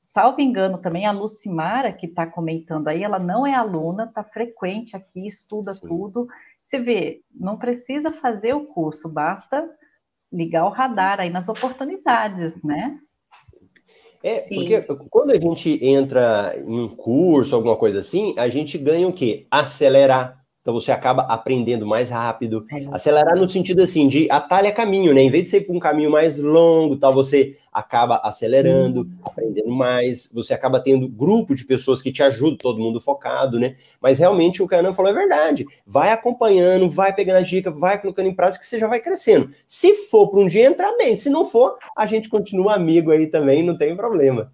Salvo 0.00 0.40
engano 0.40 0.78
também, 0.78 1.04
a 1.04 1.12
Lucimara, 1.12 1.92
que 1.92 2.06
está 2.06 2.26
comentando 2.26 2.88
aí, 2.88 3.04
ela 3.04 3.18
não 3.18 3.46
é 3.46 3.54
aluna, 3.54 4.04
está 4.04 4.24
frequente 4.24 4.96
aqui, 4.96 5.26
estuda 5.26 5.74
Sim. 5.74 5.86
tudo. 5.86 6.26
Você 6.62 6.80
vê, 6.80 7.20
não 7.34 7.58
precisa 7.58 8.10
fazer 8.10 8.54
o 8.54 8.64
curso, 8.64 9.12
basta 9.12 9.68
ligar 10.32 10.64
o 10.64 10.70
radar 10.70 11.20
aí 11.20 11.28
nas 11.28 11.50
oportunidades, 11.50 12.62
né? 12.62 12.98
É, 14.22 14.34
Sim. 14.34 14.56
porque 14.56 14.80
quando 15.10 15.30
a 15.30 15.40
gente 15.40 15.78
entra 15.84 16.54
em 16.56 16.80
um 16.80 16.88
curso, 16.88 17.54
alguma 17.54 17.76
coisa 17.76 18.00
assim, 18.00 18.34
a 18.36 18.48
gente 18.48 18.76
ganha 18.76 19.06
o 19.06 19.12
quê? 19.12 19.46
Acelerar. 19.50 20.37
Então 20.68 20.78
você 20.78 20.92
acaba 20.92 21.22
aprendendo 21.22 21.86
mais 21.86 22.10
rápido. 22.10 22.66
É. 22.70 22.84
Acelerar 22.92 23.34
no 23.34 23.48
sentido 23.48 23.82
assim, 23.82 24.06
de 24.06 24.30
atalha 24.30 24.70
caminho, 24.70 25.14
né? 25.14 25.22
Em 25.22 25.30
vez 25.30 25.44
de 25.44 25.48
ser 25.48 25.62
por 25.62 25.74
um 25.74 25.78
caminho 25.78 26.10
mais 26.10 26.38
longo, 26.38 26.94
tal, 26.94 27.14
você 27.14 27.56
acaba 27.72 28.20
acelerando, 28.22 29.08
aprendendo 29.24 29.70
mais, 29.70 30.30
você 30.30 30.52
acaba 30.52 30.78
tendo 30.78 31.08
grupo 31.08 31.54
de 31.54 31.64
pessoas 31.64 32.02
que 32.02 32.12
te 32.12 32.22
ajudam, 32.22 32.58
todo 32.58 32.82
mundo 32.82 33.00
focado, 33.00 33.58
né? 33.58 33.76
Mas 33.98 34.18
realmente 34.18 34.62
o 34.62 34.68
que 34.68 34.74
a 34.74 34.80
Ana 34.80 34.92
falou 34.92 35.10
é 35.10 35.14
verdade. 35.14 35.64
Vai 35.86 36.12
acompanhando, 36.12 36.90
vai 36.90 37.14
pegando 37.14 37.38
a 37.38 37.40
dica, 37.40 37.70
vai 37.70 37.98
colocando 37.98 38.28
em 38.28 38.34
prática, 38.34 38.62
que 38.62 38.68
você 38.68 38.78
já 38.78 38.88
vai 38.88 39.00
crescendo. 39.00 39.50
Se 39.66 39.94
for 39.94 40.28
para 40.28 40.40
um 40.40 40.46
dia 40.46 40.66
entrar 40.66 40.94
bem, 40.98 41.16
se 41.16 41.30
não 41.30 41.46
for, 41.46 41.78
a 41.96 42.04
gente 42.04 42.28
continua 42.28 42.74
amigo 42.74 43.10
aí 43.10 43.26
também, 43.28 43.62
não 43.62 43.78
tem 43.78 43.96
problema. 43.96 44.52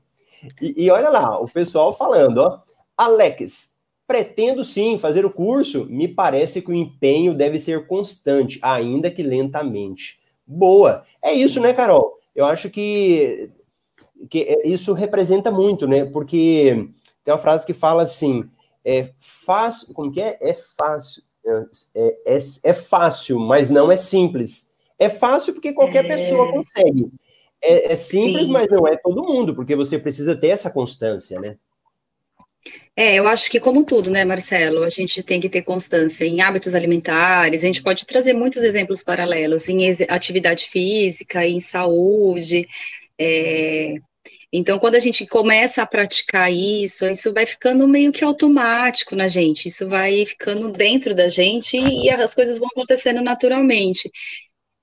E, 0.62 0.84
e 0.84 0.90
olha 0.92 1.08
lá, 1.08 1.40
o 1.40 1.48
pessoal 1.48 1.92
falando, 1.92 2.38
ó. 2.38 2.60
Alex, 2.96 3.73
Pretendo 4.06 4.64
sim 4.64 4.98
fazer 4.98 5.24
o 5.24 5.30
curso, 5.30 5.86
me 5.86 6.06
parece 6.06 6.60
que 6.60 6.70
o 6.70 6.74
empenho 6.74 7.34
deve 7.34 7.58
ser 7.58 7.86
constante, 7.86 8.58
ainda 8.62 9.10
que 9.10 9.22
lentamente. 9.22 10.20
Boa. 10.46 11.04
É 11.22 11.32
isso, 11.32 11.60
né, 11.60 11.72
Carol? 11.72 12.18
Eu 12.34 12.44
acho 12.44 12.68
que, 12.68 13.50
que 14.28 14.58
isso 14.64 14.92
representa 14.92 15.50
muito, 15.50 15.86
né? 15.86 16.04
Porque 16.04 16.88
tem 17.22 17.32
uma 17.32 17.38
frase 17.38 17.64
que 17.64 17.72
fala 17.72 18.02
assim: 18.02 18.48
é 18.84 19.10
fácil, 19.18 19.94
como 19.94 20.12
que 20.12 20.20
é? 20.20 20.36
É 20.40 20.54
fácil. 20.54 21.22
É, 21.94 22.16
é, 22.26 22.38
é 22.64 22.72
fácil, 22.72 23.38
mas 23.38 23.70
não 23.70 23.90
é 23.90 23.96
simples. 23.96 24.70
É 24.98 25.08
fácil 25.08 25.54
porque 25.54 25.72
qualquer 25.72 26.04
é... 26.04 26.08
pessoa 26.08 26.50
consegue. 26.52 27.10
É, 27.62 27.92
é 27.92 27.96
simples, 27.96 28.46
Sim. 28.46 28.52
mas 28.52 28.70
não 28.70 28.86
é 28.86 28.96
todo 28.96 29.24
mundo, 29.24 29.54
porque 29.54 29.74
você 29.74 29.98
precisa 29.98 30.36
ter 30.36 30.48
essa 30.48 30.70
constância, 30.70 31.40
né? 31.40 31.56
É, 32.96 33.16
eu 33.16 33.26
acho 33.26 33.50
que 33.50 33.58
como 33.58 33.84
tudo, 33.84 34.10
né, 34.10 34.24
Marcelo, 34.24 34.84
a 34.84 34.88
gente 34.90 35.22
tem 35.22 35.40
que 35.40 35.48
ter 35.48 35.62
constância 35.62 36.24
em 36.24 36.40
hábitos 36.40 36.74
alimentares, 36.74 37.64
a 37.64 37.66
gente 37.66 37.82
pode 37.82 38.06
trazer 38.06 38.32
muitos 38.32 38.62
exemplos 38.62 39.02
paralelos 39.02 39.68
em 39.68 39.78
atividade 40.08 40.66
física, 40.66 41.44
em 41.44 41.60
saúde, 41.60 42.66
é, 43.18 43.96
então, 44.56 44.78
quando 44.78 44.94
a 44.94 45.00
gente 45.00 45.26
começa 45.26 45.82
a 45.82 45.86
praticar 45.86 46.52
isso, 46.52 47.04
isso 47.06 47.32
vai 47.32 47.44
ficando 47.44 47.88
meio 47.88 48.12
que 48.12 48.24
automático 48.24 49.16
na 49.16 49.26
gente, 49.26 49.66
isso 49.66 49.88
vai 49.88 50.24
ficando 50.24 50.70
dentro 50.70 51.12
da 51.12 51.26
gente 51.26 51.76
e 51.76 52.08
as 52.08 52.36
coisas 52.36 52.58
vão 52.60 52.68
acontecendo 52.68 53.20
naturalmente. 53.20 54.08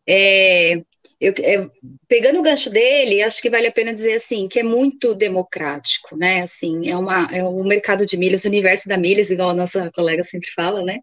É, 0.08 0.84
eu, 1.20 1.34
é, 1.40 1.70
pegando 2.08 2.40
o 2.40 2.42
gancho 2.42 2.70
dele, 2.70 3.22
acho 3.22 3.42
que 3.42 3.50
vale 3.50 3.68
a 3.68 3.72
pena 3.72 3.94
dizer 3.94 4.14
assim, 4.14 4.48
que 4.48 4.60
é 4.60 4.64
muito 4.64 5.14
democrático, 5.14 6.16
né? 6.18 6.42
Assim, 6.42 6.90
é 6.90 6.98
uma 6.98 7.28
é 7.32 7.44
um 7.44 7.64
mercado 7.64 8.06
de 8.06 8.18
milhas, 8.18 8.44
o 8.44 8.48
universo 8.48 8.90
da 8.90 8.98
milhas, 8.98 9.30
igual 9.30 9.52
a 9.52 9.54
nossa 9.54 9.92
colega 9.92 10.24
sempre 10.24 10.50
fala, 10.52 10.84
né? 10.84 11.00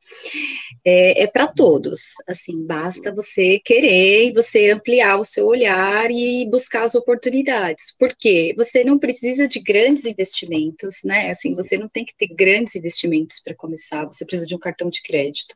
É, 0.84 1.22
é 1.22 1.26
para 1.26 1.46
todos. 1.46 2.14
Assim, 2.28 2.66
basta 2.66 3.14
você 3.14 3.61
querer 3.64 4.32
você 4.32 4.70
ampliar 4.70 5.18
o 5.18 5.24
seu 5.24 5.46
olhar 5.46 6.11
e 6.11 6.46
buscar 6.46 6.84
as 6.84 6.94
oportunidades. 6.94 7.94
Porque 7.99 8.55
você 8.57 8.84
não 8.84 8.99
precisa 8.99 9.46
de 9.46 9.61
grandes 9.61 10.07
investimentos, 10.07 11.03
né? 11.05 11.30
Assim, 11.30 11.55
você 11.55 11.76
não 11.76 11.88
tem 11.88 12.05
que 12.05 12.14
ter 12.16 12.28
grandes 12.34 12.74
investimentos 12.76 13.40
para 13.40 13.55
começar. 13.55 14.05
Você 14.07 14.24
precisa 14.24 14.46
de 14.46 14.55
um 14.55 14.59
cartão 14.59 14.88
de 14.90 15.03
crédito. 15.03 15.55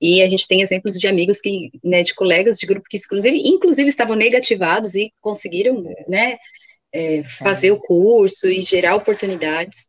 E 0.00 0.22
a 0.22 0.28
gente 0.28 0.46
tem 0.46 0.60
exemplos 0.60 0.94
de 0.94 1.06
amigos 1.06 1.40
que, 1.40 1.68
né, 1.82 2.02
de 2.02 2.14
colegas 2.14 2.58
de 2.58 2.66
grupo 2.66 2.86
que 2.88 2.96
inclusive, 2.96 3.38
inclusive 3.38 3.77
estavam 3.86 4.16
negativados 4.16 4.94
e 4.94 5.12
conseguiram, 5.20 5.82
né, 6.08 6.36
é, 6.92 7.22
fazer 7.24 7.70
o 7.70 7.78
curso 7.78 8.48
e 8.48 8.62
gerar 8.62 8.94
oportunidades. 8.94 9.86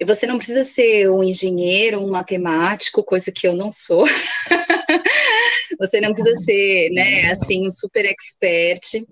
E 0.00 0.04
você 0.04 0.26
não 0.26 0.36
precisa 0.36 0.62
ser 0.62 1.10
um 1.10 1.24
engenheiro, 1.24 2.00
um 2.00 2.10
matemático, 2.10 3.02
coisa 3.02 3.32
que 3.32 3.46
eu 3.46 3.54
não 3.54 3.70
sou. 3.70 4.04
você 5.78 6.00
não 6.00 6.12
precisa 6.12 6.36
ser, 6.36 6.90
né, 6.90 7.30
assim, 7.30 7.66
um 7.66 7.70
super 7.70 8.04
expert. 8.04 9.04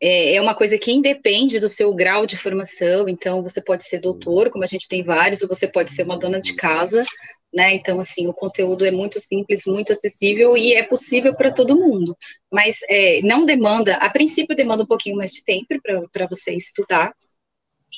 É, 0.00 0.34
é 0.34 0.40
uma 0.40 0.54
coisa 0.54 0.78
que 0.78 0.92
independe 0.92 1.58
do 1.58 1.68
seu 1.68 1.94
grau 1.94 2.26
de 2.26 2.36
formação, 2.36 3.08
então 3.08 3.42
você 3.42 3.62
pode 3.62 3.84
ser 3.84 4.00
doutor, 4.00 4.50
como 4.50 4.64
a 4.64 4.66
gente 4.66 4.88
tem 4.88 5.02
vários, 5.02 5.42
ou 5.42 5.48
você 5.48 5.68
pode 5.68 5.92
ser 5.92 6.02
uma 6.02 6.18
dona 6.18 6.40
de 6.40 6.54
casa, 6.54 7.04
né? 7.52 7.74
Então, 7.74 8.00
assim, 8.00 8.26
o 8.26 8.32
conteúdo 8.32 8.84
é 8.84 8.90
muito 8.90 9.20
simples, 9.20 9.66
muito 9.66 9.92
acessível 9.92 10.56
e 10.56 10.74
é 10.74 10.82
possível 10.82 11.34
para 11.34 11.52
todo 11.52 11.76
mundo. 11.76 12.16
Mas 12.50 12.78
é, 12.88 13.20
não 13.22 13.44
demanda, 13.44 13.96
a 13.96 14.08
princípio 14.08 14.56
demanda 14.56 14.84
um 14.84 14.86
pouquinho 14.86 15.16
mais 15.16 15.32
de 15.32 15.44
tempo 15.44 15.74
para 16.10 16.26
você 16.26 16.54
estudar, 16.54 17.14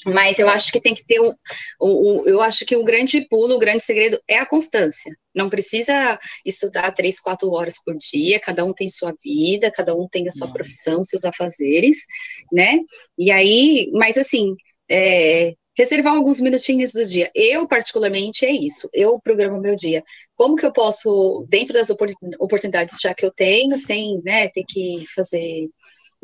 mas 0.06 0.38
eu 0.38 0.48
acho 0.48 0.72
que 0.72 0.80
tem 0.80 0.94
que 0.94 1.04
ter 1.04 1.20
o, 1.20 1.34
o, 1.80 1.88
o, 1.88 2.28
eu 2.28 2.42
acho 2.42 2.66
que 2.66 2.76
o 2.76 2.84
grande 2.84 3.26
pulo, 3.28 3.54
o 3.54 3.58
grande 3.58 3.82
segredo 3.82 4.20
é 4.28 4.38
a 4.38 4.46
constância. 4.46 5.16
Não 5.34 5.48
precisa 5.48 6.18
estudar 6.44 6.92
três, 6.92 7.20
quatro 7.20 7.50
horas 7.52 7.82
por 7.82 7.96
dia, 7.96 8.40
cada 8.40 8.64
um 8.64 8.72
tem 8.72 8.88
sua 8.88 9.14
vida, 9.22 9.70
cada 9.70 9.94
um 9.94 10.08
tem 10.08 10.26
a 10.26 10.30
sua 10.30 10.52
profissão, 10.52 11.04
seus 11.04 11.24
afazeres, 11.24 12.06
né? 12.52 12.80
E 13.16 13.30
aí, 13.30 13.90
mas 13.94 14.18
assim, 14.18 14.54
é, 14.90 15.54
reservar 15.76 16.14
alguns 16.14 16.40
minutinhos 16.40 16.92
do 16.92 17.04
dia. 17.04 17.30
Eu, 17.34 17.66
particularmente, 17.66 18.44
é 18.44 18.52
isso. 18.52 18.88
Eu 18.92 19.18
programo 19.20 19.60
meu 19.60 19.76
dia. 19.76 20.04
Como 20.36 20.56
que 20.56 20.66
eu 20.66 20.72
posso, 20.72 21.46
dentro 21.48 21.74
das 21.74 21.90
oportunidades 21.90 22.98
já 23.00 23.14
que 23.14 23.24
eu 23.24 23.32
tenho, 23.32 23.76
sem 23.78 24.20
né, 24.24 24.48
ter 24.48 24.64
que 24.66 25.04
fazer 25.14 25.68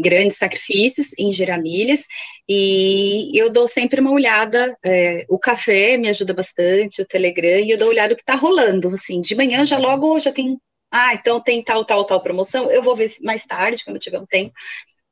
grandes 0.01 0.38
sacrifícios 0.38 1.16
em 1.18 1.32
gerar 1.32 1.59
milhas, 1.59 2.07
e 2.48 3.30
eu 3.38 3.51
dou 3.51 3.68
sempre 3.68 4.01
uma 4.01 4.11
olhada, 4.11 4.76
é, 4.84 5.24
o 5.28 5.38
café 5.38 5.96
me 5.98 6.09
ajuda 6.09 6.32
bastante, 6.32 7.03
o 7.03 7.07
Telegram, 7.07 7.61
e 7.61 7.70
eu 7.70 7.78
dou 7.78 7.88
uma 7.88 7.92
olhada 7.92 8.14
o 8.14 8.16
que 8.16 8.22
está 8.22 8.34
rolando, 8.34 8.88
assim, 8.88 9.20
de 9.20 9.34
manhã 9.34 9.66
já 9.66 9.78
logo, 9.78 10.18
já 10.20 10.32
tem, 10.32 10.59
ah, 10.90 11.12
então 11.14 11.40
tem 11.40 11.62
tal, 11.62 11.84
tal, 11.84 12.05
tal 12.05 12.22
promoção, 12.22 12.70
eu 12.70 12.82
vou 12.82 12.96
ver 12.96 13.12
mais 13.22 13.44
tarde, 13.44 13.84
quando 13.84 13.98
tiver 13.98 14.18
um 14.18 14.26
tempo, 14.26 14.53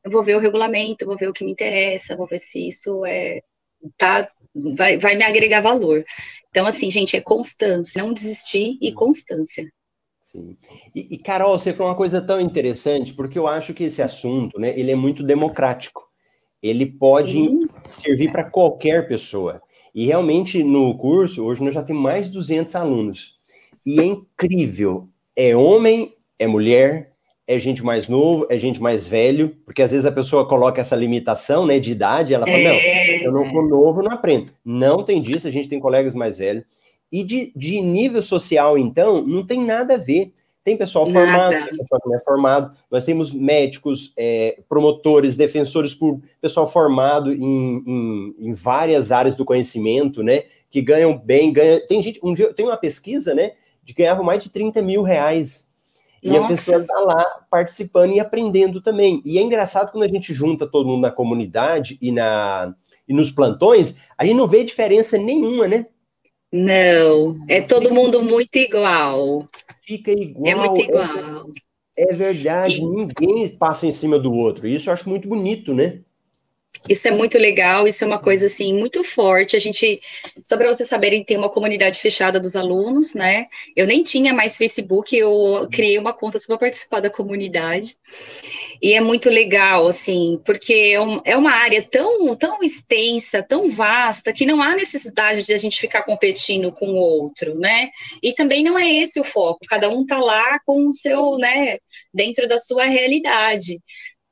eu 0.04 0.10
vou 0.10 0.24
ver 0.24 0.36
o 0.36 0.40
regulamento, 0.40 1.06
vou 1.06 1.16
ver 1.16 1.28
o 1.28 1.32
que 1.32 1.44
me 1.44 1.52
interessa, 1.52 2.16
vou 2.16 2.26
ver 2.26 2.38
se 2.38 2.68
isso 2.68 3.04
é, 3.04 3.40
tá 3.96 4.28
vai, 4.76 4.98
vai 4.98 5.16
me 5.16 5.24
agregar 5.24 5.60
valor. 5.60 6.04
Então, 6.50 6.66
assim, 6.66 6.90
gente, 6.90 7.16
é 7.16 7.20
constância, 7.20 8.02
não 8.02 8.12
desistir 8.12 8.78
e 8.80 8.92
constância. 8.92 9.64
Sim. 10.24 10.56
E, 10.94 11.14
e, 11.14 11.18
Carol, 11.18 11.58
você 11.58 11.72
falou 11.72 11.90
uma 11.90 11.96
coisa 11.96 12.20
tão 12.20 12.40
interessante, 12.40 13.14
porque 13.14 13.38
eu 13.38 13.46
acho 13.46 13.72
que 13.72 13.84
esse 13.84 14.02
assunto, 14.02 14.58
né, 14.60 14.78
ele 14.78 14.90
é 14.90 14.96
muito 14.96 15.22
democrático. 15.22 16.06
Ele 16.62 16.84
pode 16.84 17.32
Sim. 17.32 17.66
servir 17.88 18.32
para 18.32 18.50
qualquer 18.50 19.08
pessoa. 19.08 19.62
E 19.94 20.06
realmente 20.06 20.62
no 20.62 20.96
curso, 20.96 21.44
hoje 21.44 21.62
nós 21.62 21.74
já 21.74 21.82
temos 21.82 22.02
mais 22.02 22.26
de 22.26 22.32
200 22.32 22.74
alunos. 22.74 23.38
E 23.86 24.00
é 24.00 24.04
incrível. 24.04 25.08
É 25.34 25.56
homem, 25.56 26.14
é 26.38 26.46
mulher, 26.46 27.12
é 27.46 27.58
gente 27.58 27.82
mais 27.82 28.08
novo, 28.08 28.46
é 28.50 28.58
gente 28.58 28.82
mais 28.82 29.08
velho, 29.08 29.56
porque 29.64 29.80
às 29.80 29.90
vezes 29.90 30.04
a 30.04 30.12
pessoa 30.12 30.46
coloca 30.46 30.82
essa 30.82 30.94
limitação, 30.94 31.64
né, 31.64 31.78
de 31.78 31.90
idade, 31.90 32.34
ela 32.34 32.44
fala, 32.44 32.58
é... 32.58 32.64
não, 32.64 32.74
eu 33.28 33.32
não 33.32 33.50
sou 33.50 33.66
novo, 33.66 34.02
não 34.02 34.12
aprendo. 34.12 34.50
Não 34.64 35.02
tem 35.02 35.22
disso, 35.22 35.46
a 35.46 35.50
gente 35.50 35.68
tem 35.68 35.80
colegas 35.80 36.14
mais 36.14 36.38
velhos. 36.38 36.64
E 37.10 37.22
de, 37.22 37.52
de 37.56 37.80
nível 37.80 38.22
social, 38.22 38.76
então, 38.76 39.22
não 39.22 39.46
tem 39.46 39.64
nada 39.64 39.94
a 39.94 39.98
ver. 39.98 40.32
Tem 40.62 40.76
pessoal 40.76 41.06
formado, 41.06 41.52
tem 41.52 41.78
pessoal 41.78 42.00
que 42.00 42.08
não 42.08 42.16
é 42.16 42.20
formado. 42.20 42.76
Nós 42.90 43.04
temos 43.04 43.32
médicos, 43.32 44.12
é, 44.16 44.60
promotores, 44.68 45.34
defensores 45.34 45.94
públicos, 45.94 46.28
pessoal 46.42 46.68
formado 46.68 47.32
em, 47.32 47.82
em, 47.86 48.34
em, 48.38 48.52
várias 48.52 49.10
áreas 49.10 49.34
do 49.34 49.46
conhecimento, 49.46 50.22
né? 50.22 50.42
Que 50.68 50.82
ganham 50.82 51.16
bem, 51.16 51.50
ganha. 51.52 51.80
Tem 51.86 52.02
gente, 52.02 52.20
um 52.22 52.34
dia 52.34 52.52
tem 52.52 52.66
uma 52.66 52.76
pesquisa, 52.76 53.34
né? 53.34 53.52
De 53.82 53.94
ganhar 53.94 54.22
mais 54.22 54.44
de 54.44 54.50
30 54.50 54.82
mil 54.82 55.02
reais. 55.02 55.68
E 56.22 56.28
Nossa. 56.28 56.44
a 56.44 56.48
pessoa 56.48 56.78
está 56.82 57.00
lá 57.00 57.24
participando 57.50 58.12
e 58.12 58.20
aprendendo 58.20 58.82
também. 58.82 59.22
E 59.24 59.38
é 59.38 59.42
engraçado 59.42 59.90
quando 59.90 60.04
a 60.04 60.08
gente 60.08 60.34
junta 60.34 60.66
todo 60.66 60.86
mundo 60.86 61.00
na 61.00 61.10
comunidade 61.10 61.96
e, 62.02 62.12
na, 62.12 62.74
e 63.08 63.14
nos 63.14 63.30
plantões, 63.30 63.96
a 64.16 64.24
gente 64.24 64.36
não 64.36 64.46
vê 64.46 64.62
diferença 64.62 65.16
nenhuma, 65.16 65.66
né? 65.66 65.86
Não, 66.52 67.38
é 67.48 67.60
todo 67.60 67.92
mundo 67.92 68.22
muito 68.22 68.56
igual. 68.56 69.48
Fica 69.82 70.10
igual. 70.12 70.46
É 70.46 70.54
muito 70.54 70.80
igual. 70.80 71.50
É, 71.96 72.10
é 72.10 72.14
verdade, 72.14 72.76
e... 72.76 72.84
ninguém 72.84 73.48
passa 73.48 73.86
em 73.86 73.92
cima 73.92 74.18
do 74.18 74.32
outro. 74.32 74.66
Isso 74.66 74.88
eu 74.88 74.94
acho 74.94 75.08
muito 75.08 75.28
bonito, 75.28 75.74
né? 75.74 76.00
Isso 76.88 77.08
é 77.08 77.10
muito 77.10 77.36
legal, 77.38 77.86
isso 77.86 78.04
é 78.04 78.06
uma 78.06 78.18
coisa 78.18 78.46
assim 78.46 78.72
muito 78.72 79.04
forte. 79.04 79.56
A 79.56 79.58
gente, 79.58 80.00
só 80.44 80.56
para 80.56 80.68
vocês 80.68 80.88
saberem, 80.88 81.24
tem 81.24 81.36
uma 81.36 81.50
comunidade 81.50 81.98
fechada 81.98 82.40
dos 82.40 82.56
alunos, 82.56 83.14
né? 83.14 83.44
Eu 83.76 83.86
nem 83.86 84.02
tinha 84.02 84.32
mais 84.32 84.56
Facebook, 84.56 85.14
eu 85.16 85.68
criei 85.70 85.98
uma 85.98 86.14
conta 86.14 86.38
só 86.38 86.46
para 86.48 86.58
participar 86.58 87.00
da 87.00 87.10
comunidade. 87.10 87.96
E 88.80 88.94
é 88.94 89.00
muito 89.00 89.28
legal, 89.28 89.88
assim, 89.88 90.40
porque 90.44 90.94
é, 91.24 91.32
é 91.32 91.36
uma 91.36 91.50
área 91.50 91.82
tão, 91.82 92.34
tão 92.36 92.62
extensa, 92.62 93.42
tão 93.42 93.68
vasta, 93.68 94.32
que 94.32 94.46
não 94.46 94.62
há 94.62 94.74
necessidade 94.74 95.44
de 95.44 95.52
a 95.52 95.58
gente 95.58 95.80
ficar 95.80 96.02
competindo 96.04 96.72
com 96.72 96.86
o 96.86 96.96
outro, 96.96 97.58
né? 97.58 97.90
E 98.22 98.32
também 98.32 98.62
não 98.62 98.78
é 98.78 98.88
esse 98.88 99.18
o 99.20 99.24
foco, 99.24 99.60
cada 99.68 99.88
um 99.88 100.06
tá 100.06 100.18
lá 100.18 100.58
com 100.64 100.86
o 100.86 100.92
seu, 100.92 101.36
né, 101.38 101.78
dentro 102.14 102.46
da 102.46 102.58
sua 102.58 102.84
realidade. 102.84 103.80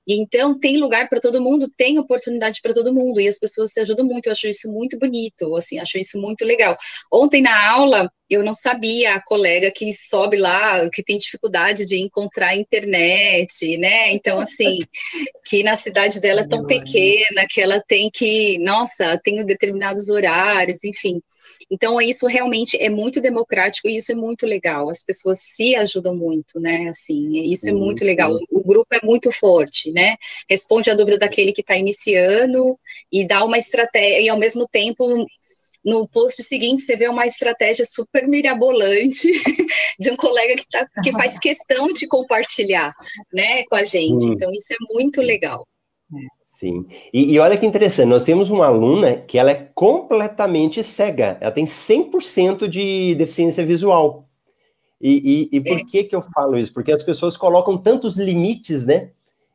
Então, 0.09 0.59
tem 0.59 0.77
lugar 0.79 1.09
para 1.09 1.21
todo 1.21 1.43
mundo, 1.43 1.69
tem 1.77 1.99
oportunidade 1.99 2.61
para 2.63 2.73
todo 2.75 2.95
mundo, 2.95 3.21
e 3.21 3.29
as 3.29 3.39
pessoas 3.39 3.73
se 3.73 3.81
ajudam 3.81 4.07
muito. 4.07 4.27
Eu 4.27 4.33
acho 4.33 4.47
isso 4.49 4.71
muito 4.73 4.99
bonito, 4.99 5.55
assim, 5.57 5.79
acho 5.79 5.99
isso 5.99 6.21
muito 6.21 6.45
legal. 6.45 6.77
Ontem 7.13 7.43
na 7.43 7.71
aula, 7.71 8.11
eu 8.29 8.43
não 8.43 8.53
sabia 8.53 9.15
a 9.15 9.23
colega 9.23 9.71
que 9.71 9.93
sobe 9.93 10.37
lá, 10.37 10.89
que 10.91 11.03
tem 11.03 11.17
dificuldade 11.17 11.85
de 11.85 11.97
encontrar 11.97 12.57
internet, 12.57 13.77
né? 13.77 14.13
Então, 14.13 14.41
assim, 14.41 14.79
que 15.47 15.63
na 15.63 15.77
cidade 15.77 16.21
dela 16.21 16.41
é 16.41 16.49
tão 16.49 16.67
pequena 16.67 17.47
que 17.49 17.61
ela 17.61 17.83
tem 17.87 18.11
que, 18.13 18.59
nossa, 18.59 19.19
tem 19.23 19.45
determinados 19.45 20.09
horários, 20.09 20.85
enfim. 20.85 21.23
Então, 21.71 22.01
isso 22.01 22.27
realmente 22.27 22.77
é 22.77 22.89
muito 22.89 23.21
democrático 23.21 23.89
e 23.89 23.97
isso 23.97 24.13
é 24.13 24.15
muito 24.15 24.47
legal. 24.47 24.91
As 24.91 25.03
pessoas 25.03 25.39
se 25.41 25.75
ajudam 25.77 26.15
muito, 26.15 26.59
né? 26.61 26.89
Assim, 26.89 27.51
isso 27.51 27.69
é 27.69 27.73
muito 27.73 28.05
legal. 28.05 28.37
O, 28.51 28.63
grupo 28.67 28.89
é 28.93 29.05
muito 29.05 29.31
forte, 29.31 29.93
né? 29.93 30.17
Responde 30.49 30.91
a 30.91 30.95
dúvida 30.95 31.19
daquele 31.19 31.53
que 31.53 31.61
está 31.61 31.77
iniciando 31.77 32.79
e 33.11 33.27
dá 33.27 33.45
uma 33.45 33.59
estratégia, 33.59 34.21
e 34.21 34.29
ao 34.29 34.39
mesmo 34.39 34.67
tempo 34.67 35.27
no 35.87 36.09
post 36.09 36.43
seguinte 36.43 36.83
você 36.83 36.97
vê 36.97 37.09
uma 37.09 37.25
estratégia 37.25 37.85
super 37.87 38.27
mirabolante 38.27 39.31
de 40.01 40.11
um 40.11 40.17
colega 40.17 40.57
que, 40.57 40.69
tá, 40.69 40.85
que 41.03 41.13
faz 41.13 41.39
questão 41.41 41.93
de 41.93 42.09
compartilhar 42.09 42.93
né, 43.33 43.63
com 43.65 43.77
a 43.77 43.85
gente. 43.85 44.25
Sim. 44.25 44.33
Então, 44.33 44.51
isso 44.53 44.75
é 44.75 44.77
muito 44.93 45.23
legal. 45.23 45.65
Sim. 46.49 46.87
E, 47.13 47.35
e, 47.35 47.39
olha 47.39 47.57
que 47.57 47.67
interessante, 47.67 48.09
nós 48.09 48.25
temos 48.25 48.51
uma 48.51 48.67
aluna 48.67 49.19
que 49.19 49.39
ela 49.39 49.51
é 49.51 49.71
completamente 49.75 50.83
cega, 50.83 51.37
ela 51.41 51.53
tem 51.53 51.67
100% 51.67 52.67
de 52.67 53.15
deficiência 53.15 53.65
visual. 53.65 54.27
E, 55.01 55.49
e, 55.53 55.57
e 55.57 55.61
por 55.61 55.79
é. 55.79 55.85
que 55.85 56.05
que 56.05 56.17
eu 56.17 56.23
falo 56.35 56.59
isso? 56.59 56.73
Porque 56.73 56.91
as 56.91 57.03
pessoas 57.03 57.37
colocam 57.37 57.77
tantos 57.77 58.17
limites, 58.17 58.87
né? 58.87 59.11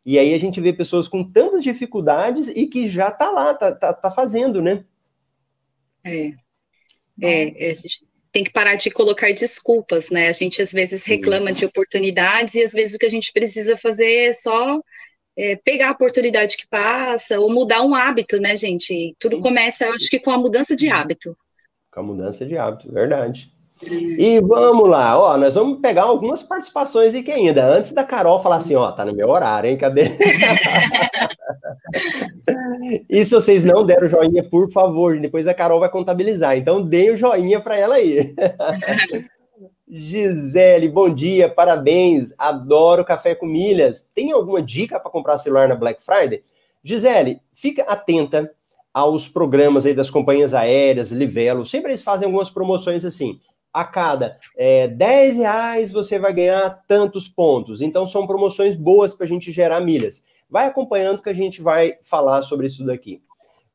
E 0.05 0.17
aí 0.17 0.33
a 0.33 0.37
gente 0.37 0.61
vê 0.61 0.71
pessoas 0.71 1.07
com 1.07 1.23
tantas 1.23 1.63
dificuldades 1.63 2.47
e 2.49 2.67
que 2.67 2.87
já 2.87 3.11
tá 3.11 3.31
lá, 3.31 3.53
tá, 3.53 3.73
tá, 3.73 3.93
tá 3.93 4.11
fazendo, 4.11 4.61
né? 4.61 4.85
É. 6.03 6.31
É, 7.21 7.69
a 7.69 7.73
gente 7.73 8.05
tem 8.31 8.43
que 8.43 8.51
parar 8.51 8.75
de 8.75 8.89
colocar 8.89 9.31
desculpas, 9.33 10.09
né? 10.09 10.29
A 10.29 10.31
gente 10.31 10.61
às 10.61 10.71
vezes 10.71 11.05
reclama 11.05 11.51
de 11.51 11.65
oportunidades 11.65 12.55
e 12.55 12.63
às 12.63 12.71
vezes 12.71 12.95
o 12.95 12.97
que 12.97 13.05
a 13.05 13.11
gente 13.11 13.31
precisa 13.33 13.75
fazer 13.75 14.29
é 14.29 14.31
só 14.31 14.79
é, 15.37 15.55
pegar 15.57 15.89
a 15.89 15.91
oportunidade 15.91 16.57
que 16.57 16.67
passa 16.67 17.39
ou 17.39 17.51
mudar 17.51 17.81
um 17.81 17.93
hábito, 17.93 18.39
né, 18.39 18.55
gente? 18.55 19.15
Tudo 19.19 19.39
começa, 19.39 19.85
eu 19.85 19.93
acho 19.93 20.09
que 20.09 20.19
com 20.19 20.31
a 20.31 20.37
mudança 20.37 20.75
de 20.75 20.89
hábito. 20.89 21.37
Com 21.91 21.99
a 21.99 22.03
mudança 22.03 22.45
de 22.45 22.57
hábito, 22.57 22.91
verdade. 22.91 23.51
E 23.83 24.39
vamos 24.41 24.87
lá, 24.87 25.17
ó, 25.17 25.37
nós 25.37 25.55
vamos 25.55 25.79
pegar 25.79 26.03
algumas 26.03 26.43
participações 26.43 27.15
aqui 27.15 27.31
ainda, 27.31 27.65
antes 27.65 27.91
da 27.91 28.03
Carol 28.03 28.41
falar 28.41 28.57
assim, 28.57 28.75
ó, 28.75 28.91
tá 28.91 29.03
no 29.03 29.13
meu 29.13 29.29
horário, 29.29 29.69
hein, 29.69 29.77
cadê? 29.77 30.03
e 33.09 33.25
se 33.25 33.31
vocês 33.31 33.63
não 33.63 33.83
deram 33.83 34.09
joinha, 34.09 34.43
por 34.43 34.71
favor, 34.71 35.19
depois 35.19 35.47
a 35.47 35.53
Carol 35.53 35.79
vai 35.79 35.89
contabilizar, 35.89 36.57
então 36.57 36.81
deem 36.81 37.11
o 37.11 37.17
joinha 37.17 37.59
para 37.59 37.77
ela 37.77 37.95
aí. 37.95 38.35
Gisele, 39.93 40.87
bom 40.87 41.13
dia, 41.13 41.49
parabéns, 41.49 42.33
adoro 42.37 43.03
café 43.03 43.35
com 43.35 43.45
milhas. 43.45 44.09
Tem 44.15 44.31
alguma 44.31 44.61
dica 44.61 44.97
para 44.97 45.11
comprar 45.11 45.37
celular 45.37 45.67
na 45.67 45.75
Black 45.75 46.01
Friday? 46.01 46.41
Gisele, 46.81 47.41
fica 47.53 47.83
atenta 47.83 48.49
aos 48.93 49.27
programas 49.27 49.85
aí 49.85 49.93
das 49.93 50.09
companhias 50.09 50.53
aéreas, 50.53 51.11
Livelo, 51.11 51.65
sempre 51.65 51.91
eles 51.91 52.03
fazem 52.03 52.25
algumas 52.25 52.49
promoções 52.49 53.03
assim. 53.03 53.37
A 53.73 53.85
cada 53.85 54.37
é, 54.57 54.87
10 54.87 55.37
reais 55.37 55.91
você 55.91 56.19
vai 56.19 56.33
ganhar 56.33 56.83
tantos 56.87 57.27
pontos. 57.27 57.81
Então 57.81 58.05
são 58.05 58.27
promoções 58.27 58.75
boas 58.75 59.13
para 59.13 59.25
a 59.25 59.29
gente 59.29 59.51
gerar 59.51 59.79
milhas. 59.79 60.25
Vai 60.49 60.67
acompanhando 60.67 61.21
que 61.21 61.29
a 61.29 61.33
gente 61.33 61.61
vai 61.61 61.97
falar 62.01 62.41
sobre 62.41 62.67
isso 62.67 62.85
daqui. 62.85 63.21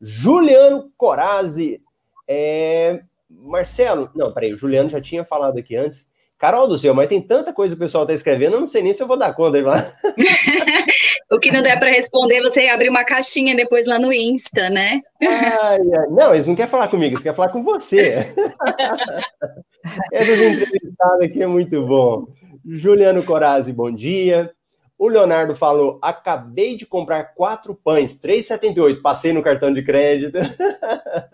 Juliano 0.01 0.93
Corazzi, 0.97 1.81
é, 2.29 3.03
Marcelo, 3.31 4.11
não, 4.15 4.33
peraí, 4.33 4.53
o 4.53 4.59
Juliano 4.59 4.91
já 4.91 5.01
tinha 5.01 5.25
falado 5.25 5.59
aqui 5.59 5.75
antes. 5.75 6.13
Carol 6.39 6.69
do 6.69 6.77
céu, 6.77 6.93
mas 6.93 7.09
tem 7.09 7.21
tanta 7.21 7.53
coisa 7.53 7.75
que 7.75 7.81
o 7.81 7.85
pessoal 7.85 8.05
está 8.05 8.15
escrevendo, 8.15 8.55
eu 8.55 8.61
não 8.61 8.67
sei 8.67 8.83
nem 8.83 8.93
se 8.93 9.03
eu 9.03 9.07
vou 9.07 9.19
dar 9.19 9.33
conta. 9.33 9.57
o 11.33 11.41
que 11.41 11.51
não 11.51 11.63
der 11.63 11.79
para 11.79 11.91
responder, 11.91 12.43
você 12.43 12.69
abre 12.69 12.91
uma 12.91 13.05
caixinha 13.05 13.55
depois 13.55 13.87
lá 13.87 13.99
no 13.99 14.13
Insta, 14.13 14.69
né? 14.69 15.01
Ai, 15.23 15.81
ai. 15.81 16.07
Não, 16.11 16.35
eles 16.35 16.47
não 16.47 16.55
querem 16.55 16.71
falar 16.71 16.89
comigo, 16.89 17.15
eles 17.15 17.23
querem 17.23 17.37
falar 17.37 17.49
com 17.49 17.65
você. 17.65 18.35
Essas 20.13 20.39
entrevistadas 20.39 21.23
aqui 21.23 21.43
é 21.43 21.47
muito 21.47 21.87
bom. 21.87 22.27
Juliano 22.67 23.23
Corazzi, 23.23 23.73
bom 23.73 23.91
dia. 23.91 24.53
O 24.99 25.09
Leonardo 25.09 25.55
falou: 25.55 25.99
acabei 26.03 26.77
de 26.77 26.85
comprar 26.87 27.35
quatro 27.35 27.75
pães, 27.75 28.19
3,78. 28.21 29.01
Passei 29.01 29.33
no 29.33 29.43
cartão 29.43 29.73
de 29.73 29.83
crédito. 29.83 30.39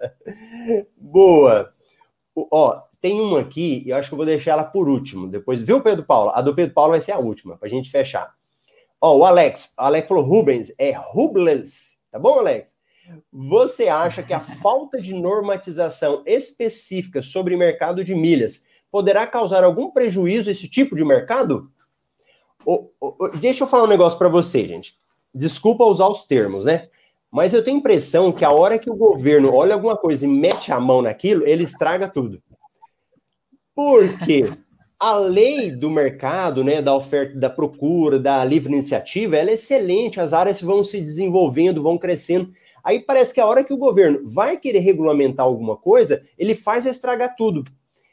Boa. 0.97 1.73
Ó, 2.37 2.83
tem 3.03 3.21
uma 3.21 3.41
aqui, 3.41 3.83
e 3.85 3.91
eu 3.91 3.97
acho 3.97 4.09
que 4.09 4.15
eu 4.15 4.17
vou 4.17 4.25
deixar 4.25 4.53
ela 4.53 4.65
por 4.65 4.89
último. 4.89 5.27
Depois, 5.27 5.61
viu, 5.61 5.83
Pedro 5.83 6.05
Paulo? 6.05 6.31
A 6.33 6.41
do 6.41 6.55
Pedro 6.55 6.73
Paulo 6.73 6.93
vai 6.93 7.01
ser 7.01 7.11
a 7.11 7.19
última, 7.19 7.59
pra 7.59 7.69
gente 7.69 7.91
fechar. 7.91 8.33
Ó, 9.01 9.17
o 9.17 9.25
Alex. 9.25 9.75
O 9.77 9.83
Alex 9.83 10.09
falou 10.09 10.23
Rubens, 10.23 10.73
é 10.79 10.93
Rubles. 10.93 11.99
Tá 12.13 12.19
bom, 12.21 12.39
Alex? 12.39 12.77
Você 13.33 13.89
acha 13.89 14.23
que 14.23 14.33
a 14.33 14.39
falta 14.39 15.03
de 15.03 15.13
normatização 15.13 16.23
específica 16.25 17.21
sobre 17.23 17.57
mercado 17.57 18.05
de 18.05 18.15
milhas 18.15 18.65
poderá 18.89 19.27
causar 19.27 19.65
algum 19.65 19.91
prejuízo 19.91 20.49
a 20.49 20.53
esse 20.53 20.69
tipo 20.69 20.95
de 20.95 21.05
mercado? 21.05 21.69
deixa 23.41 23.65
eu 23.65 23.69
falar 23.69 23.83
um 23.83 23.89
negócio 23.89 24.17
para 24.17 24.29
você, 24.29 24.69
gente. 24.69 24.97
Desculpa 25.35 25.85
usar 25.85 26.07
os 26.07 26.25
termos, 26.25 26.65
né? 26.65 26.89
Mas 27.29 27.53
eu 27.53 27.65
tenho 27.65 27.79
a 27.79 27.81
impressão 27.81 28.31
que 28.31 28.45
a 28.45 28.53
hora 28.53 28.79
que 28.79 28.89
o 28.89 28.95
governo 28.95 29.53
olha 29.53 29.75
alguma 29.75 29.97
coisa 29.97 30.25
e 30.25 30.29
mete 30.29 30.71
a 30.71 30.79
mão 30.79 31.03
naquilo, 31.03 31.45
ele 31.45 31.65
estraga 31.65 32.07
tudo. 32.07 32.41
Por 33.75 34.19
quê? 34.21 34.45
a 35.03 35.19
lei 35.19 35.73
do 35.73 35.91
mercado, 35.91 36.63
né, 36.63 36.81
da 36.81 36.95
oferta, 36.95 37.37
da 37.37 37.51
procura, 37.51 38.21
da 38.21 38.45
livre 38.45 38.73
iniciativa, 38.73 39.37
ela 39.37 39.51
é 39.51 39.55
excelente, 39.55 40.21
as 40.21 40.33
áreas 40.33 40.63
vão 40.63 40.85
se 40.85 41.01
desenvolvendo, 41.01 41.83
vão 41.83 41.99
crescendo. 41.99 42.53
Aí 42.85 43.01
parece 43.01 43.35
que 43.35 43.41
a 43.41 43.47
hora 43.47 43.65
que 43.65 43.73
o 43.73 43.77
governo 43.77 44.21
vai 44.25 44.57
querer 44.57 44.79
regulamentar 44.79 45.45
alguma 45.45 45.77
coisa, 45.77 46.25
ele 46.39 46.55
faz 46.55 46.87
estragar 46.87 47.35
tudo. 47.35 47.65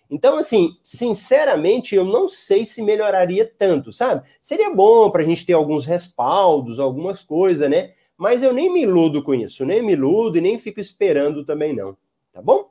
Então, 0.09 0.35
assim, 0.39 0.71
sinceramente, 0.83 1.93
eu 1.93 2.03
não 2.03 2.27
sei 2.27 2.65
se 2.65 2.81
melhoraria 2.81 3.45
tanto, 3.45 3.93
sabe? 3.93 4.27
Seria 4.41 4.73
bom 4.73 5.11
para 5.11 5.21
a 5.21 5.25
gente 5.25 5.45
ter 5.45 5.53
alguns 5.53 5.85
respaldos, 5.85 6.79
algumas 6.79 7.23
coisas, 7.23 7.69
né? 7.69 7.91
Mas 8.17 8.41
eu 8.41 8.51
nem 8.51 8.73
me 8.73 8.81
iludo 8.81 9.21
com 9.23 9.35
isso, 9.35 9.63
nem 9.63 9.83
me 9.83 9.93
iludo 9.93 10.39
e 10.39 10.41
nem 10.41 10.57
fico 10.57 10.79
esperando 10.79 11.45
também, 11.45 11.75
não. 11.75 11.95
Tá 12.33 12.41
bom? 12.41 12.68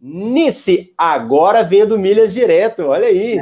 Nice, 0.00 0.94
agora 0.96 1.62
vendo 1.62 1.98
milhas 1.98 2.32
direto, 2.32 2.86
olha 2.86 3.06
aí. 3.06 3.38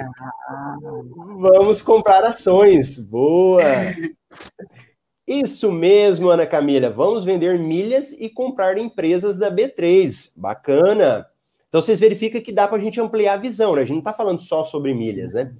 Vamos 1.39 1.81
comprar 1.83 2.25
ações. 2.25 2.99
Boa. 2.99 3.63
Isso 5.25 5.71
mesmo, 5.71 6.31
Ana 6.31 6.47
Camila. 6.47 6.91
Vamos 6.91 7.25
vender 7.25 7.59
milhas 7.59 8.13
e 8.13 8.29
comprar 8.29 8.77
empresas 8.77 9.39
da 9.39 9.51
B3. 9.51 10.33
Bacana. 10.37 11.27
Então 11.69 11.81
vocês 11.81 12.01
verificam 12.01 12.41
que 12.41 12.51
dá 12.51 12.67
para 12.67 12.79
a 12.79 12.81
gente 12.81 13.01
ampliar 13.01 13.35
a 13.35 13.37
visão, 13.37 13.77
né? 13.77 13.83
A 13.83 13.85
gente 13.85 13.93
não 13.93 14.01
está 14.01 14.15
falando 14.15 14.41
só 14.41 14.65
sobre 14.65 14.95
milhas, 14.95 15.35
né? 15.35 15.55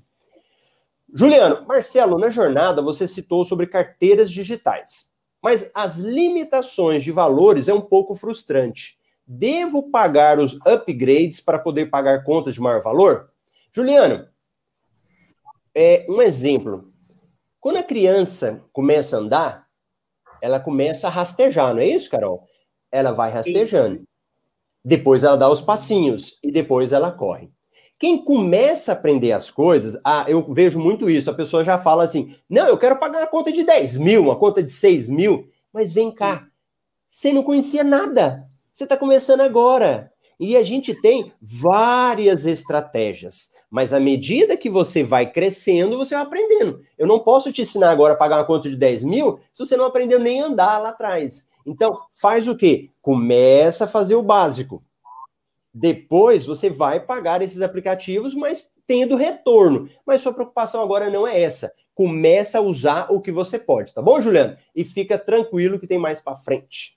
Juliano, 1.15 1.65
Marcelo, 1.67 2.19
na 2.19 2.29
jornada 2.29 2.83
você 2.83 3.07
citou 3.07 3.45
sobre 3.45 3.67
carteiras 3.67 4.31
digitais, 4.31 5.15
mas 5.43 5.71
as 5.75 5.97
limitações 5.97 7.03
de 7.03 7.13
valores 7.13 7.69
é 7.69 7.75
um 7.75 7.81
pouco 7.81 8.15
frustrante. 8.15 8.98
Devo 9.31 9.91
pagar 9.91 10.39
os 10.39 10.59
upgrades 10.67 11.39
para 11.39 11.59
poder 11.59 11.91
pagar 11.91 12.25
contas 12.25 12.55
de 12.55 12.63
maior 12.63 12.83
valor? 12.83 13.31
Juliano, 13.71 14.27
é 15.75 16.07
um 16.09 16.23
exemplo. 16.23 16.91
Quando 17.61 17.77
a 17.77 17.83
criança 17.83 18.65
começa 18.73 19.17
a 19.17 19.21
andar, 19.21 19.69
ela 20.41 20.59
começa 20.59 21.09
a 21.09 21.11
rastejar, 21.11 21.75
não 21.75 21.83
é 21.83 21.87
isso, 21.89 22.09
Carol? 22.09 22.49
Ela 22.91 23.13
vai 23.13 23.31
rastejando. 23.31 23.97
Isso. 23.97 24.07
Depois 24.83 25.23
ela 25.23 25.37
dá 25.37 25.51
os 25.51 25.61
passinhos 25.61 26.39
e 26.43 26.51
depois 26.51 26.91
ela 26.91 27.13
corre. 27.13 27.53
Quem 27.99 28.25
começa 28.25 28.93
a 28.93 28.95
aprender 28.95 29.33
as 29.33 29.51
coisas, 29.51 30.01
ah, 30.03 30.25
eu 30.27 30.51
vejo 30.55 30.79
muito 30.79 31.11
isso. 31.11 31.31
A 31.31 31.35
pessoa 31.35 31.63
já 31.63 31.77
fala 31.77 32.05
assim: 32.05 32.35
não, 32.49 32.67
eu 32.67 32.79
quero 32.79 32.99
pagar 32.99 33.23
a 33.23 33.27
conta 33.27 33.53
de 33.53 33.63
10 33.63 33.99
mil, 33.99 34.23
uma 34.23 34.37
conta 34.37 34.63
de 34.63 34.71
6 34.71 35.11
mil. 35.11 35.51
Mas 35.71 35.93
vem 35.93 36.11
cá, 36.11 36.49
você 37.11 37.31
não 37.31 37.43
conhecia 37.43 37.85
nada. 37.85 38.48
Você 38.79 38.85
está 38.85 38.97
começando 38.97 39.41
agora. 39.41 40.13
E 40.39 40.57
a 40.57 40.63
gente 40.63 40.95
tem 40.95 41.33
várias 41.43 42.47
estratégias. 42.47 43.51
Mas 43.69 43.93
à 43.93 43.99
medida 43.99 44.57
que 44.57 44.71
você 44.71 45.03
vai 45.03 45.29
crescendo, 45.29 45.99
você 45.99 46.15
vai 46.15 46.23
aprendendo. 46.23 46.81
Eu 46.97 47.05
não 47.05 47.19
posso 47.19 47.51
te 47.51 47.63
ensinar 47.63 47.91
agora 47.91 48.15
a 48.15 48.17
pagar 48.17 48.37
uma 48.37 48.45
conta 48.45 48.71
de 48.71 48.77
10 48.77 49.03
mil 49.03 49.41
se 49.53 49.67
você 49.67 49.77
não 49.77 49.87
aprendeu 49.87 50.21
nem 50.21 50.41
andar 50.41 50.79
lá 50.79 50.91
atrás. 50.91 51.49
Então, 51.67 51.99
faz 52.13 52.47
o 52.47 52.57
quê? 52.57 52.91
Começa 53.03 53.87
a 53.87 53.89
fazer 53.89 54.15
o 54.15 54.23
básico. 54.23 54.81
Depois 55.75 56.47
você 56.47 56.71
vai 56.71 57.01
pagar 57.01 57.43
esses 57.43 57.63
aplicativos, 57.63 58.33
mas 58.33 58.71
tendo 58.87 59.17
retorno. 59.17 59.91
Mas 60.07 60.23
sua 60.23 60.33
preocupação 60.33 60.81
agora 60.81 61.11
não 61.11 61.27
é 61.27 61.43
essa. 61.43 61.73
Começa 61.97 62.59
a 62.59 62.63
usar 62.63 63.09
o 63.11 63.21
que 63.21 63.33
você 63.33 63.59
pode, 63.59 63.93
tá 63.93 64.01
bom, 64.01 64.21
Juliano? 64.21 64.57
E 64.73 64.85
fica 64.85 65.19
tranquilo 65.19 65.81
que 65.81 65.87
tem 65.89 65.99
mais 65.99 66.21
para 66.21 66.37
frente. 66.37 66.97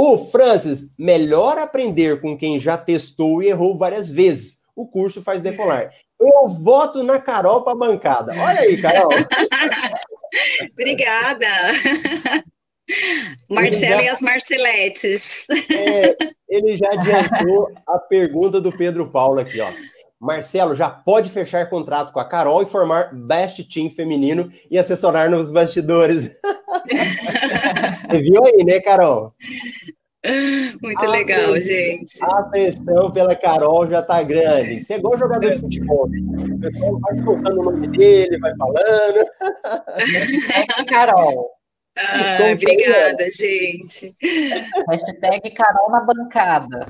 O 0.00 0.16
Francis, 0.16 0.94
melhor 0.96 1.58
aprender 1.58 2.20
com 2.20 2.38
quem 2.38 2.56
já 2.56 2.78
testou 2.78 3.42
e 3.42 3.48
errou 3.48 3.76
várias 3.76 4.08
vezes. 4.08 4.60
O 4.76 4.86
curso 4.86 5.20
faz 5.20 5.42
decolar. 5.42 5.90
Eu 6.20 6.46
voto 6.46 7.02
na 7.02 7.20
Carol 7.20 7.64
para 7.64 7.74
bancada. 7.74 8.32
Olha 8.32 8.60
aí, 8.60 8.80
Carol. 8.80 9.10
Obrigada. 10.70 11.48
Marcelo 13.50 14.00
já, 14.00 14.02
e 14.04 14.08
as 14.08 14.22
Marceletes. 14.22 15.48
É, 15.50 16.16
ele 16.48 16.76
já 16.76 16.90
adiantou 16.92 17.68
a 17.84 17.98
pergunta 17.98 18.60
do 18.60 18.70
Pedro 18.70 19.10
Paulo 19.10 19.40
aqui, 19.40 19.60
ó. 19.60 19.68
Marcelo 20.20 20.76
já 20.76 20.88
pode 20.88 21.28
fechar 21.28 21.68
contrato 21.68 22.12
com 22.12 22.20
a 22.20 22.24
Carol 22.24 22.62
e 22.62 22.66
formar 22.66 23.12
Best 23.12 23.64
Team 23.64 23.90
feminino 23.90 24.48
e 24.70 24.78
assessorar 24.78 25.28
nos 25.28 25.50
bastidores. 25.50 26.38
Você 28.08 28.22
viu 28.22 28.44
aí, 28.44 28.64
né, 28.64 28.80
Carol? 28.80 29.34
Muito 30.82 31.04
a 31.04 31.08
legal, 31.08 31.50
atenção, 31.50 31.60
gente. 31.60 32.24
A 32.24 32.38
atenção 32.40 33.10
pela 33.12 33.36
Carol 33.36 33.86
já 33.86 34.02
tá 34.02 34.22
grande. 34.22 34.82
Você 34.82 34.94
é 34.94 34.96
igual 34.98 35.18
jogador 35.18 35.50
de 35.50 35.60
futebol. 35.60 36.08
Né? 36.08 36.18
O 36.54 36.60
pessoal 36.60 37.00
vai 37.00 37.18
soltando 37.18 37.60
o 37.60 37.64
nome 37.64 37.86
dele, 37.88 38.38
vai 38.38 38.52
falando. 38.56 39.26
Carol. 40.88 41.50
Ah, 41.96 42.52
obrigada, 42.52 43.30
gente. 43.32 44.14
Hashtag 44.88 45.50
Carol 45.50 45.90
na 45.90 46.00
bancada. 46.00 46.86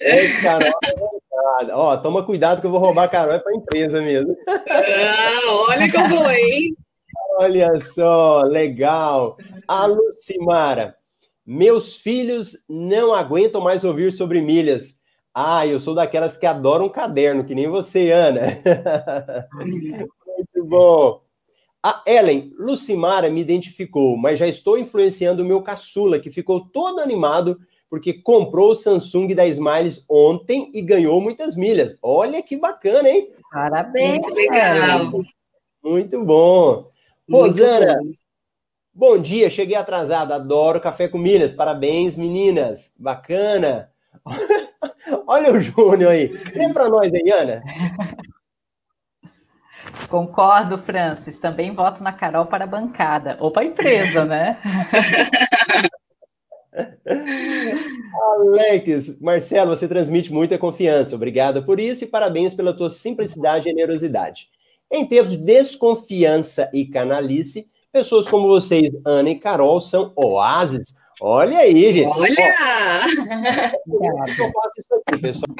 Hashtag 0.00 0.42
Carol 0.42 0.72
na 0.82 0.94
bancada. 0.94 1.76
Ó, 1.76 1.96
toma 1.96 2.24
cuidado 2.24 2.60
que 2.60 2.66
eu 2.66 2.70
vou 2.70 2.80
roubar 2.80 3.04
a 3.04 3.08
Carol 3.08 3.34
é 3.34 3.38
para 3.38 3.54
empresa 3.54 4.00
mesmo. 4.00 4.36
Ah, 4.48 5.68
olha 5.68 5.90
como 5.90 6.08
vou, 6.08 6.30
hein? 6.30 6.76
Olha 7.38 7.80
só, 7.80 8.42
legal. 8.42 9.36
A 9.66 9.86
Lucimara. 9.86 10.99
Meus 11.52 11.96
filhos 11.96 12.62
não 12.68 13.12
aguentam 13.12 13.60
mais 13.60 13.82
ouvir 13.82 14.12
sobre 14.12 14.40
milhas. 14.40 15.00
Ah, 15.34 15.66
eu 15.66 15.80
sou 15.80 15.96
daquelas 15.96 16.38
que 16.38 16.46
adoram 16.46 16.84
um 16.84 16.88
caderno, 16.88 17.44
que 17.44 17.56
nem 17.56 17.66
você, 17.66 18.12
Ana. 18.12 18.42
Muito 19.58 20.64
bom. 20.64 21.20
A 21.82 22.04
Ellen, 22.06 22.52
Lucimara 22.56 23.28
me 23.28 23.40
identificou, 23.40 24.16
mas 24.16 24.38
já 24.38 24.46
estou 24.46 24.78
influenciando 24.78 25.42
o 25.42 25.44
meu 25.44 25.60
caçula, 25.60 26.20
que 26.20 26.30
ficou 26.30 26.68
todo 26.68 27.00
animado 27.00 27.58
porque 27.88 28.12
comprou 28.12 28.70
o 28.70 28.76
Samsung 28.76 29.34
da 29.34 29.44
Smiles 29.48 30.06
ontem 30.08 30.70
e 30.72 30.80
ganhou 30.80 31.20
muitas 31.20 31.56
milhas. 31.56 31.98
Olha 32.00 32.40
que 32.44 32.56
bacana, 32.56 33.10
hein? 33.10 33.28
Parabéns, 33.50 34.20
Muito 34.20 34.34
legal. 34.36 35.10
Muito 35.82 36.24
bom. 36.24 36.88
Muito 37.26 37.42
Rosana, 37.42 37.98
bom. 38.00 38.12
Bom 39.00 39.16
dia, 39.16 39.48
cheguei 39.48 39.76
atrasada, 39.76 40.34
adoro 40.34 40.78
café 40.78 41.08
com 41.08 41.16
milhas. 41.16 41.50
Parabéns, 41.50 42.16
meninas. 42.16 42.92
Bacana. 42.98 43.90
Olha 45.26 45.50
o 45.54 45.58
Júnior 45.58 46.10
aí. 46.10 46.26
Vem 46.26 46.70
para 46.70 46.90
nós 46.90 47.10
aí, 47.10 47.30
Ana. 47.30 47.62
Concordo, 50.10 50.76
Francis. 50.76 51.38
Também 51.38 51.70
voto 51.70 52.04
na 52.04 52.12
Carol 52.12 52.44
para 52.44 52.64
a 52.64 52.66
bancada. 52.66 53.38
Ou 53.40 53.50
para 53.50 53.62
a 53.62 53.64
empresa, 53.64 54.26
né? 54.26 54.58
Alex, 58.12 59.18
Marcelo, 59.18 59.74
você 59.74 59.88
transmite 59.88 60.30
muita 60.30 60.58
confiança. 60.58 61.16
Obrigado 61.16 61.64
por 61.64 61.80
isso 61.80 62.04
e 62.04 62.06
parabéns 62.06 62.52
pela 62.52 62.76
tua 62.76 62.90
simplicidade 62.90 63.66
e 63.66 63.70
generosidade. 63.70 64.48
Em 64.92 65.06
tempos 65.06 65.30
de 65.30 65.38
desconfiança 65.38 66.68
e 66.74 66.84
canalice, 66.84 67.70
pessoas 67.92 68.28
como 68.28 68.48
vocês, 68.48 68.90
Ana 69.04 69.30
e 69.30 69.38
Carol, 69.38 69.80
são 69.80 70.12
oásis. 70.16 70.94
Olha 71.20 71.58
aí, 71.58 71.92
gente. 71.92 72.06
Olha! 72.06 72.56
Ó, 73.88 74.24
eu 74.26 74.52
faço 74.52 74.74
isso 74.78 74.94
aqui, 75.06 75.20
pessoal. 75.20 75.54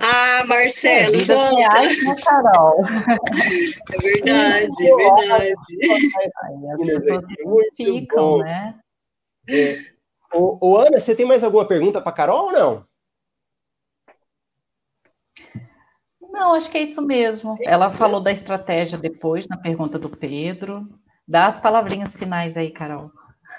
Ah, 0.00 0.44
Marcelo, 0.46 1.14
é, 1.14 1.18
né, 1.18 2.14
Carol? 2.24 2.82
É 3.92 3.98
verdade, 4.00 4.90
é 4.90 6.76
verdade. 6.84 7.26
Muito 7.44 7.76
ficam, 7.76 8.38
bom. 8.38 8.38
né? 8.38 8.74
É. 9.48 9.78
O, 10.34 10.58
o, 10.60 10.76
Ana, 10.76 11.00
você 11.00 11.14
tem 11.14 11.24
mais 11.24 11.44
alguma 11.44 11.66
pergunta 11.66 12.00
para 12.00 12.12
Carol 12.12 12.46
ou 12.46 12.52
não? 12.52 12.87
Não, 16.38 16.54
acho 16.54 16.70
que 16.70 16.78
é 16.78 16.82
isso 16.82 17.02
mesmo. 17.02 17.58
Ela 17.64 17.90
falou 17.90 18.20
da 18.20 18.30
estratégia 18.30 18.96
depois, 18.96 19.48
na 19.48 19.56
pergunta 19.56 19.98
do 19.98 20.08
Pedro. 20.08 20.88
Dá 21.26 21.46
as 21.46 21.58
palavrinhas 21.58 22.14
finais 22.14 22.56
aí, 22.56 22.70
Carol. 22.70 23.10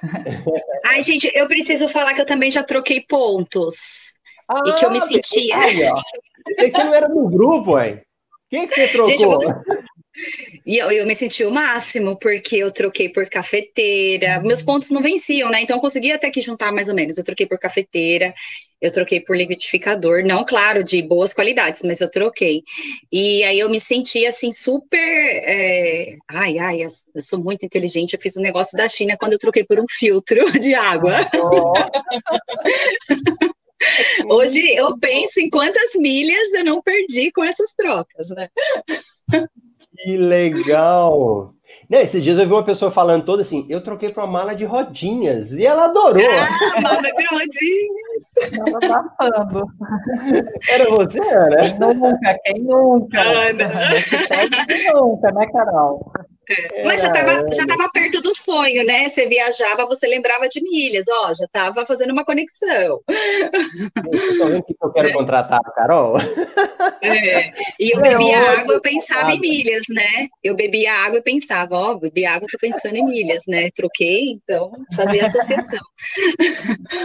Ai, 0.85 1.03
gente, 1.03 1.29
eu 1.35 1.45
preciso 1.45 1.89
falar 1.89 2.13
que 2.13 2.21
eu 2.21 2.25
também 2.25 2.49
já 2.49 2.63
troquei 2.63 3.01
pontos. 3.01 4.15
Ah, 4.47 4.61
e 4.65 4.73
que 4.73 4.85
eu 4.85 4.91
me 4.91 5.01
sentia. 5.01 5.57
Aí, 5.59 5.83
ó. 5.83 6.01
Sei 6.57 6.69
que 6.69 6.77
você 6.77 6.83
não 6.85 6.93
era 6.93 7.09
do 7.09 7.27
grupo, 7.27 7.73
ué. 7.73 8.01
Quem 8.49 8.65
que 8.65 8.73
você 8.73 8.87
trocou? 8.87 9.11
Gente, 9.11 9.23
eu... 9.23 9.39
E 10.65 10.77
eu, 10.77 10.91
eu 10.91 11.05
me 11.05 11.15
senti 11.15 11.43
o 11.43 11.51
máximo, 11.51 12.17
porque 12.17 12.57
eu 12.57 12.71
troquei 12.71 13.09
por 13.09 13.29
cafeteira. 13.29 14.41
Meus 14.41 14.61
pontos 14.61 14.89
não 14.89 15.01
venciam, 15.01 15.49
né? 15.49 15.61
Então 15.61 15.77
eu 15.77 15.81
consegui 15.81 16.11
até 16.11 16.31
que 16.31 16.41
juntar 16.41 16.71
mais 16.71 16.89
ou 16.89 16.95
menos. 16.95 17.17
Eu 17.17 17.23
troquei 17.25 17.45
por 17.45 17.59
cafeteira, 17.59 18.33
eu 18.81 18.91
troquei 18.91 19.19
por 19.19 19.35
liquidificador, 19.35 20.23
não, 20.23 20.45
claro, 20.45 20.83
de 20.83 21.01
boas 21.01 21.33
qualidades, 21.33 21.81
mas 21.83 21.99
eu 21.99 22.09
troquei. 22.09 22.63
E 23.11 23.43
aí 23.43 23.59
eu 23.59 23.69
me 23.69 23.79
senti 23.79 24.25
assim, 24.25 24.51
super. 24.51 24.97
É... 24.97 26.15
Ai, 26.29 26.57
ai, 26.57 26.83
eu 26.83 27.21
sou 27.21 27.39
muito 27.39 27.65
inteligente. 27.65 28.13
Eu 28.13 28.21
fiz 28.21 28.37
o 28.37 28.39
um 28.39 28.43
negócio 28.43 28.77
da 28.77 28.87
China 28.87 29.17
quando 29.17 29.33
eu 29.33 29.39
troquei 29.39 29.65
por 29.65 29.79
um 29.79 29.85
filtro 29.89 30.39
de 30.59 30.73
água. 30.73 31.15
Oh. 31.35 31.73
Hoje 34.29 34.75
eu 34.75 34.97
penso 34.99 35.39
em 35.39 35.49
quantas 35.49 35.95
milhas 35.95 36.53
eu 36.53 36.65
não 36.65 36.81
perdi 36.81 37.31
com 37.31 37.43
essas 37.43 37.73
trocas, 37.73 38.29
né? 38.29 38.49
Que 39.97 40.17
legal! 40.17 41.53
Não, 41.89 41.99
esses 41.99 42.23
dias 42.23 42.37
eu 42.37 42.45
vi 42.45 42.53
uma 42.53 42.63
pessoa 42.63 42.91
falando 42.91 43.25
toda 43.25 43.41
assim, 43.41 43.65
eu 43.69 43.81
troquei 43.81 44.09
para 44.09 44.23
uma 44.23 44.31
mala 44.31 44.55
de 44.55 44.65
rodinhas, 44.65 45.51
e 45.53 45.65
ela 45.65 45.85
adorou. 45.85 46.23
Ah, 46.23 46.81
mala 46.81 47.01
de 47.01 47.25
rodinhas. 47.31 48.89
Tava. 49.17 49.65
Era 50.69 50.89
você, 50.89 51.19
Ana? 51.21 51.57
Quem 51.57 51.79
nunca, 51.79 52.39
quem 52.45 52.63
nunca? 52.63 53.21
Ana. 53.21 53.71
Quem 54.67 54.93
nunca, 54.93 55.31
né, 55.31 55.47
Carol? 55.51 56.11
É. 56.49 56.83
Mas 56.83 57.01
já 57.01 57.07
estava 57.09 57.53
já 57.53 57.67
tava 57.67 57.89
perto 57.93 58.21
do 58.21 58.35
sonho, 58.35 58.83
né? 58.83 59.07
Você 59.07 59.27
viajava, 59.27 59.85
você 59.85 60.07
lembrava 60.07 60.49
de 60.49 60.61
milhas, 60.63 61.05
ó, 61.07 61.33
já 61.33 61.45
estava 61.45 61.85
fazendo 61.85 62.11
uma 62.11 62.25
conexão. 62.25 63.01
Vocês 63.05 64.63
que 64.65 64.75
eu 64.81 64.91
quero 64.91 65.09
é. 65.09 65.13
contratar 65.13 65.59
a 65.63 65.71
Carol? 65.71 66.17
É. 67.01 67.51
E 67.79 67.95
eu 67.95 68.01
bebia 68.01 68.35
é, 68.35 68.59
água, 68.59 68.73
eu 68.73 68.81
pensava 68.81 69.31
em 69.31 69.39
milhas, 69.39 69.83
né? 69.89 70.27
Eu 70.43 70.55
bebia 70.55 70.91
água 70.91 71.19
e 71.19 71.23
pensava, 71.23 71.75
ó, 71.75 71.93
bebi 71.93 72.25
água, 72.25 72.47
tô 72.51 72.57
pensando 72.57 72.95
em 72.95 73.05
milhas, 73.05 73.43
né? 73.47 73.69
Troquei, 73.75 74.31
então 74.31 74.71
fazia 74.95 75.25
associação. 75.25 75.79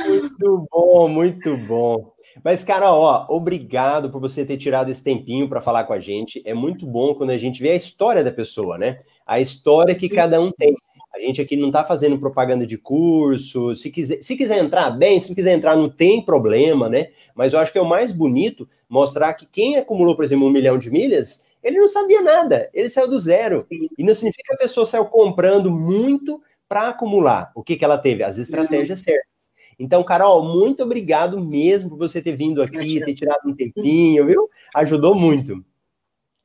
Muito 0.07 0.67
bom, 0.71 1.09
muito 1.09 1.57
bom. 1.59 2.15
Mas, 2.43 2.65
Carol, 2.65 3.03
ó, 3.03 3.27
obrigado 3.29 4.11
por 4.11 4.21
você 4.21 4.45
ter 4.45 4.57
tirado 4.57 4.91
esse 4.91 5.03
tempinho 5.03 5.49
para 5.49 5.61
falar 5.61 5.85
com 5.85 5.93
a 5.93 6.01
gente. 6.01 6.43
É 6.45 6.55
muito 6.55 6.87
bom 6.87 7.15
quando 7.15 7.31
a 7.31 7.39
gente 7.39 7.63
vê 7.63 7.71
a 7.71 7.77
história 7.77 8.25
da 8.25 8.33
pessoa, 8.33 8.77
né? 8.79 8.99
A 9.27 9.41
história 9.41 9.95
que 9.95 10.09
cada 10.09 10.41
um 10.41 10.51
tem. 10.51 10.75
A 11.15 11.21
gente 11.21 11.41
aqui 11.41 11.57
não 11.57 11.69
está 11.69 11.85
fazendo 11.85 12.19
propaganda 12.19 12.67
de 12.67 12.77
curso. 12.77 13.77
Se 13.77 13.91
quiser, 13.91 14.23
se 14.23 14.37
quiser 14.37 14.59
entrar, 14.59 14.91
bem. 14.91 15.21
Se 15.21 15.35
quiser 15.35 15.55
entrar, 15.55 15.77
não 15.77 15.89
tem 15.89 16.21
problema, 16.21 16.89
né? 16.89 17.09
Mas 17.35 17.53
eu 17.53 17.59
acho 17.59 17.71
que 17.71 17.79
é 17.79 17.83
o 17.83 17.89
mais 17.89 18.11
bonito 18.13 18.69
mostrar 18.89 19.35
que 19.35 19.47
quem 19.47 19.77
acumulou, 19.77 20.17
por 20.17 20.25
exemplo, 20.25 20.47
um 20.47 20.51
milhão 20.51 20.79
de 20.79 20.91
milhas, 20.91 21.49
ele 21.63 21.79
não 21.79 21.89
sabia 21.89 22.21
nada. 22.21 22.69
Ele 22.75 22.91
saiu 22.91 23.09
do 23.09 23.19
zero. 23.19 23.65
E 23.71 24.03
não 24.05 24.13
significa 24.13 24.43
que 24.49 24.55
a 24.55 24.59
pessoa 24.59 24.85
saiu 24.85 25.07
comprando 25.07 25.71
muito 25.71 26.43
para 26.69 26.89
acumular. 26.89 27.53
O 27.55 27.63
que, 27.63 27.77
que 27.77 27.85
ela 27.85 27.99
teve? 27.99 28.23
As 28.23 28.37
estratégias 28.37 28.99
não. 28.99 29.05
certas. 29.05 29.35
Então, 29.79 30.05
Carol, 30.05 30.45
muito 30.45 30.83
obrigado 30.83 31.41
mesmo 31.41 31.91
por 31.91 31.99
você 31.99 32.23
ter 32.23 32.37
vindo 32.37 32.63
aqui, 32.63 33.05
ter 33.05 33.15
tirado 33.15 33.49
um 33.49 33.55
tempinho, 33.55 34.27
viu? 34.27 34.49
Ajudou 34.75 35.15
muito. 35.15 35.65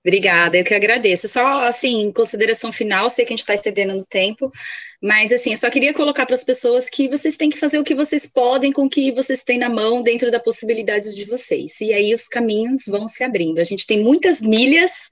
Obrigada, 0.05 0.57
eu 0.57 0.63
que 0.63 0.73
agradeço. 0.73 1.27
Só, 1.27 1.65
assim, 1.67 2.03
em 2.03 2.11
consideração 2.11 2.71
final, 2.71 3.09
sei 3.09 3.25
que 3.25 3.33
a 3.33 3.35
gente 3.35 3.41
está 3.41 3.53
excedendo 3.53 3.93
no 3.93 4.05
tempo, 4.05 4.49
mas, 5.01 5.33
assim, 5.33 5.51
eu 5.51 5.57
só 5.57 5.69
queria 5.69 5.93
colocar 5.93 6.25
para 6.25 6.35
as 6.35 6.43
pessoas 6.43 6.89
que 6.89 7.09
vocês 7.09 7.35
têm 7.35 7.49
que 7.49 7.57
fazer 7.57 7.79
o 7.79 7.83
que 7.83 7.93
vocês 7.93 8.25
podem 8.25 8.71
com 8.71 8.85
o 8.85 8.89
que 8.89 9.11
vocês 9.11 9.43
têm 9.43 9.57
na 9.57 9.69
mão 9.69 10.01
dentro 10.01 10.31
da 10.31 10.39
possibilidade 10.39 11.13
de 11.13 11.25
vocês. 11.25 11.81
E 11.81 11.93
aí 11.93 12.15
os 12.15 12.27
caminhos 12.27 12.85
vão 12.87 13.07
se 13.07 13.23
abrindo. 13.23 13.59
A 13.59 13.63
gente 13.65 13.85
tem 13.85 14.01
muitas 14.01 14.41
milhas 14.41 15.09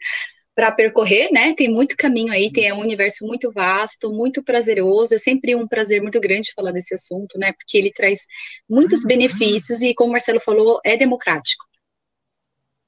para 0.56 0.72
percorrer, 0.72 1.32
né? 1.32 1.54
Tem 1.54 1.70
muito 1.70 1.96
caminho 1.98 2.32
aí, 2.32 2.52
tem 2.52 2.72
um 2.72 2.80
universo 2.80 3.28
muito 3.28 3.52
vasto, 3.52 4.12
muito 4.12 4.42
prazeroso. 4.42 5.14
É 5.14 5.18
sempre 5.18 5.54
um 5.54 5.68
prazer 5.68 6.02
muito 6.02 6.20
grande 6.20 6.54
falar 6.56 6.72
desse 6.72 6.96
assunto, 6.96 7.38
né? 7.38 7.52
Porque 7.52 7.78
ele 7.78 7.92
traz 7.92 8.26
muitos 8.70 9.02
uhum. 9.02 9.08
benefícios 9.08 9.82
e, 9.82 9.94
como 9.94 10.10
o 10.10 10.12
Marcelo 10.14 10.40
falou, 10.40 10.80
é 10.84 10.96
democrático. 10.96 11.66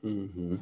Uhum. 0.02 0.58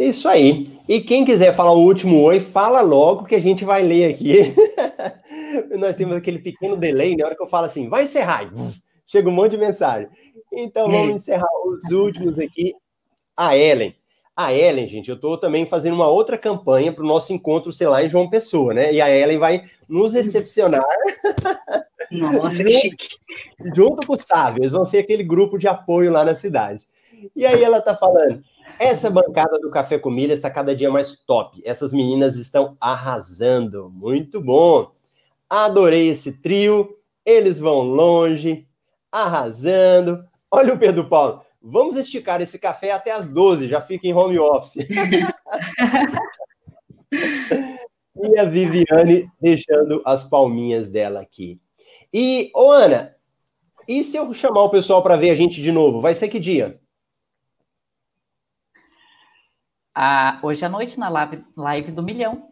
Isso 0.00 0.26
aí. 0.30 0.66
E 0.88 0.98
quem 1.02 1.26
quiser 1.26 1.54
falar 1.54 1.72
o 1.72 1.84
último 1.84 2.22
oi, 2.22 2.40
fala 2.40 2.80
logo 2.80 3.26
que 3.26 3.34
a 3.34 3.40
gente 3.40 3.66
vai 3.66 3.82
ler 3.82 4.10
aqui. 4.10 4.34
Nós 5.78 5.94
temos 5.94 6.16
aquele 6.16 6.38
pequeno 6.38 6.74
delay, 6.74 7.14
na 7.14 7.26
hora 7.26 7.36
que 7.36 7.42
eu 7.42 7.46
falo 7.46 7.66
assim, 7.66 7.86
vai 7.86 8.04
encerrar. 8.04 8.50
Chega 9.06 9.28
um 9.28 9.32
monte 9.32 9.50
de 9.50 9.58
mensagem. 9.58 10.08
Então 10.50 10.90
vamos 10.90 11.16
encerrar 11.16 11.48
os 11.66 11.90
últimos 11.90 12.38
aqui. 12.38 12.72
A 13.36 13.54
Ellen. 13.54 13.94
A 14.34 14.54
Ellen, 14.54 14.88
gente, 14.88 15.10
eu 15.10 15.16
estou 15.16 15.36
também 15.36 15.66
fazendo 15.66 15.96
uma 15.96 16.08
outra 16.08 16.38
campanha 16.38 16.92
para 16.92 17.04
o 17.04 17.06
nosso 17.06 17.34
encontro, 17.34 17.70
sei 17.70 17.86
lá, 17.86 18.02
em 18.02 18.08
João 18.08 18.30
Pessoa, 18.30 18.72
né? 18.72 18.94
E 18.94 19.02
a 19.02 19.10
Ellen 19.14 19.38
vai 19.38 19.64
nos 19.86 20.14
recepcionar. 20.14 20.82
Nossa, 22.10 22.56
que 22.56 22.78
chique. 22.78 23.08
Junto 23.76 24.06
com 24.06 24.14
o 24.14 24.18
Sávio, 24.18 24.62
eles 24.62 24.72
vão 24.72 24.86
ser 24.86 24.98
aquele 24.98 25.22
grupo 25.22 25.58
de 25.58 25.68
apoio 25.68 26.10
lá 26.10 26.24
na 26.24 26.34
cidade. 26.34 26.88
E 27.36 27.44
aí 27.44 27.62
ela 27.62 27.78
está 27.78 27.94
falando, 27.94 28.42
essa 28.80 29.10
bancada 29.10 29.58
do 29.60 29.70
Café 29.70 29.98
com 29.98 30.08
Milha 30.08 30.32
está 30.32 30.48
cada 30.50 30.74
dia 30.74 30.90
mais 30.90 31.14
top. 31.14 31.60
Essas 31.66 31.92
meninas 31.92 32.36
estão 32.36 32.78
arrasando. 32.80 33.90
Muito 33.90 34.40
bom. 34.40 34.90
Adorei 35.50 36.08
esse 36.08 36.40
trio. 36.40 36.96
Eles 37.22 37.60
vão 37.60 37.82
longe, 37.82 38.66
arrasando. 39.12 40.24
Olha 40.50 40.72
o 40.72 40.78
Pedro 40.78 41.06
Paulo. 41.06 41.42
Vamos 41.60 41.94
esticar 41.98 42.40
esse 42.40 42.58
café 42.58 42.92
até 42.92 43.10
as 43.12 43.28
12, 43.28 43.68
já 43.68 43.82
fica 43.82 44.08
em 44.08 44.14
home 44.14 44.38
office. 44.38 44.76
e 47.12 48.38
a 48.38 48.44
Viviane 48.46 49.30
deixando 49.38 50.00
as 50.06 50.24
palminhas 50.24 50.88
dela 50.88 51.20
aqui. 51.20 51.60
E, 52.10 52.50
ô 52.56 52.72
Ana, 52.72 53.14
e 53.86 54.02
se 54.02 54.16
eu 54.16 54.32
chamar 54.32 54.62
o 54.62 54.70
pessoal 54.70 55.02
para 55.02 55.16
ver 55.16 55.28
a 55.28 55.34
gente 55.34 55.60
de 55.60 55.70
novo? 55.70 56.00
Vai 56.00 56.14
ser 56.14 56.28
que 56.28 56.40
dia? 56.40 56.80
Ah, 60.02 60.40
hoje 60.42 60.64
à 60.64 60.68
noite 60.70 60.98
na 60.98 61.10
live, 61.10 61.44
live 61.54 61.92
do 61.92 62.02
Milhão. 62.02 62.48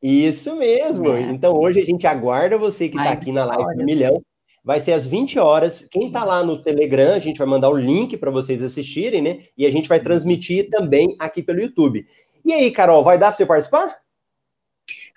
Isso 0.00 0.54
mesmo. 0.54 1.08
É. 1.14 1.20
Então 1.22 1.52
hoje 1.58 1.80
a 1.80 1.84
gente 1.84 2.06
aguarda 2.06 2.56
você 2.56 2.88
que 2.88 2.96
está 2.96 3.10
aqui 3.10 3.32
na 3.32 3.44
live 3.44 3.78
do 3.78 3.84
Milhão. 3.84 4.22
Vai 4.62 4.78
ser 4.78 4.92
às 4.92 5.04
20 5.04 5.36
horas. 5.36 5.88
Quem 5.90 6.06
está 6.06 6.22
lá 6.22 6.44
no 6.44 6.62
Telegram, 6.62 7.14
a 7.14 7.18
gente 7.18 7.38
vai 7.38 7.46
mandar 7.48 7.70
o 7.70 7.76
link 7.76 8.16
para 8.16 8.30
vocês 8.30 8.62
assistirem, 8.62 9.20
né? 9.20 9.40
E 9.58 9.66
a 9.66 9.70
gente 9.72 9.88
vai 9.88 9.98
transmitir 9.98 10.70
também 10.70 11.16
aqui 11.18 11.42
pelo 11.42 11.60
YouTube. 11.60 12.06
E 12.44 12.52
aí, 12.52 12.70
Carol, 12.70 13.02
vai 13.02 13.18
dar 13.18 13.30
para 13.30 13.36
você 13.36 13.46
participar? 13.46 13.98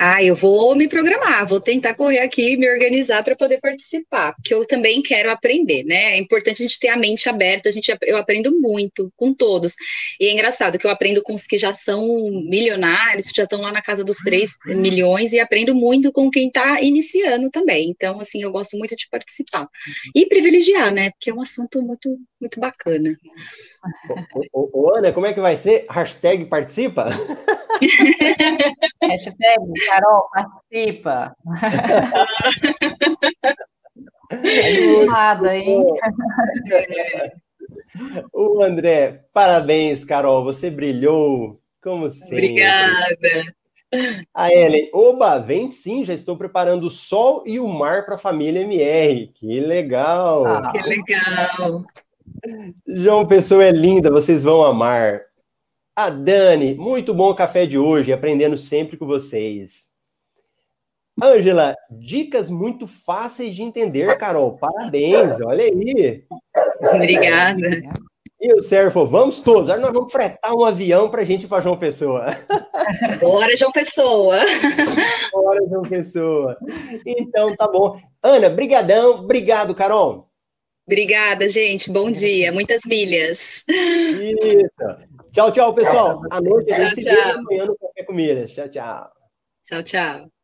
Ah, 0.02 0.24
eu 0.24 0.34
vou 0.34 0.78
me 0.78 0.88
programar, 0.88 1.46
vou 1.46 1.60
tentar 1.60 1.94
correr 1.94 2.20
aqui, 2.20 2.56
me 2.56 2.70
organizar 2.70 3.22
para 3.22 3.36
poder 3.36 3.60
participar, 3.60 4.34
porque 4.34 4.54
eu 4.54 4.66
também 4.66 5.02
quero 5.02 5.30
aprender, 5.30 5.84
né? 5.84 6.14
É 6.14 6.18
importante 6.18 6.64
a 6.64 6.66
gente 6.66 6.80
ter 6.80 6.88
a 6.88 6.96
mente 6.96 7.28
aberta, 7.28 7.68
a 7.68 7.72
gente, 7.72 7.94
eu 8.04 8.16
aprendo 8.16 8.50
muito 8.62 9.12
com 9.18 9.34
todos. 9.34 9.74
E 10.18 10.28
é 10.28 10.32
engraçado 10.32 10.80
que 10.80 10.88
eu 10.88 10.92
aprendo 10.92 11.22
com 11.22 11.34
os 11.34 11.46
que 11.46 11.58
já 11.58 11.74
são 11.74 12.08
milionários, 12.50 13.28
que 13.28 13.36
já 13.36 13.44
estão 13.44 13.60
lá 13.60 13.74
na 13.74 13.82
casa 13.82 14.02
dos 14.02 14.16
3 14.20 14.50
milhões, 14.68 15.34
e 15.34 15.40
aprendo 15.42 15.76
muito 15.76 16.14
com 16.14 16.32
quem 16.32 16.48
está 16.48 16.82
iniciando 16.82 17.50
também. 17.50 17.90
Então, 17.90 18.22
assim, 18.22 18.42
eu 18.42 18.52
gosto 18.52 18.78
muito 18.78 18.96
de 18.96 19.06
participar. 19.10 19.68
E 20.16 20.26
privilegiar, 20.28 20.94
né? 20.94 21.12
Porque 21.12 21.30
é 21.30 21.34
um 21.34 21.42
assunto 21.42 21.82
muito, 21.82 22.18
muito 22.40 22.58
bacana. 22.58 23.18
Ô, 24.54 24.62
ô, 24.62 24.82
ô 24.82 24.96
Ana, 24.96 25.12
como 25.12 25.26
é 25.26 25.34
que 25.34 25.42
vai 25.42 25.58
ser? 25.58 25.86
Hashtag 25.90 26.46
participa? 26.46 27.10
Hashtag 29.02 29.60
Carol, 29.90 30.30
participa. 30.32 31.36
Animada, 34.32 35.58
hein? 35.58 35.84
O 38.32 38.62
André, 38.62 39.26
parabéns, 39.34 40.06
Carol. 40.06 40.44
Você 40.44 40.70
brilhou, 40.70 41.60
como 41.82 42.08
sempre. 42.10 42.52
Obrigada. 42.52 43.56
A 44.36 44.54
Ellen, 44.54 44.88
oba, 44.94 45.40
vem 45.40 45.68
sim, 45.68 46.06
já 46.06 46.14
estou 46.14 46.38
preparando 46.38 46.86
o 46.86 46.92
sol 46.92 47.42
e 47.48 47.60
o 47.60 47.68
mar 47.68 48.06
para 48.06 48.14
a 48.16 48.20
família 48.20 48.62
MR. 48.62 49.32
Que 49.34 49.60
legal! 49.60 50.46
Ah, 50.46 50.72
que 50.72 50.88
legal! 50.88 51.84
João 52.88 53.26
Pessoa 53.26 53.64
é 53.64 53.72
linda, 53.72 54.12
vocês 54.12 54.44
vão 54.44 54.64
amar. 54.64 55.22
A 56.00 56.10
Dani, 56.10 56.76
muito 56.76 57.14
bom 57.14 57.30
o 57.30 57.36
café 57.36 57.66
de 57.66 57.78
hoje, 57.78 58.14
aprendendo 58.14 58.58
sempre 58.58 58.96
com 58.96 59.06
vocês. 59.06 59.90
Ângela, 61.22 61.76
dicas 61.92 62.50
muito 62.50 62.88
fáceis 62.88 63.54
de 63.54 63.64
entender, 63.64 64.18
Carol. 64.18 64.58
Parabéns, 64.58 65.42
olha 65.42 65.66
aí. 65.66 66.24
Obrigada. 66.94 67.82
E 68.40 68.54
o 68.54 68.64
Sérgio 68.64 69.06
vamos 69.06 69.42
todos, 69.42 69.70
agora 69.70 69.88
nós 69.88 69.92
vamos 69.92 70.10
fretar 70.10 70.56
um 70.56 70.64
avião 70.64 71.10
para 71.10 71.22
a 71.22 71.26
gente 71.26 71.44
ir 71.44 71.48
para 71.50 71.64
João 71.64 71.76
Pessoa. 71.76 72.28
Bora, 73.20 73.58
João 73.58 73.74
Pessoa. 73.74 74.46
Bora, 75.34 75.60
João 75.70 75.84
Pessoa. 75.84 76.58
Então, 77.06 77.54
tá 77.58 77.68
bom. 77.68 78.00
Ana, 78.24 78.48
brigadão. 78.48 79.16
Obrigado, 79.16 79.76
Carol. 79.76 80.30
Obrigada, 80.88 81.50
gente. 81.50 81.92
Bom 81.92 82.10
dia. 82.10 82.54
Muitas 82.54 82.84
milhas. 82.86 83.66
Isso. 83.68 85.09
Tchau, 85.32 85.52
tchau, 85.52 85.74
pessoal. 85.74 86.22
À 86.32 86.42
noite 86.42 86.72
a 86.72 86.76
gente 86.76 87.02
tchau, 87.02 87.14
se 87.14 87.16
vê 87.16 87.22
amanhã 87.22 87.66
no 87.66 87.78
Café 87.78 88.04
com 88.04 88.14
Milhas. 88.14 88.52
Tchau, 88.52 88.70
tchau. 88.70 89.12
Tchau, 89.64 89.84
tchau. 89.84 90.39